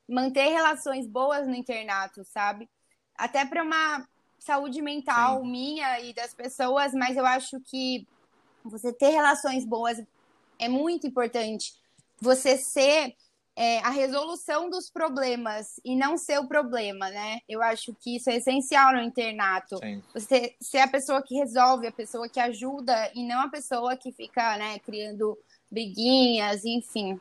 manter 0.08 0.48
relações 0.48 1.06
boas 1.06 1.46
no 1.46 1.54
internato, 1.54 2.24
sabe? 2.24 2.68
Até 3.22 3.44
para 3.44 3.62
uma 3.62 4.04
saúde 4.36 4.82
mental 4.82 5.40
Sim. 5.40 5.48
minha 5.48 6.00
e 6.00 6.12
das 6.12 6.34
pessoas, 6.34 6.92
mas 6.92 7.16
eu 7.16 7.24
acho 7.24 7.60
que 7.60 8.04
você 8.64 8.92
ter 8.92 9.10
relações 9.10 9.64
boas 9.64 10.02
é 10.58 10.68
muito 10.68 11.06
importante. 11.06 11.72
Você 12.20 12.58
ser 12.58 13.14
é, 13.54 13.78
a 13.78 13.90
resolução 13.90 14.68
dos 14.68 14.90
problemas 14.90 15.80
e 15.84 15.94
não 15.94 16.18
ser 16.18 16.40
o 16.40 16.48
problema, 16.48 17.10
né? 17.10 17.38
Eu 17.48 17.62
acho 17.62 17.94
que 17.94 18.16
isso 18.16 18.28
é 18.28 18.38
essencial 18.38 18.92
no 18.92 19.02
internato. 19.02 19.76
Sim. 19.76 20.02
Você 20.12 20.56
ser 20.60 20.78
a 20.78 20.88
pessoa 20.88 21.22
que 21.22 21.36
resolve, 21.36 21.86
a 21.86 21.92
pessoa 21.92 22.28
que 22.28 22.40
ajuda 22.40 23.08
e 23.14 23.24
não 23.24 23.42
a 23.42 23.48
pessoa 23.48 23.96
que 23.96 24.10
fica, 24.10 24.56
né, 24.56 24.80
criando 24.80 25.38
briguinhas, 25.70 26.64
enfim. 26.64 27.20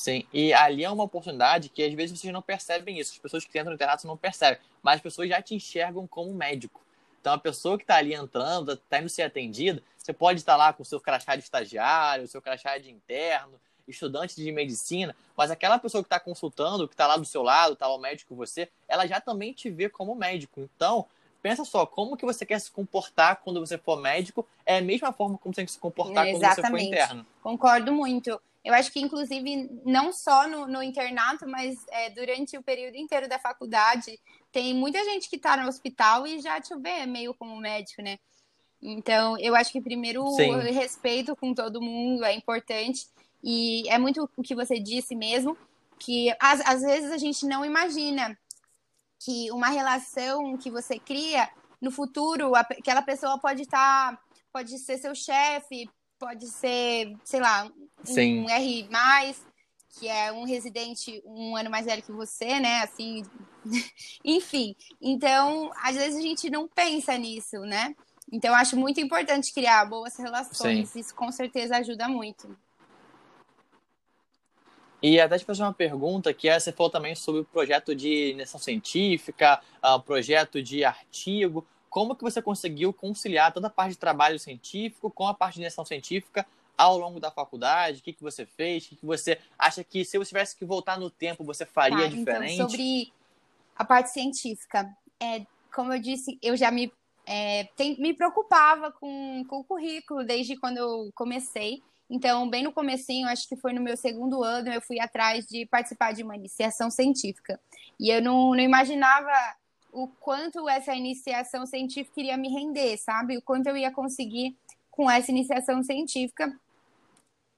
Sim, 0.00 0.24
e 0.32 0.50
ali 0.54 0.82
é 0.82 0.90
uma 0.90 1.04
oportunidade 1.04 1.68
que 1.68 1.82
às 1.82 1.92
vezes 1.92 2.18
vocês 2.18 2.32
não 2.32 2.40
percebem 2.40 2.98
isso. 2.98 3.12
As 3.12 3.18
pessoas 3.18 3.44
que 3.44 3.50
entram 3.50 3.68
no 3.70 3.74
internato 3.74 4.06
não 4.06 4.16
percebem, 4.16 4.58
mas 4.82 4.94
as 4.94 5.02
pessoas 5.02 5.28
já 5.28 5.42
te 5.42 5.54
enxergam 5.54 6.06
como 6.06 6.32
médico. 6.32 6.80
Então 7.20 7.34
a 7.34 7.38
pessoa 7.38 7.76
que 7.76 7.84
está 7.84 7.96
ali 7.96 8.14
entrando, 8.14 8.72
está 8.72 8.98
indo 8.98 9.10
ser 9.10 9.24
atendida, 9.24 9.82
você 9.98 10.14
pode 10.14 10.38
estar 10.40 10.56
lá 10.56 10.72
com 10.72 10.82
o 10.82 10.86
seu 10.86 10.98
crachá 10.98 11.36
de 11.36 11.42
estagiário, 11.42 12.24
o 12.24 12.28
seu 12.28 12.40
crachá 12.40 12.78
de 12.78 12.90
interno, 12.90 13.60
estudante 13.86 14.36
de 14.36 14.50
medicina, 14.50 15.14
mas 15.36 15.50
aquela 15.50 15.78
pessoa 15.78 16.02
que 16.02 16.06
está 16.06 16.18
consultando, 16.18 16.88
que 16.88 16.94
está 16.94 17.06
lá 17.06 17.18
do 17.18 17.26
seu 17.26 17.42
lado, 17.42 17.74
está 17.74 17.86
o 17.86 17.98
médico 17.98 18.34
você, 18.34 18.70
ela 18.88 19.06
já 19.06 19.20
também 19.20 19.52
te 19.52 19.68
vê 19.68 19.90
como 19.90 20.14
médico. 20.14 20.62
Então, 20.74 21.04
pensa 21.42 21.62
só, 21.62 21.84
como 21.84 22.16
que 22.16 22.24
você 22.24 22.46
quer 22.46 22.58
se 22.58 22.70
comportar 22.70 23.36
quando 23.44 23.60
você 23.60 23.76
for 23.76 24.00
médico 24.00 24.48
é 24.64 24.78
a 24.78 24.80
mesma 24.80 25.12
forma 25.12 25.36
como 25.36 25.52
você 25.52 25.56
tem 25.56 25.66
que 25.66 25.72
se 25.72 25.78
comportar 25.78 26.26
é, 26.26 26.32
quando 26.32 26.54
você 26.54 26.62
for 26.62 26.78
interno. 26.78 27.26
Concordo 27.42 27.92
muito. 27.92 28.40
Eu 28.64 28.74
acho 28.74 28.92
que, 28.92 29.00
inclusive, 29.00 29.70
não 29.86 30.12
só 30.12 30.46
no, 30.46 30.66
no 30.66 30.82
internato, 30.82 31.48
mas 31.48 31.82
é, 31.90 32.10
durante 32.10 32.58
o 32.58 32.62
período 32.62 32.96
inteiro 32.96 33.28
da 33.28 33.38
faculdade, 33.38 34.18
tem 34.52 34.74
muita 34.74 35.02
gente 35.04 35.30
que 35.30 35.36
está 35.36 35.56
no 35.56 35.68
hospital 35.68 36.26
e 36.26 36.40
já 36.40 36.60
te 36.60 36.76
vê 36.76 37.06
meio 37.06 37.32
como 37.32 37.56
médico, 37.56 38.02
né? 38.02 38.18
Então, 38.82 39.38
eu 39.38 39.54
acho 39.54 39.72
que 39.72 39.80
primeiro 39.80 40.26
Sim. 40.30 40.50
o 40.50 40.58
respeito 40.58 41.34
com 41.36 41.54
todo 41.54 41.80
mundo 41.80 42.24
é 42.24 42.34
importante. 42.34 43.06
E 43.42 43.88
é 43.88 43.98
muito 43.98 44.28
o 44.36 44.42
que 44.42 44.54
você 44.54 44.78
disse 44.78 45.14
mesmo, 45.14 45.56
que 45.98 46.34
às, 46.40 46.60
às 46.66 46.82
vezes 46.82 47.10
a 47.10 47.18
gente 47.18 47.46
não 47.46 47.64
imagina 47.64 48.38
que 49.18 49.50
uma 49.50 49.68
relação 49.68 50.56
que 50.56 50.70
você 50.70 50.98
cria 50.98 51.48
no 51.80 51.90
futuro, 51.90 52.54
aquela 52.54 53.02
pessoa 53.02 53.38
pode 53.38 53.62
estar, 53.62 54.16
tá, 54.16 54.22
pode 54.52 54.78
ser 54.78 54.98
seu 54.98 55.14
chefe, 55.14 55.88
pode 56.20 56.46
ser, 56.48 57.16
sei 57.24 57.40
lá, 57.40 57.72
Sim. 58.04 58.42
um 58.42 58.50
R+, 58.50 58.88
que 59.98 60.06
é 60.06 60.30
um 60.30 60.44
residente 60.44 61.22
um 61.24 61.56
ano 61.56 61.70
mais 61.70 61.86
velho 61.86 62.02
que 62.02 62.12
você, 62.12 62.60
né? 62.60 62.82
Assim, 62.82 63.24
enfim. 64.22 64.76
Então, 65.00 65.72
às 65.82 65.96
vezes 65.96 66.18
a 66.18 66.22
gente 66.22 66.50
não 66.50 66.68
pensa 66.68 67.16
nisso, 67.16 67.58
né? 67.60 67.96
Então, 68.30 68.54
acho 68.54 68.76
muito 68.76 69.00
importante 69.00 69.52
criar 69.52 69.86
boas 69.86 70.16
relações. 70.16 70.90
Sim. 70.90 71.00
Isso 71.00 71.14
com 71.14 71.32
certeza 71.32 71.78
ajuda 71.78 72.06
muito. 72.06 72.54
E 75.02 75.18
até 75.18 75.38
te 75.38 75.46
fazer 75.46 75.62
uma 75.62 75.72
pergunta, 75.72 76.32
que 76.34 76.46
é, 76.46 76.60
você 76.60 76.70
falou 76.70 76.90
também 76.90 77.14
sobre 77.14 77.40
o 77.40 77.44
projeto 77.44 77.94
de 77.94 78.32
iniciação 78.32 78.60
científica, 78.60 79.58
uh, 79.82 79.98
projeto 79.98 80.62
de 80.62 80.84
artigo 80.84 81.66
como 81.90 82.14
que 82.14 82.22
você 82.22 82.40
conseguiu 82.40 82.92
conciliar 82.92 83.52
toda 83.52 83.66
a 83.66 83.70
parte 83.70 83.90
de 83.90 83.98
trabalho 83.98 84.38
científico 84.38 85.10
com 85.10 85.26
a 85.26 85.34
parte 85.34 85.54
de 85.54 85.60
direção 85.60 85.84
científica 85.84 86.46
ao 86.78 86.96
longo 86.96 87.18
da 87.18 87.32
faculdade? 87.32 87.98
O 87.98 88.02
que, 88.02 88.12
que 88.12 88.22
você 88.22 88.46
fez? 88.46 88.86
O 88.86 88.88
que, 88.90 88.96
que 88.96 89.04
você 89.04 89.38
acha 89.58 89.82
que 89.82 90.04
se 90.04 90.16
você 90.16 90.28
tivesse 90.28 90.56
que 90.56 90.64
voltar 90.64 90.98
no 90.98 91.10
tempo, 91.10 91.44
você 91.44 91.66
faria 91.66 91.98
tá, 91.98 92.06
então, 92.06 92.18
diferente? 92.18 92.54
Então, 92.54 92.68
sobre 92.70 93.12
a 93.74 93.84
parte 93.84 94.10
científica, 94.10 94.88
é, 95.20 95.44
como 95.74 95.92
eu 95.92 96.00
disse, 96.00 96.38
eu 96.40 96.56
já 96.56 96.70
me, 96.70 96.92
é, 97.26 97.64
tem, 97.76 98.00
me 98.00 98.14
preocupava 98.14 98.92
com, 98.92 99.44
com 99.48 99.58
o 99.58 99.64
currículo 99.64 100.24
desde 100.24 100.56
quando 100.56 100.78
eu 100.78 101.10
comecei. 101.14 101.82
Então, 102.08 102.48
bem 102.48 102.62
no 102.62 102.72
comecinho, 102.72 103.28
acho 103.28 103.48
que 103.48 103.56
foi 103.56 103.72
no 103.72 103.80
meu 103.80 103.96
segundo 103.96 104.42
ano, 104.42 104.72
eu 104.72 104.80
fui 104.80 105.00
atrás 105.00 105.46
de 105.46 105.66
participar 105.66 106.12
de 106.12 106.22
uma 106.22 106.36
iniciação 106.36 106.90
científica. 106.90 107.60
E 107.98 108.10
eu 108.10 108.22
não, 108.22 108.50
não 108.50 108.60
imaginava 108.60 109.30
o 109.92 110.08
quanto 110.08 110.68
essa 110.68 110.94
iniciação 110.94 111.66
científica 111.66 112.20
iria 112.20 112.36
me 112.36 112.48
render, 112.48 112.96
sabe? 112.98 113.36
O 113.36 113.42
quanto 113.42 113.68
eu 113.68 113.76
ia 113.76 113.90
conseguir 113.90 114.56
com 114.90 115.10
essa 115.10 115.30
iniciação 115.30 115.82
científica. 115.82 116.52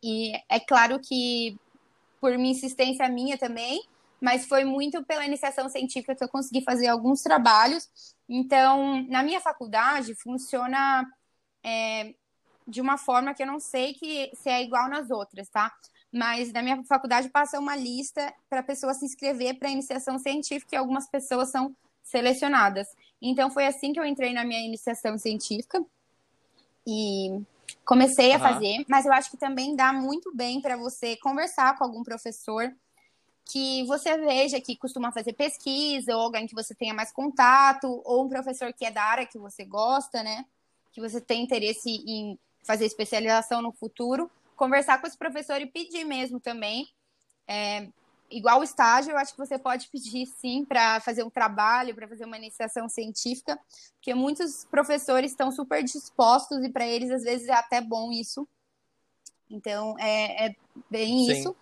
E 0.02 0.32
é 0.48 0.60
claro 0.60 0.98
que 1.00 1.56
por 2.20 2.36
minha 2.38 2.52
insistência 2.52 3.08
minha 3.08 3.36
também, 3.36 3.82
mas 4.20 4.46
foi 4.46 4.64
muito 4.64 5.04
pela 5.04 5.26
iniciação 5.26 5.68
científica 5.68 6.14
que 6.14 6.22
eu 6.22 6.28
consegui 6.28 6.62
fazer 6.62 6.86
alguns 6.86 7.22
trabalhos. 7.22 7.88
Então, 8.28 9.02
na 9.08 9.22
minha 9.22 9.40
faculdade, 9.40 10.14
funciona 10.14 11.04
é, 11.64 12.14
de 12.66 12.80
uma 12.80 12.96
forma 12.96 13.34
que 13.34 13.42
eu 13.42 13.46
não 13.46 13.58
sei 13.58 13.94
que 13.94 14.30
se 14.34 14.48
é 14.48 14.62
igual 14.62 14.88
nas 14.88 15.10
outras, 15.10 15.48
tá? 15.48 15.72
Mas 16.12 16.52
na 16.52 16.62
minha 16.62 16.84
faculdade 16.84 17.28
passa 17.30 17.58
uma 17.58 17.74
lista 17.74 18.32
para 18.48 18.60
a 18.60 18.62
pessoa 18.62 18.94
se 18.94 19.04
inscrever 19.04 19.58
para 19.58 19.70
iniciação 19.70 20.18
científica 20.18 20.76
e 20.76 20.78
algumas 20.78 21.08
pessoas 21.08 21.50
são 21.50 21.74
selecionadas. 22.02 22.86
Então 23.20 23.50
foi 23.50 23.66
assim 23.66 23.92
que 23.92 24.00
eu 24.00 24.04
entrei 24.04 24.32
na 24.32 24.44
minha 24.44 24.60
iniciação 24.60 25.16
científica. 25.18 25.84
E 26.86 27.40
comecei 27.84 28.32
a 28.32 28.36
uhum. 28.36 28.42
fazer, 28.42 28.84
mas 28.88 29.06
eu 29.06 29.12
acho 29.12 29.30
que 29.30 29.36
também 29.36 29.76
dá 29.76 29.92
muito 29.92 30.34
bem 30.34 30.60
para 30.60 30.76
você 30.76 31.16
conversar 31.16 31.76
com 31.76 31.84
algum 31.84 32.02
professor 32.02 32.72
que 33.44 33.84
você 33.86 34.16
veja 34.18 34.60
que 34.60 34.76
costuma 34.76 35.12
fazer 35.12 35.32
pesquisa, 35.32 36.14
ou 36.14 36.22
alguém 36.22 36.46
que 36.46 36.54
você 36.54 36.74
tenha 36.74 36.94
mais 36.94 37.12
contato, 37.12 38.00
ou 38.04 38.24
um 38.24 38.28
professor 38.28 38.72
que 38.72 38.84
é 38.84 38.90
da 38.90 39.02
área 39.02 39.26
que 39.26 39.38
você 39.38 39.64
gosta, 39.64 40.22
né? 40.22 40.44
Que 40.92 41.00
você 41.00 41.20
tem 41.20 41.42
interesse 41.42 41.90
em 42.06 42.38
fazer 42.64 42.86
especialização 42.86 43.60
no 43.60 43.72
futuro, 43.72 44.30
conversar 44.56 45.00
com 45.00 45.06
esse 45.06 45.18
professor 45.18 45.60
e 45.60 45.66
pedir 45.66 46.04
mesmo 46.04 46.38
também. 46.38 46.88
É, 47.46 47.88
igual 48.32 48.60
o 48.60 48.64
estágio, 48.64 49.12
eu 49.12 49.18
acho 49.18 49.32
que 49.32 49.38
você 49.38 49.58
pode 49.58 49.88
pedir 49.88 50.26
sim 50.26 50.64
para 50.64 51.00
fazer 51.00 51.22
um 51.22 51.30
trabalho, 51.30 51.94
para 51.94 52.08
fazer 52.08 52.24
uma 52.24 52.36
iniciação 52.36 52.88
científica, 52.88 53.58
porque 53.94 54.14
muitos 54.14 54.64
professores 54.64 55.30
estão 55.30 55.50
super 55.50 55.82
dispostos 55.82 56.64
e 56.64 56.70
para 56.70 56.86
eles 56.86 57.10
às 57.10 57.22
vezes 57.22 57.48
é 57.48 57.54
até 57.54 57.80
bom 57.80 58.10
isso. 58.10 58.46
Então 59.50 59.96
é, 59.98 60.46
é 60.46 60.56
bem 60.90 61.26
sim. 61.26 61.32
isso. 61.32 61.56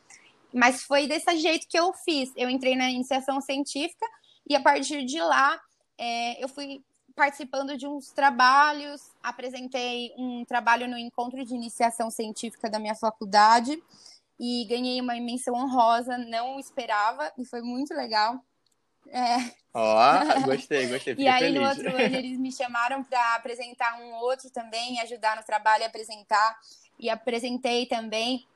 Mas 0.53 0.83
foi 0.83 1.07
desse 1.07 1.37
jeito 1.37 1.69
que 1.69 1.79
eu 1.79 1.93
fiz. 1.93 2.33
Eu 2.37 2.49
entrei 2.49 2.75
na 2.75 2.91
iniciação 2.91 3.41
científica 3.41 4.07
e 4.49 4.57
a 4.57 4.61
partir 4.61 5.05
de 5.05 5.21
lá 5.21 5.61
é, 5.99 6.43
eu 6.43 6.49
fui 6.49 6.83
participando 7.15 7.77
de 7.77 7.87
uns 7.87 8.11
trabalhos, 8.13 9.11
apresentei 9.23 10.13
um 10.17 10.45
trabalho 10.45 10.89
no 10.89 10.97
encontro 10.97 11.45
de 11.45 11.55
iniciação 11.55 12.11
científica 12.11 12.71
da 12.71 12.79
minha 12.79 12.95
faculdade 12.95 13.81
e 14.41 14.65
ganhei 14.65 14.99
uma 15.01 15.15
menção 15.17 15.55
honrosa, 15.55 16.17
não 16.17 16.59
esperava 16.59 17.31
e 17.37 17.45
foi 17.45 17.61
muito 17.61 17.93
legal. 17.93 18.43
É. 19.09 19.37
Ó, 19.75 20.19
gostei, 20.47 20.87
gostei. 20.87 21.15
e 21.19 21.29
aí, 21.29 21.41
feliz. 21.41 21.61
no 21.61 21.69
outro 21.69 21.89
ano, 21.91 22.17
eles 22.17 22.39
me 22.39 22.51
chamaram 22.51 23.05
para 23.05 23.35
apresentar 23.35 24.01
um 24.01 24.15
outro 24.15 24.51
também, 24.51 24.99
ajudar 25.01 25.37
no 25.37 25.45
trabalho 25.45 25.85
apresentar. 25.85 26.59
E 26.99 27.11
apresentei 27.11 27.85
também 27.87 28.47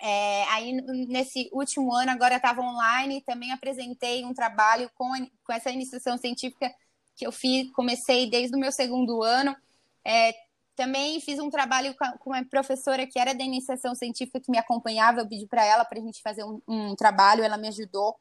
é, 0.00 0.44
aí, 0.50 0.72
nesse 0.72 1.48
último 1.52 1.92
ano, 1.92 2.10
agora 2.10 2.36
estava 2.36 2.60
online, 2.60 3.22
também 3.22 3.50
apresentei 3.50 4.24
um 4.24 4.34
trabalho 4.34 4.90
com, 4.94 5.08
com 5.44 5.52
essa 5.52 5.70
iniciação 5.70 6.18
científica 6.18 6.72
que 7.16 7.26
eu 7.26 7.32
fiz, 7.32 7.70
comecei 7.72 8.28
desde 8.28 8.54
o 8.54 8.60
meu 8.60 8.70
segundo 8.70 9.22
ano. 9.22 9.56
É, 10.04 10.34
também 10.76 11.20
fiz 11.20 11.38
um 11.38 11.50
trabalho 11.50 11.94
com 12.20 12.30
uma 12.30 12.44
professora 12.44 13.06
que 13.06 13.18
era 13.18 13.34
da 13.34 13.42
iniciação 13.42 13.94
científica 13.94 14.38
que 14.38 14.50
me 14.50 14.58
acompanhava, 14.58 15.20
eu 15.20 15.28
pedi 15.28 15.46
para 15.46 15.64
ela 15.64 15.84
para 15.84 15.98
a 15.98 16.02
gente 16.02 16.20
fazer 16.22 16.44
um, 16.44 16.60
um 16.68 16.94
trabalho, 16.94 17.42
ela 17.42 17.56
me 17.56 17.68
ajudou. 17.68 18.14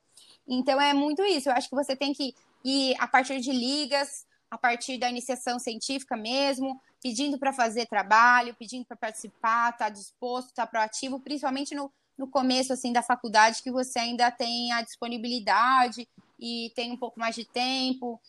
Então 0.47 0.79
é 0.79 0.93
muito 0.93 1.21
isso, 1.23 1.49
eu 1.49 1.53
acho 1.53 1.67
que 1.67 1.75
você 1.75 1.95
tem 1.95 2.13
que 2.13 2.33
ir 2.63 2.95
a 2.99 3.07
partir 3.07 3.41
de 3.41 3.51
ligas, 3.51 4.25
a 4.49 4.57
partir 4.57 4.97
da 4.97 5.09
iniciação 5.09 5.59
científica 5.59 6.15
mesmo, 6.15 6.79
pedindo 7.03 7.37
para 7.37 7.51
fazer 7.51 7.85
trabalho, 7.87 8.55
pedindo 8.55 8.85
para 8.85 8.95
participar, 8.95 9.71
estar 9.71 9.85
tá 9.85 9.89
disposto, 9.89 10.49
estar 10.49 10.65
tá 10.65 10.71
proativo, 10.71 11.19
principalmente 11.19 11.75
no, 11.75 11.91
no 12.17 12.27
começo 12.27 12.71
assim 12.71 12.93
da 12.93 13.03
faculdade, 13.03 13.61
que 13.61 13.71
você 13.71 13.99
ainda 13.99 14.31
tem 14.31 14.71
a 14.71 14.81
disponibilidade 14.81 16.07
e 16.39 16.71
tem 16.75 16.91
um 16.91 16.97
pouco 16.97 17.19
mais 17.19 17.35
de 17.35 17.43
tempo 17.43 18.19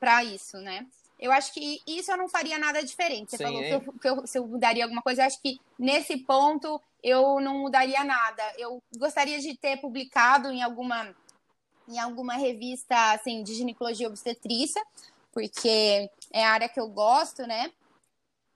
para 0.00 0.24
isso, 0.24 0.58
né? 0.58 0.86
Eu 1.18 1.32
acho 1.32 1.52
que 1.52 1.80
isso 1.86 2.10
eu 2.10 2.16
não 2.16 2.28
faria 2.28 2.58
nada 2.58 2.82
diferente. 2.82 3.30
Você 3.30 3.38
Sim, 3.38 3.44
falou 3.44 3.62
que, 3.62 3.74
eu, 3.74 3.92
que 4.00 4.08
eu, 4.08 4.26
se 4.26 4.38
eu 4.38 4.46
mudaria 4.46 4.84
alguma 4.84 5.02
coisa, 5.02 5.22
eu 5.22 5.26
acho 5.26 5.40
que 5.40 5.58
nesse 5.78 6.18
ponto 6.18 6.80
eu 7.02 7.40
não 7.40 7.60
mudaria 7.60 8.04
nada. 8.04 8.42
Eu 8.58 8.82
gostaria 8.96 9.38
de 9.38 9.56
ter 9.56 9.78
publicado 9.78 10.50
em 10.50 10.62
alguma 10.62 11.14
em 11.88 12.00
alguma 12.00 12.34
revista 12.34 13.12
assim 13.12 13.44
de 13.44 13.54
ginecologia 13.54 14.08
obstetrícia, 14.08 14.82
porque 15.32 16.10
é 16.32 16.44
a 16.44 16.50
área 16.50 16.68
que 16.68 16.80
eu 16.80 16.88
gosto, 16.88 17.46
né? 17.46 17.70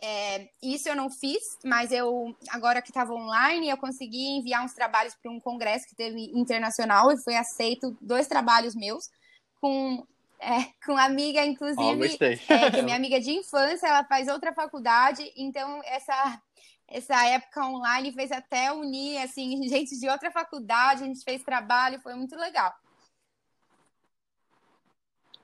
É, 0.02 0.48
isso 0.62 0.88
eu 0.88 0.96
não 0.96 1.10
fiz, 1.10 1.58
mas 1.62 1.92
eu, 1.92 2.34
agora 2.48 2.80
que 2.80 2.88
estava 2.88 3.12
online, 3.12 3.68
eu 3.68 3.76
consegui 3.76 4.38
enviar 4.38 4.64
uns 4.64 4.72
trabalhos 4.72 5.14
para 5.14 5.30
um 5.30 5.38
congresso 5.38 5.86
que 5.86 5.94
teve 5.94 6.30
internacional 6.34 7.12
e 7.12 7.22
foi 7.22 7.36
aceito 7.36 7.96
dois 8.00 8.26
trabalhos 8.26 8.74
meus 8.74 9.10
com, 9.60 10.06
é, 10.40 10.64
com 10.84 10.96
amiga, 10.96 11.44
inclusive, 11.44 12.18
oh, 12.18 12.52
é, 12.54 12.70
que 12.70 12.80
minha 12.82 12.96
amiga 12.96 13.20
de 13.20 13.30
infância, 13.30 13.86
ela 13.86 14.04
faz 14.04 14.26
outra 14.26 14.54
faculdade, 14.54 15.30
então 15.36 15.82
essa, 15.84 16.40
essa 16.88 17.26
época 17.26 17.66
online 17.66 18.10
fez 18.12 18.32
até 18.32 18.72
unir, 18.72 19.18
assim, 19.18 19.62
gente 19.68 19.98
de 19.98 20.08
outra 20.08 20.30
faculdade, 20.30 21.02
a 21.02 21.06
gente 21.06 21.22
fez 21.22 21.42
trabalho, 21.42 22.00
foi 22.00 22.14
muito 22.14 22.34
legal. 22.36 22.72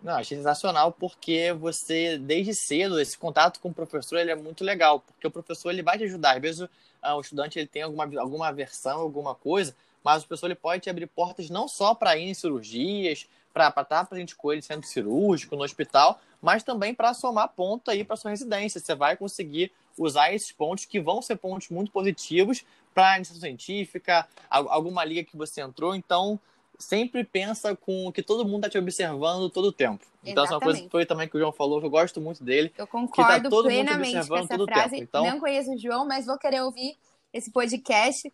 Não, 0.02 0.14
achei 0.14 0.36
sensacional 0.36 0.92
porque 0.92 1.52
você, 1.52 2.16
desde 2.16 2.54
cedo, 2.54 3.00
esse 3.00 3.18
contato 3.18 3.58
com 3.60 3.70
o 3.70 3.74
professor 3.74 4.18
ele 4.18 4.30
é 4.30 4.36
muito 4.36 4.62
legal, 4.62 5.00
porque 5.00 5.26
o 5.26 5.30
professor 5.30 5.70
ele 5.70 5.82
vai 5.82 5.98
te 5.98 6.04
ajudar. 6.04 6.36
Às 6.36 6.42
vezes 6.42 6.60
uh, 6.60 6.68
o 7.16 7.20
estudante 7.20 7.58
ele 7.58 7.66
tem 7.66 7.82
alguma, 7.82 8.04
alguma 8.20 8.52
versão, 8.52 9.00
alguma 9.00 9.34
coisa, 9.34 9.74
mas 10.04 10.22
o 10.22 10.28
professor 10.28 10.46
ele 10.46 10.54
pode 10.54 10.82
te 10.82 10.90
abrir 10.90 11.06
portas 11.06 11.50
não 11.50 11.66
só 11.66 11.94
para 11.94 12.16
ir 12.16 12.28
em 12.28 12.34
cirurgias, 12.34 13.26
para 13.56 13.82
estar 13.82 14.04
presente 14.04 14.36
com 14.36 14.52
ele 14.52 14.60
sendo 14.60 14.84
cirúrgico 14.84 15.56
no 15.56 15.64
hospital, 15.64 16.20
mas 16.42 16.62
também 16.62 16.94
para 16.94 17.14
somar 17.14 17.48
ponto 17.48 17.90
aí 17.90 18.04
para 18.04 18.14
sua 18.14 18.30
residência. 18.30 18.78
Você 18.78 18.94
vai 18.94 19.16
conseguir 19.16 19.72
usar 19.96 20.30
esses 20.34 20.52
pontos 20.52 20.84
que 20.84 21.00
vão 21.00 21.22
ser 21.22 21.36
pontos 21.36 21.70
muito 21.70 21.90
positivos 21.90 22.66
para 22.92 23.12
a 23.12 23.16
iniciação 23.16 23.40
científica, 23.40 24.28
alguma 24.50 25.02
liga 25.04 25.24
que 25.24 25.38
você 25.38 25.62
entrou. 25.62 25.94
Então, 25.94 26.38
sempre 26.78 27.24
pensa 27.24 27.74
com 27.74 28.12
que 28.12 28.22
todo 28.22 28.44
mundo 28.44 28.66
está 28.66 28.68
te 28.68 28.78
observando 28.78 29.48
todo 29.48 29.68
o 29.68 29.72
tempo. 29.72 30.04
Então, 30.22 30.44
essa 30.44 30.52
é 30.52 30.56
uma 30.56 30.62
coisa 30.62 30.82
que 30.82 30.90
foi 30.90 31.06
também 31.06 31.26
que 31.26 31.36
o 31.36 31.40
João 31.40 31.52
falou, 31.52 31.80
que 31.80 31.86
eu 31.86 31.90
gosto 31.90 32.20
muito 32.20 32.44
dele. 32.44 32.70
Eu 32.76 32.86
concordo 32.86 33.36
que 33.36 33.42
tá 33.42 33.48
todo 33.48 33.68
plenamente 33.68 33.98
mundo 33.98 34.02
te 34.02 34.16
observando 34.18 34.48
com 34.48 34.54
essa 34.54 34.64
frase. 34.66 34.96
Então, 34.98 35.24
não 35.24 35.40
conheço 35.40 35.72
o 35.72 35.78
João, 35.78 36.06
mas 36.06 36.26
vou 36.26 36.36
querer 36.36 36.60
ouvir 36.60 36.98
esse 37.32 37.50
podcast. 37.50 38.30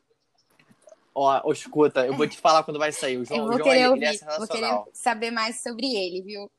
Ó, 1.14 1.52
escuta, 1.52 2.06
eu 2.06 2.16
vou 2.16 2.26
te 2.26 2.38
falar 2.38 2.62
quando 2.62 2.78
vai 2.78 2.92
sair. 2.92 3.18
O 3.18 3.24
João, 3.26 3.40
eu 3.40 3.46
vou 3.46 3.58
João, 3.58 3.68
querer 3.68 3.88
ouvir, 3.88 4.20
vou 4.38 4.48
querer 4.48 4.82
saber 4.92 5.30
mais 5.30 5.62
sobre 5.62 5.86
ele, 5.86 6.22
viu? 6.22 6.50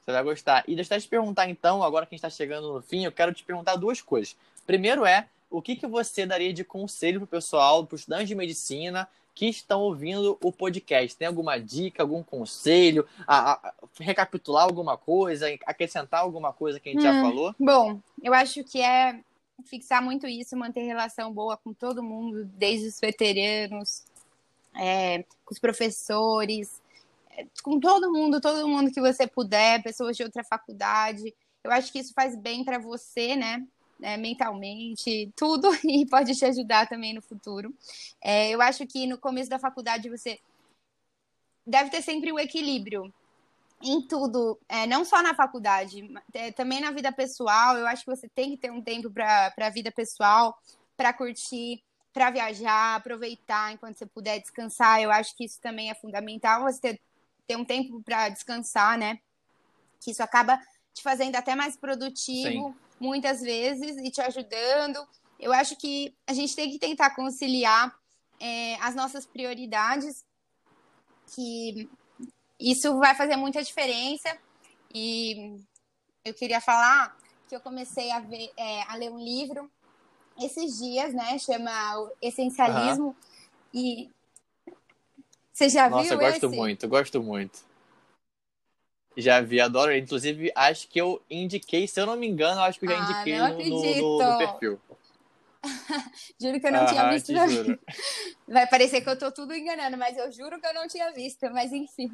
Você 0.00 0.10
vai 0.10 0.22
gostar. 0.22 0.64
E 0.66 0.74
deixa 0.74 0.94
eu 0.96 1.00
te 1.00 1.08
perguntar, 1.08 1.48
então, 1.48 1.82
agora 1.82 2.06
que 2.06 2.14
a 2.14 2.16
gente 2.16 2.24
está 2.24 2.30
chegando 2.30 2.72
no 2.72 2.82
fim, 2.82 3.04
eu 3.04 3.12
quero 3.12 3.32
te 3.32 3.44
perguntar 3.44 3.76
duas 3.76 4.00
coisas. 4.00 4.36
Primeiro 4.66 5.06
é, 5.06 5.28
o 5.50 5.62
que, 5.62 5.76
que 5.76 5.86
você 5.86 6.26
daria 6.26 6.52
de 6.52 6.64
conselho 6.64 7.20
para 7.20 7.24
o 7.24 7.28
pessoal, 7.28 7.86
para 7.86 7.94
os 7.94 8.00
estudantes 8.00 8.28
de 8.28 8.34
medicina 8.34 9.08
que 9.34 9.46
estão 9.46 9.80
ouvindo 9.82 10.36
o 10.42 10.50
podcast? 10.50 11.16
Tem 11.16 11.28
alguma 11.28 11.58
dica, 11.58 12.02
algum 12.02 12.22
conselho, 12.22 13.06
a, 13.26 13.52
a, 13.52 13.74
recapitular 14.00 14.64
alguma 14.64 14.96
coisa, 14.96 15.46
acrescentar 15.66 16.20
alguma 16.20 16.52
coisa 16.52 16.80
que 16.80 16.88
a 16.88 16.92
gente 16.92 17.00
hum, 17.00 17.04
já 17.04 17.22
falou? 17.22 17.54
Bom, 17.58 18.00
eu 18.22 18.34
acho 18.34 18.64
que 18.64 18.80
é 18.80 19.20
fixar 19.62 20.02
muito 20.02 20.26
isso, 20.26 20.56
manter 20.56 20.82
relação 20.82 21.32
boa 21.32 21.56
com 21.56 21.72
todo 21.72 22.02
mundo, 22.02 22.44
desde 22.44 22.88
os 22.88 23.00
veteranos, 23.00 24.04
é, 24.74 25.22
com 25.44 25.52
os 25.52 25.58
professores, 25.58 26.80
é, 27.30 27.46
com 27.62 27.78
todo 27.80 28.12
mundo, 28.12 28.40
todo 28.40 28.68
mundo 28.68 28.92
que 28.92 29.00
você 29.00 29.26
puder, 29.26 29.82
pessoas 29.82 30.16
de 30.16 30.22
outra 30.22 30.44
faculdade. 30.44 31.34
Eu 31.64 31.70
acho 31.70 31.92
que 31.92 31.98
isso 31.98 32.12
faz 32.14 32.36
bem 32.36 32.64
para 32.64 32.78
você, 32.78 33.36
né? 33.36 33.66
né, 34.02 34.16
mentalmente, 34.16 35.32
tudo, 35.36 35.68
e 35.86 36.04
pode 36.06 36.34
te 36.34 36.44
ajudar 36.44 36.88
também 36.88 37.14
no 37.14 37.22
futuro. 37.22 37.72
É, 38.20 38.50
eu 38.50 38.60
acho 38.60 38.84
que 38.84 39.06
no 39.06 39.16
começo 39.16 39.48
da 39.48 39.60
faculdade 39.60 40.10
você 40.10 40.40
deve 41.64 41.88
ter 41.88 42.02
sempre 42.02 42.32
o 42.32 42.38
equilíbrio 42.38 43.14
em 43.82 44.06
tudo, 44.06 44.58
é, 44.68 44.86
não 44.86 45.04
só 45.04 45.22
na 45.22 45.34
faculdade, 45.34 46.08
é, 46.32 46.52
também 46.52 46.80
na 46.80 46.90
vida 46.90 47.12
pessoal. 47.12 47.76
Eu 47.76 47.86
acho 47.86 48.04
que 48.04 48.10
você 48.10 48.28
tem 48.28 48.50
que 48.50 48.56
ter 48.56 48.70
um 48.70 48.82
tempo 48.82 49.10
para 49.10 49.52
a 49.56 49.70
vida 49.70 49.90
pessoal, 49.90 50.56
para 50.96 51.12
curtir, 51.12 51.82
para 52.12 52.30
viajar, 52.30 52.96
aproveitar 52.96 53.72
enquanto 53.72 53.98
você 53.98 54.06
puder 54.06 54.40
descansar. 54.40 55.00
Eu 55.00 55.10
acho 55.10 55.36
que 55.36 55.44
isso 55.44 55.60
também 55.60 55.90
é 55.90 55.94
fundamental, 55.94 56.62
você 56.62 56.80
ter, 56.80 57.00
ter 57.46 57.56
um 57.56 57.64
tempo 57.64 58.02
para 58.02 58.28
descansar, 58.28 58.96
né? 58.96 59.18
Que 60.00 60.10
isso 60.10 60.22
acaba 60.22 60.58
te 60.94 61.02
fazendo 61.02 61.36
até 61.36 61.54
mais 61.54 61.76
produtivo. 61.76 62.68
Sim 62.68 62.82
muitas 63.02 63.40
vezes 63.40 63.96
e 63.98 64.10
te 64.10 64.20
ajudando. 64.20 65.04
Eu 65.38 65.52
acho 65.52 65.76
que 65.76 66.14
a 66.24 66.32
gente 66.32 66.54
tem 66.54 66.70
que 66.70 66.78
tentar 66.78 67.10
conciliar 67.16 67.92
é, 68.38 68.76
as 68.76 68.94
nossas 68.94 69.26
prioridades, 69.26 70.24
que 71.34 71.90
isso 72.58 72.98
vai 72.98 73.14
fazer 73.14 73.36
muita 73.36 73.62
diferença. 73.62 74.36
E 74.94 75.58
eu 76.24 76.34
queria 76.34 76.60
falar 76.60 77.16
que 77.48 77.56
eu 77.56 77.60
comecei 77.60 78.10
a, 78.10 78.20
ver, 78.20 78.50
é, 78.56 78.82
a 78.82 78.96
ler 78.96 79.10
um 79.10 79.18
livro 79.18 79.70
esses 80.40 80.78
dias, 80.78 81.12
né? 81.12 81.38
Chama 81.38 82.10
Essencialismo. 82.20 83.08
Uhum. 83.08 83.14
E 83.74 84.10
você 85.52 85.68
já 85.68 85.88
Nossa, 85.88 86.02
viu? 86.02 86.12
Nossa, 86.12 86.24
eu 86.24 86.30
gosto 86.30 86.46
esse? 86.46 86.56
muito, 86.56 86.88
gosto 86.88 87.22
muito. 87.22 87.72
Já 89.16 89.40
vi, 89.40 89.60
adoro. 89.60 89.94
Inclusive, 89.94 90.50
acho 90.54 90.88
que 90.88 91.00
eu 91.00 91.22
indiquei, 91.30 91.86
se 91.86 92.00
eu 92.00 92.06
não 92.06 92.16
me 92.16 92.26
engano, 92.26 92.60
acho 92.62 92.78
que 92.78 92.86
eu 92.86 92.90
já 92.90 92.98
ah, 92.98 93.10
indiquei 93.10 93.38
no, 93.38 93.98
no, 93.98 94.18
no, 94.18 94.38
perfil. 94.38 94.80
juro 96.40 96.60
que 96.60 96.66
eu 96.66 96.72
não 96.72 96.80
ah, 96.80 96.86
tinha 96.86 97.10
visto. 97.10 97.32
Vai 98.48 98.66
parecer 98.66 99.00
que 99.02 99.08
eu 99.08 99.18
tô 99.18 99.30
tudo 99.30 99.54
enganando, 99.54 99.96
mas 99.96 100.16
eu 100.16 100.32
juro 100.32 100.60
que 100.60 100.66
eu 100.66 100.74
não 100.74 100.88
tinha 100.88 101.12
visto, 101.12 101.48
mas 101.52 101.72
enfim. 101.72 102.10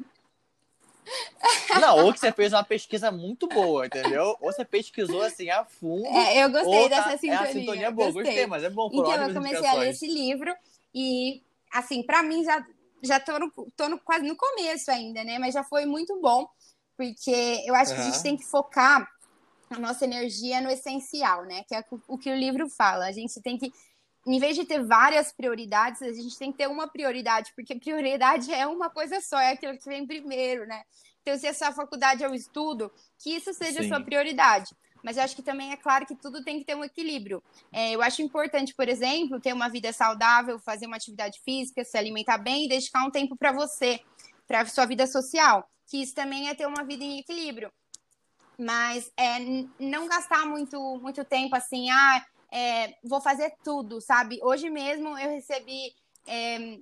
Não, 1.79 2.05
ou 2.05 2.13
que 2.13 2.19
você 2.19 2.31
fez 2.31 2.53
uma 2.53 2.63
pesquisa 2.63 3.11
muito 3.11 3.47
boa, 3.47 3.85
entendeu? 3.85 4.35
Ou 4.41 4.51
você 4.51 4.65
pesquisou 4.65 5.21
assim 5.21 5.49
a 5.49 5.65
fundo. 5.65 6.05
É, 6.05 6.43
eu 6.43 6.49
gostei 6.51 6.89
dessa 6.89 7.09
tá, 7.09 7.17
sintonia. 7.17 7.39
É 7.39 7.43
a 7.43 7.53
sintonia 7.53 7.91
boa, 7.91 8.07
gostei. 8.07 8.23
gostei, 8.23 8.47
mas 8.47 8.63
é 8.63 8.69
bom. 8.69 8.89
Então 8.91 9.27
eu 9.27 9.33
comecei 9.33 9.67
a 9.67 9.73
ler 9.73 9.89
esse 9.89 10.07
livro 10.07 10.53
e, 10.93 11.41
assim, 11.71 12.03
para 12.03 12.21
mim 12.23 12.43
já 12.43 12.65
já 13.01 13.19
tô, 13.19 13.39
no, 13.39 13.51
tô 13.75 13.87
no, 13.87 13.97
quase 13.99 14.25
no 14.25 14.35
começo 14.35 14.91
ainda, 14.91 15.23
né? 15.23 15.39
Mas 15.39 15.53
já 15.53 15.63
foi 15.63 15.85
muito 15.85 16.19
bom, 16.19 16.47
porque 16.97 17.63
eu 17.65 17.73
acho 17.73 17.91
uhum. 17.91 17.97
que 17.97 18.01
a 18.01 18.05
gente 18.11 18.23
tem 18.23 18.37
que 18.37 18.45
focar 18.45 19.09
a 19.69 19.79
nossa 19.79 20.03
energia 20.03 20.59
no 20.61 20.69
essencial, 20.69 21.45
né? 21.45 21.63
Que 21.67 21.75
é 21.75 21.83
o 22.07 22.17
que 22.17 22.29
o 22.29 22.35
livro 22.35 22.67
fala. 22.69 23.05
A 23.05 23.11
gente 23.11 23.39
tem 23.41 23.57
que 23.57 23.71
em 24.27 24.39
vez 24.39 24.55
de 24.55 24.65
ter 24.65 24.83
várias 24.83 25.31
prioridades, 25.31 26.01
a 26.01 26.11
gente 26.11 26.37
tem 26.37 26.51
que 26.51 26.57
ter 26.57 26.67
uma 26.67 26.87
prioridade, 26.87 27.51
porque 27.55 27.79
prioridade 27.79 28.51
é 28.53 28.67
uma 28.67 28.89
coisa 28.89 29.21
só, 29.21 29.39
é 29.39 29.51
aquilo 29.51 29.77
que 29.77 29.85
vem 29.85 30.05
primeiro, 30.05 30.65
né? 30.67 30.83
Então, 31.21 31.37
se 31.37 31.47
a 31.47 31.53
sua 31.53 31.71
faculdade 31.71 32.23
é 32.23 32.29
o 32.29 32.33
estudo, 32.33 32.91
que 33.17 33.35
isso 33.35 33.53
seja 33.53 33.81
Sim. 33.81 33.85
a 33.85 33.87
sua 33.87 34.03
prioridade. 34.03 34.75
Mas 35.03 35.15
eu 35.15 35.23
acho 35.23 35.35
que 35.35 35.41
também 35.41 35.71
é 35.71 35.77
claro 35.77 36.05
que 36.05 36.15
tudo 36.15 36.43
tem 36.43 36.59
que 36.59 36.65
ter 36.65 36.75
um 36.75 36.83
equilíbrio. 36.83 37.41
É, 37.71 37.91
eu 37.91 38.01
acho 38.01 38.21
importante, 38.21 38.73
por 38.73 38.89
exemplo, 38.89 39.39
ter 39.39 39.53
uma 39.53 39.69
vida 39.69 39.93
saudável, 39.93 40.59
fazer 40.59 40.87
uma 40.87 40.97
atividade 40.97 41.39
física, 41.43 41.83
se 41.83 41.97
alimentar 41.97 42.37
bem 42.37 42.65
e 42.65 42.69
dedicar 42.69 43.05
um 43.05 43.11
tempo 43.11 43.37
para 43.37 43.51
você, 43.51 44.01
para 44.47 44.65
sua 44.65 44.85
vida 44.85 45.07
social. 45.07 45.69
Que 45.87 46.01
isso 46.01 46.13
também 46.13 46.49
é 46.49 46.55
ter 46.55 46.67
uma 46.67 46.83
vida 46.83 47.03
em 47.03 47.19
equilíbrio. 47.19 47.71
Mas 48.57 49.09
é, 49.15 49.39
não 49.79 50.07
gastar 50.07 50.45
muito, 50.45 50.97
muito 51.01 51.23
tempo 51.23 51.55
assim, 51.55 51.89
ah, 51.89 52.25
é, 52.51 52.95
vou 53.03 53.21
fazer 53.21 53.53
tudo, 53.63 54.01
sabe? 54.01 54.39
Hoje 54.41 54.69
mesmo 54.69 55.17
eu 55.17 55.29
recebi 55.29 55.93
é, 56.27 56.79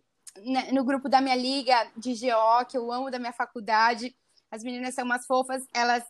no 0.72 0.84
grupo 0.84 1.09
da 1.09 1.22
minha 1.22 1.36
liga 1.36 1.91
de 1.95 2.13
GO, 2.13 2.65
que 2.70 2.78
eu 2.78 2.91
amo 2.91 3.11
da 3.11 3.20
minha 3.20 3.34
faculdade, 3.34 4.15
as 4.49 4.63
meninas 4.63 4.95
são 4.95 5.05
umas 5.05 5.26
fofas, 5.26 5.65
elas 5.74 6.03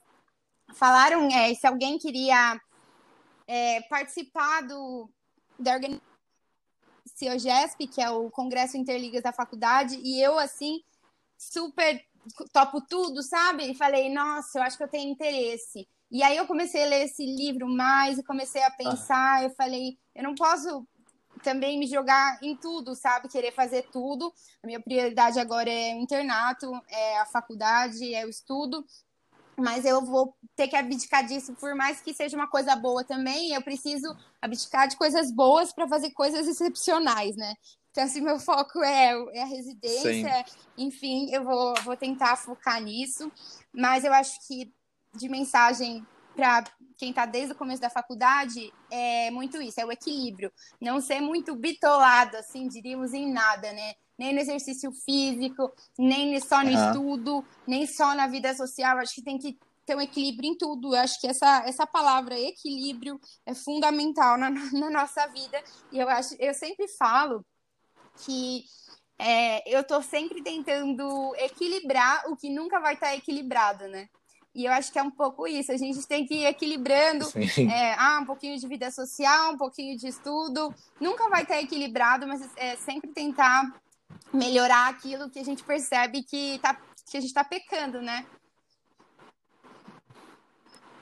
falaram 0.74 1.28
é, 1.32 1.53
se 1.53 1.66
alguém 1.66 1.97
queria 1.97 2.60
é, 3.47 3.82
participar 3.82 4.62
do, 4.62 5.10
da 5.58 5.74
organização 5.74 6.08
CIOGESP, 7.16 7.88
que 7.88 8.01
é 8.01 8.10
o 8.10 8.30
Congresso 8.30 8.78
Interligas 8.78 9.24
da 9.24 9.32
faculdade, 9.32 9.99
e 10.03 10.22
eu, 10.22 10.38
assim, 10.38 10.84
super 11.38 12.03
topo 12.51 12.82
tudo, 12.82 13.24
sabe? 13.24 13.72
E 13.72 13.76
falei, 13.76 14.14
nossa, 14.14 14.60
eu 14.60 14.64
acho 14.64 14.78
que 14.78 14.84
eu 14.84 14.88
tenho 14.88 15.12
interesse. 15.12 15.88
E 16.10 16.24
aí 16.24 16.38
eu 16.38 16.47
comecei 16.47 16.84
a 16.84 16.88
ler 16.88 17.05
esse 17.05 17.26
livro 17.26 17.68
mais 17.68 18.18
e 18.18 18.24
comecei 18.24 18.64
a 18.64 18.72
pensar, 18.72 19.39
ah. 19.39 19.43
eu 19.43 19.49
falei, 19.51 19.97
eu 20.16 20.24
não 20.24 20.36
posso 20.36 20.88
também 21.43 21.78
me 21.78 21.86
jogar 21.86 22.39
em 22.41 22.55
tudo, 22.55 22.95
sabe? 22.95 23.28
Querer 23.28 23.51
fazer 23.51 23.84
tudo. 23.91 24.34
A 24.64 24.68
minha 24.68 24.80
prioridade 24.80 25.39
agora 25.39 25.70
é 25.70 25.93
o 25.95 25.99
internato, 25.99 26.72
é 26.89 27.20
a 27.20 27.26
faculdade, 27.26 28.14
é 28.14 28.26
o 28.26 28.30
estudo. 28.30 28.86
Mas 29.60 29.86
eu 29.86 30.05
vou 30.05 30.36
ter 30.55 30.68
que 30.68 30.76
abdicar 30.76 31.26
disso, 31.26 31.53
por 31.55 31.74
mais 31.76 31.99
que 31.99 32.14
seja 32.14 32.38
uma 32.38 32.47
coisa 32.47 32.76
boa 32.76 33.03
também, 33.03 33.53
eu 33.53 33.62
preciso 33.62 34.16
abdicar 34.39 34.88
de 34.88 34.95
coisas 34.95 35.32
boas 35.32 35.74
para 35.74 35.88
fazer 35.88 36.12
coisas 36.12 36.47
excepcionais, 36.47 37.36
né? 37.36 37.55
Então, 37.89 38.08
se 38.08 38.22
meu 38.22 38.39
foco 38.39 38.84
é, 38.84 39.14
é 39.34 39.41
a 39.41 39.47
residência, 39.47 40.45
Sim. 40.45 40.58
enfim, 40.78 41.32
eu 41.32 41.43
vou, 41.43 41.74
vou 41.84 41.97
tentar 41.97 42.36
focar 42.36 42.80
nisso. 42.80 43.32
Mas 43.74 44.03
eu 44.03 44.14
acho 44.14 44.38
que 44.47 44.72
de 45.14 45.30
mensagem 45.30 46.05
para 46.36 46.64
quem 46.97 47.10
está 47.10 47.26
desde 47.26 47.53
o 47.53 47.55
começo 47.55 47.82
da 47.82 47.89
faculdade 47.89 48.72
é 48.91 49.32
muito 49.32 49.62
isso, 49.62 49.80
é 49.80 49.86
o 49.86 49.91
equilíbrio. 49.91 50.51
Não 50.80 51.01
ser 51.01 51.20
muito 51.20 51.55
bitolado, 51.55 52.38
assim, 52.38 52.68
diríamos, 52.68 53.14
em 53.14 53.32
nada, 53.32 53.72
né? 53.74 53.93
Nem 54.18 54.34
no 54.34 54.39
exercício 54.39 54.91
físico, 54.91 55.72
nem 55.97 56.39
só 56.39 56.64
no 56.64 56.72
uhum. 56.72 56.88
estudo, 56.88 57.45
nem 57.68 57.86
só 57.86 58.16
na 58.16 58.28
vida 58.28 58.53
social. 58.55 58.97
Acho 58.97 59.16
que 59.16 59.24
tem 59.24 59.38
que 59.38 59.58
ter 59.86 59.95
um 59.95 60.01
equilíbrio 60.01 60.51
em 60.51 60.58
tudo. 60.58 60.95
Eu 60.95 61.01
acho 61.01 61.20
que 61.20 61.28
essa, 61.28 61.64
essa 61.68 61.88
palavra 61.88 62.39
equilíbrio 62.39 63.20
é 63.45 63.53
fundamental 63.53 64.38
na, 64.38 64.49
na 64.74 64.89
nossa 64.89 65.28
vida. 65.28 65.64
E 65.91 65.99
eu 65.99 66.10
acho, 66.10 66.36
eu 66.39 66.53
sempre 66.53 66.88
falo 66.88 67.45
que 68.26 68.64
é, 69.20 69.72
eu 69.72 69.82
estou 69.82 70.01
sempre 70.01 70.43
tentando 70.43 71.34
equilibrar 71.38 72.24
o 72.28 72.36
que 72.36 72.49
nunca 72.49 72.80
vai 72.80 72.95
estar 72.95 73.08
tá 73.08 73.16
equilibrado, 73.16 73.88
né? 73.88 74.10
E 74.58 74.66
eu 74.66 74.72
acho 74.72 74.91
que 74.91 74.97
é 74.97 75.03
um 75.03 75.12
pouco 75.12 75.47
isso. 75.47 75.72
A 75.72 75.78
gente 75.78 76.08
tem 76.08 76.26
que 76.26 76.34
ir 76.34 76.45
equilibrando 76.47 77.28
é, 77.72 77.93
ah, 77.93 78.18
um 78.24 78.26
pouquinho 78.26 78.58
de 78.58 78.68
vida 78.68 78.89
social, 78.89 79.53
um 79.53 79.58
pouquinho 79.58 79.95
de 79.95 80.08
estudo. 80.08 80.74
Nunca 80.99 81.30
vai 81.30 81.43
estar 81.43 81.62
equilibrado, 81.62 82.28
mas 82.28 82.41
é 82.55 82.76
sempre 82.76 83.12
tentar 83.12 83.72
melhorar 84.34 84.89
aquilo 84.89 85.30
que 85.30 85.38
a 85.38 85.43
gente 85.43 85.64
percebe 85.64 86.24
que, 86.24 86.58
tá, 86.58 86.74
que 87.05 87.18
a 87.18 87.20
gente 87.20 87.30
está 87.30 87.43
pecando, 87.43 88.01
né? 88.01 88.26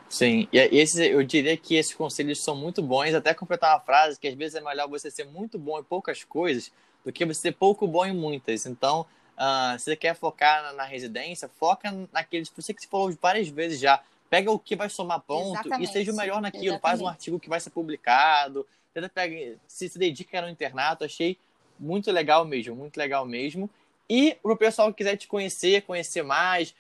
Sim, 0.10 0.50
e 0.52 0.58
esse, 0.58 1.08
eu 1.08 1.24
diria 1.24 1.56
que 1.56 1.76
esses 1.76 1.94
conselhos 1.94 2.44
são 2.44 2.58
muito 2.58 2.82
bons, 2.82 3.14
até 3.14 3.34
completar 3.34 3.74
uma 3.74 3.80
frase 3.80 4.20
que 4.20 4.28
às 4.28 4.36
vezes 4.36 4.56
é 4.56 4.62
melhor 4.62 4.90
você 4.90 5.10
ser 5.10 5.24
muito 5.28 5.58
bom 5.58 5.80
em 5.80 5.84
poucas 5.84 6.26
coisas 6.26 6.74
do 7.06 7.12
que 7.12 7.26
você 7.26 7.40
ser 7.40 7.52
pouco 7.54 7.88
bom 7.88 8.06
em 8.06 8.14
muitas. 8.14 8.66
Então, 8.66 9.06
Uh, 9.36 9.78
se 9.78 9.86
você 9.86 9.96
quer 9.96 10.16
focar 10.16 10.64
na, 10.64 10.74
na, 10.74 10.84
residência, 10.84 11.50
foca 11.50 11.94
naqueles. 12.12 12.52
Você 12.56 12.74
que 12.74 12.82
se 12.82 12.88
falou 12.88 13.16
várias 13.22 13.48
vezes 13.48 13.80
já. 13.80 14.02
Pega 14.30 14.52
o 14.52 14.58
que 14.58 14.76
vai 14.76 14.90
somar 14.90 15.20
ponto 15.20 15.54
Exatamente. 15.54 15.90
e 15.90 15.94
seja 15.94 16.12
o 16.12 16.16
melhor 16.16 16.42
naquilo. 16.42 16.64
Exatamente. 16.64 16.82
Faz 16.82 17.02
um 17.02 17.08
artigo 17.08 17.40
que 17.40 17.50
vai 17.50 17.60
ser 17.60 17.70
publicado. 17.70 18.66
Pega, 19.14 19.58
se 19.68 19.90
se 19.90 20.00
dedica 20.00 20.42
no 20.42 20.50
internato. 20.50 21.04
Achei 21.04 21.38
muito 21.80 22.12
legal 22.12 22.46
mesmo, 22.46 22.76
muito 22.76 22.98
legal 22.98 23.26
mesmo. 23.26 23.70
E 24.10 24.38
o 24.44 24.56
pessoal 24.56 24.90
que 24.90 24.98
quiser 24.98 25.18
te 25.18 25.28
conhecer, 25.28 25.82
conhecer 25.82 26.22
mais, 26.22 26.76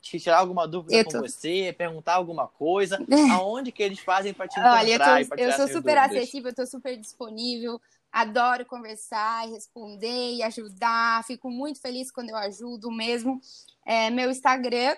tirar 0.00 0.38
alguma 0.38 0.68
dúvida 0.68 1.04
tô... 1.04 1.12
com 1.12 1.20
você, 1.20 1.74
perguntar 1.76 2.14
alguma 2.14 2.46
coisa, 2.46 2.98
aonde 3.32 3.72
que 3.72 3.82
eles 3.82 3.98
fazem 3.98 4.32
para 4.32 4.46
te 4.46 4.52
encontrar? 4.52 4.78
Olha, 4.78 4.92
eu, 4.92 5.28
tô, 5.28 5.34
eu 5.36 5.52
sou 5.52 5.66
super 5.66 5.96
dúvidas? 5.96 6.16
acessível, 6.16 6.50
eu 6.50 6.54
tô 6.54 6.66
super 6.66 6.96
disponível. 6.96 7.80
Adoro 8.12 8.64
conversar, 8.66 9.48
responder 9.48 10.34
e 10.34 10.42
ajudar. 10.42 11.24
Fico 11.24 11.50
muito 11.50 11.80
feliz 11.80 12.10
quando 12.10 12.30
eu 12.30 12.36
ajudo 12.36 12.90
mesmo. 12.90 13.40
É, 13.84 14.10
meu 14.10 14.30
Instagram, 14.30 14.96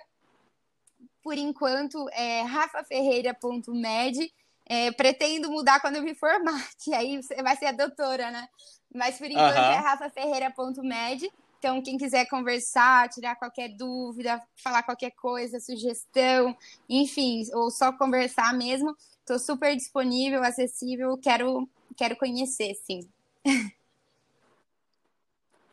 por 1.22 1.36
enquanto, 1.36 2.08
é 2.10 2.42
rafaferreira.med. 2.42 4.32
É, 4.64 4.92
pretendo 4.92 5.50
mudar 5.50 5.80
quando 5.80 5.96
eu 5.96 6.02
me 6.02 6.14
formar, 6.14 6.68
que 6.82 6.94
aí 6.94 7.20
você 7.20 7.42
vai 7.42 7.56
ser 7.56 7.66
a 7.66 7.72
doutora, 7.72 8.30
né? 8.30 8.48
Mas 8.94 9.18
por 9.18 9.26
enquanto 9.26 9.56
uhum. 9.56 9.72
é 9.72 9.76
rafaferreira.med. 9.76 11.30
Então, 11.62 11.80
quem 11.80 11.96
quiser 11.96 12.26
conversar, 12.26 13.08
tirar 13.08 13.36
qualquer 13.36 13.68
dúvida, 13.68 14.42
falar 14.56 14.82
qualquer 14.82 15.12
coisa, 15.12 15.60
sugestão, 15.60 16.56
enfim, 16.88 17.44
ou 17.52 17.70
só 17.70 17.92
conversar 17.92 18.52
mesmo, 18.52 18.96
estou 19.20 19.38
super 19.38 19.76
disponível, 19.76 20.42
acessível. 20.42 21.16
Quero 21.18 21.68
quero 21.96 22.16
conhecer, 22.16 22.74
sim. 22.74 23.08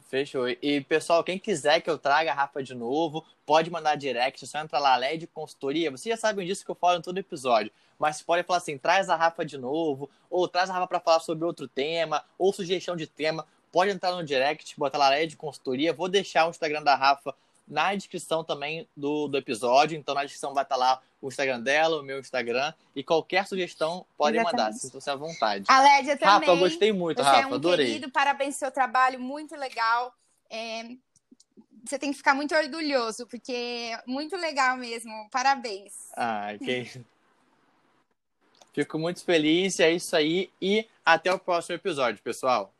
Fechou. 0.07 0.47
E, 0.47 0.81
pessoal, 0.81 1.23
quem 1.23 1.39
quiser 1.39 1.81
que 1.81 1.89
eu 1.89 1.97
traga 1.97 2.31
a 2.31 2.35
Rafa 2.35 2.61
de 2.61 2.75
novo, 2.75 3.25
pode 3.43 3.71
mandar 3.71 3.95
direct, 3.95 4.45
só 4.45 4.59
entra 4.59 4.77
lá, 4.77 4.95
LED 4.95 5.25
Consultoria. 5.25 5.89
Vocês 5.89 6.15
já 6.15 6.21
sabem 6.21 6.45
disso 6.45 6.63
que 6.63 6.69
eu 6.69 6.75
falo 6.75 6.99
em 6.99 7.01
todo 7.01 7.17
episódio. 7.17 7.71
Mas 7.97 8.21
pode 8.21 8.43
falar 8.43 8.57
assim, 8.57 8.77
traz 8.77 9.09
a 9.09 9.15
Rafa 9.15 9.43
de 9.43 9.57
novo, 9.57 10.07
ou 10.29 10.47
traz 10.47 10.69
a 10.69 10.73
Rafa 10.73 10.87
para 10.87 10.99
falar 10.99 11.19
sobre 11.19 11.45
outro 11.45 11.67
tema, 11.67 12.23
ou 12.37 12.53
sugestão 12.53 12.95
de 12.95 13.07
tema. 13.07 13.45
Pode 13.71 13.91
entrar 13.91 14.11
no 14.11 14.23
direct, 14.23 14.77
botar 14.77 14.97
lá 14.97 15.09
LED 15.09 15.35
Consultoria. 15.35 15.93
Vou 15.93 16.09
deixar 16.09 16.47
o 16.47 16.49
Instagram 16.49 16.83
da 16.83 16.95
Rafa 16.95 17.35
na 17.67 17.93
descrição 17.93 18.43
também 18.43 18.87
do, 18.97 19.27
do 19.27 19.37
episódio. 19.37 19.97
Então, 19.97 20.15
na 20.15 20.23
descrição 20.23 20.53
vai 20.53 20.63
estar 20.63 20.75
lá 20.75 20.99
o 21.21 21.27
Instagram 21.27 21.61
dela, 21.61 21.99
o 21.99 22.03
meu 22.03 22.19
Instagram. 22.19 22.73
E 22.95 23.03
qualquer 23.03 23.47
sugestão 23.47 24.05
pode 24.17 24.41
mandar, 24.41 24.73
se 24.73 24.91
você 24.91 25.09
à 25.09 25.15
vontade. 25.15 25.65
A 25.67 25.81
Lédia 25.81 26.17
também. 26.17 26.33
Rafa, 26.33 26.51
eu 26.51 26.57
gostei 26.57 26.91
muito, 26.91 27.17
você 27.17 27.29
Rafa, 27.29 27.41
é 27.41 27.47
um 27.47 27.53
adorei. 27.53 27.85
Querido, 27.85 28.11
parabéns 28.11 28.57
pelo 28.57 28.69
seu 28.69 28.71
trabalho, 28.71 29.19
muito 29.19 29.55
legal. 29.55 30.13
É, 30.49 30.89
você 31.85 31.99
tem 31.99 32.11
que 32.11 32.17
ficar 32.17 32.33
muito 32.33 32.55
orgulhoso, 32.55 33.27
porque 33.27 33.51
é 33.51 34.01
muito 34.07 34.35
legal 34.35 34.75
mesmo. 34.77 35.29
Parabéns. 35.29 35.93
Ah, 36.15 36.49
que... 36.57 36.89
Fico 38.73 38.97
muito 38.97 39.23
feliz, 39.23 39.79
é 39.79 39.91
isso 39.91 40.15
aí. 40.15 40.49
E 40.61 40.87
até 41.05 41.33
o 41.33 41.39
próximo 41.39 41.75
episódio, 41.75 42.21
pessoal. 42.23 42.71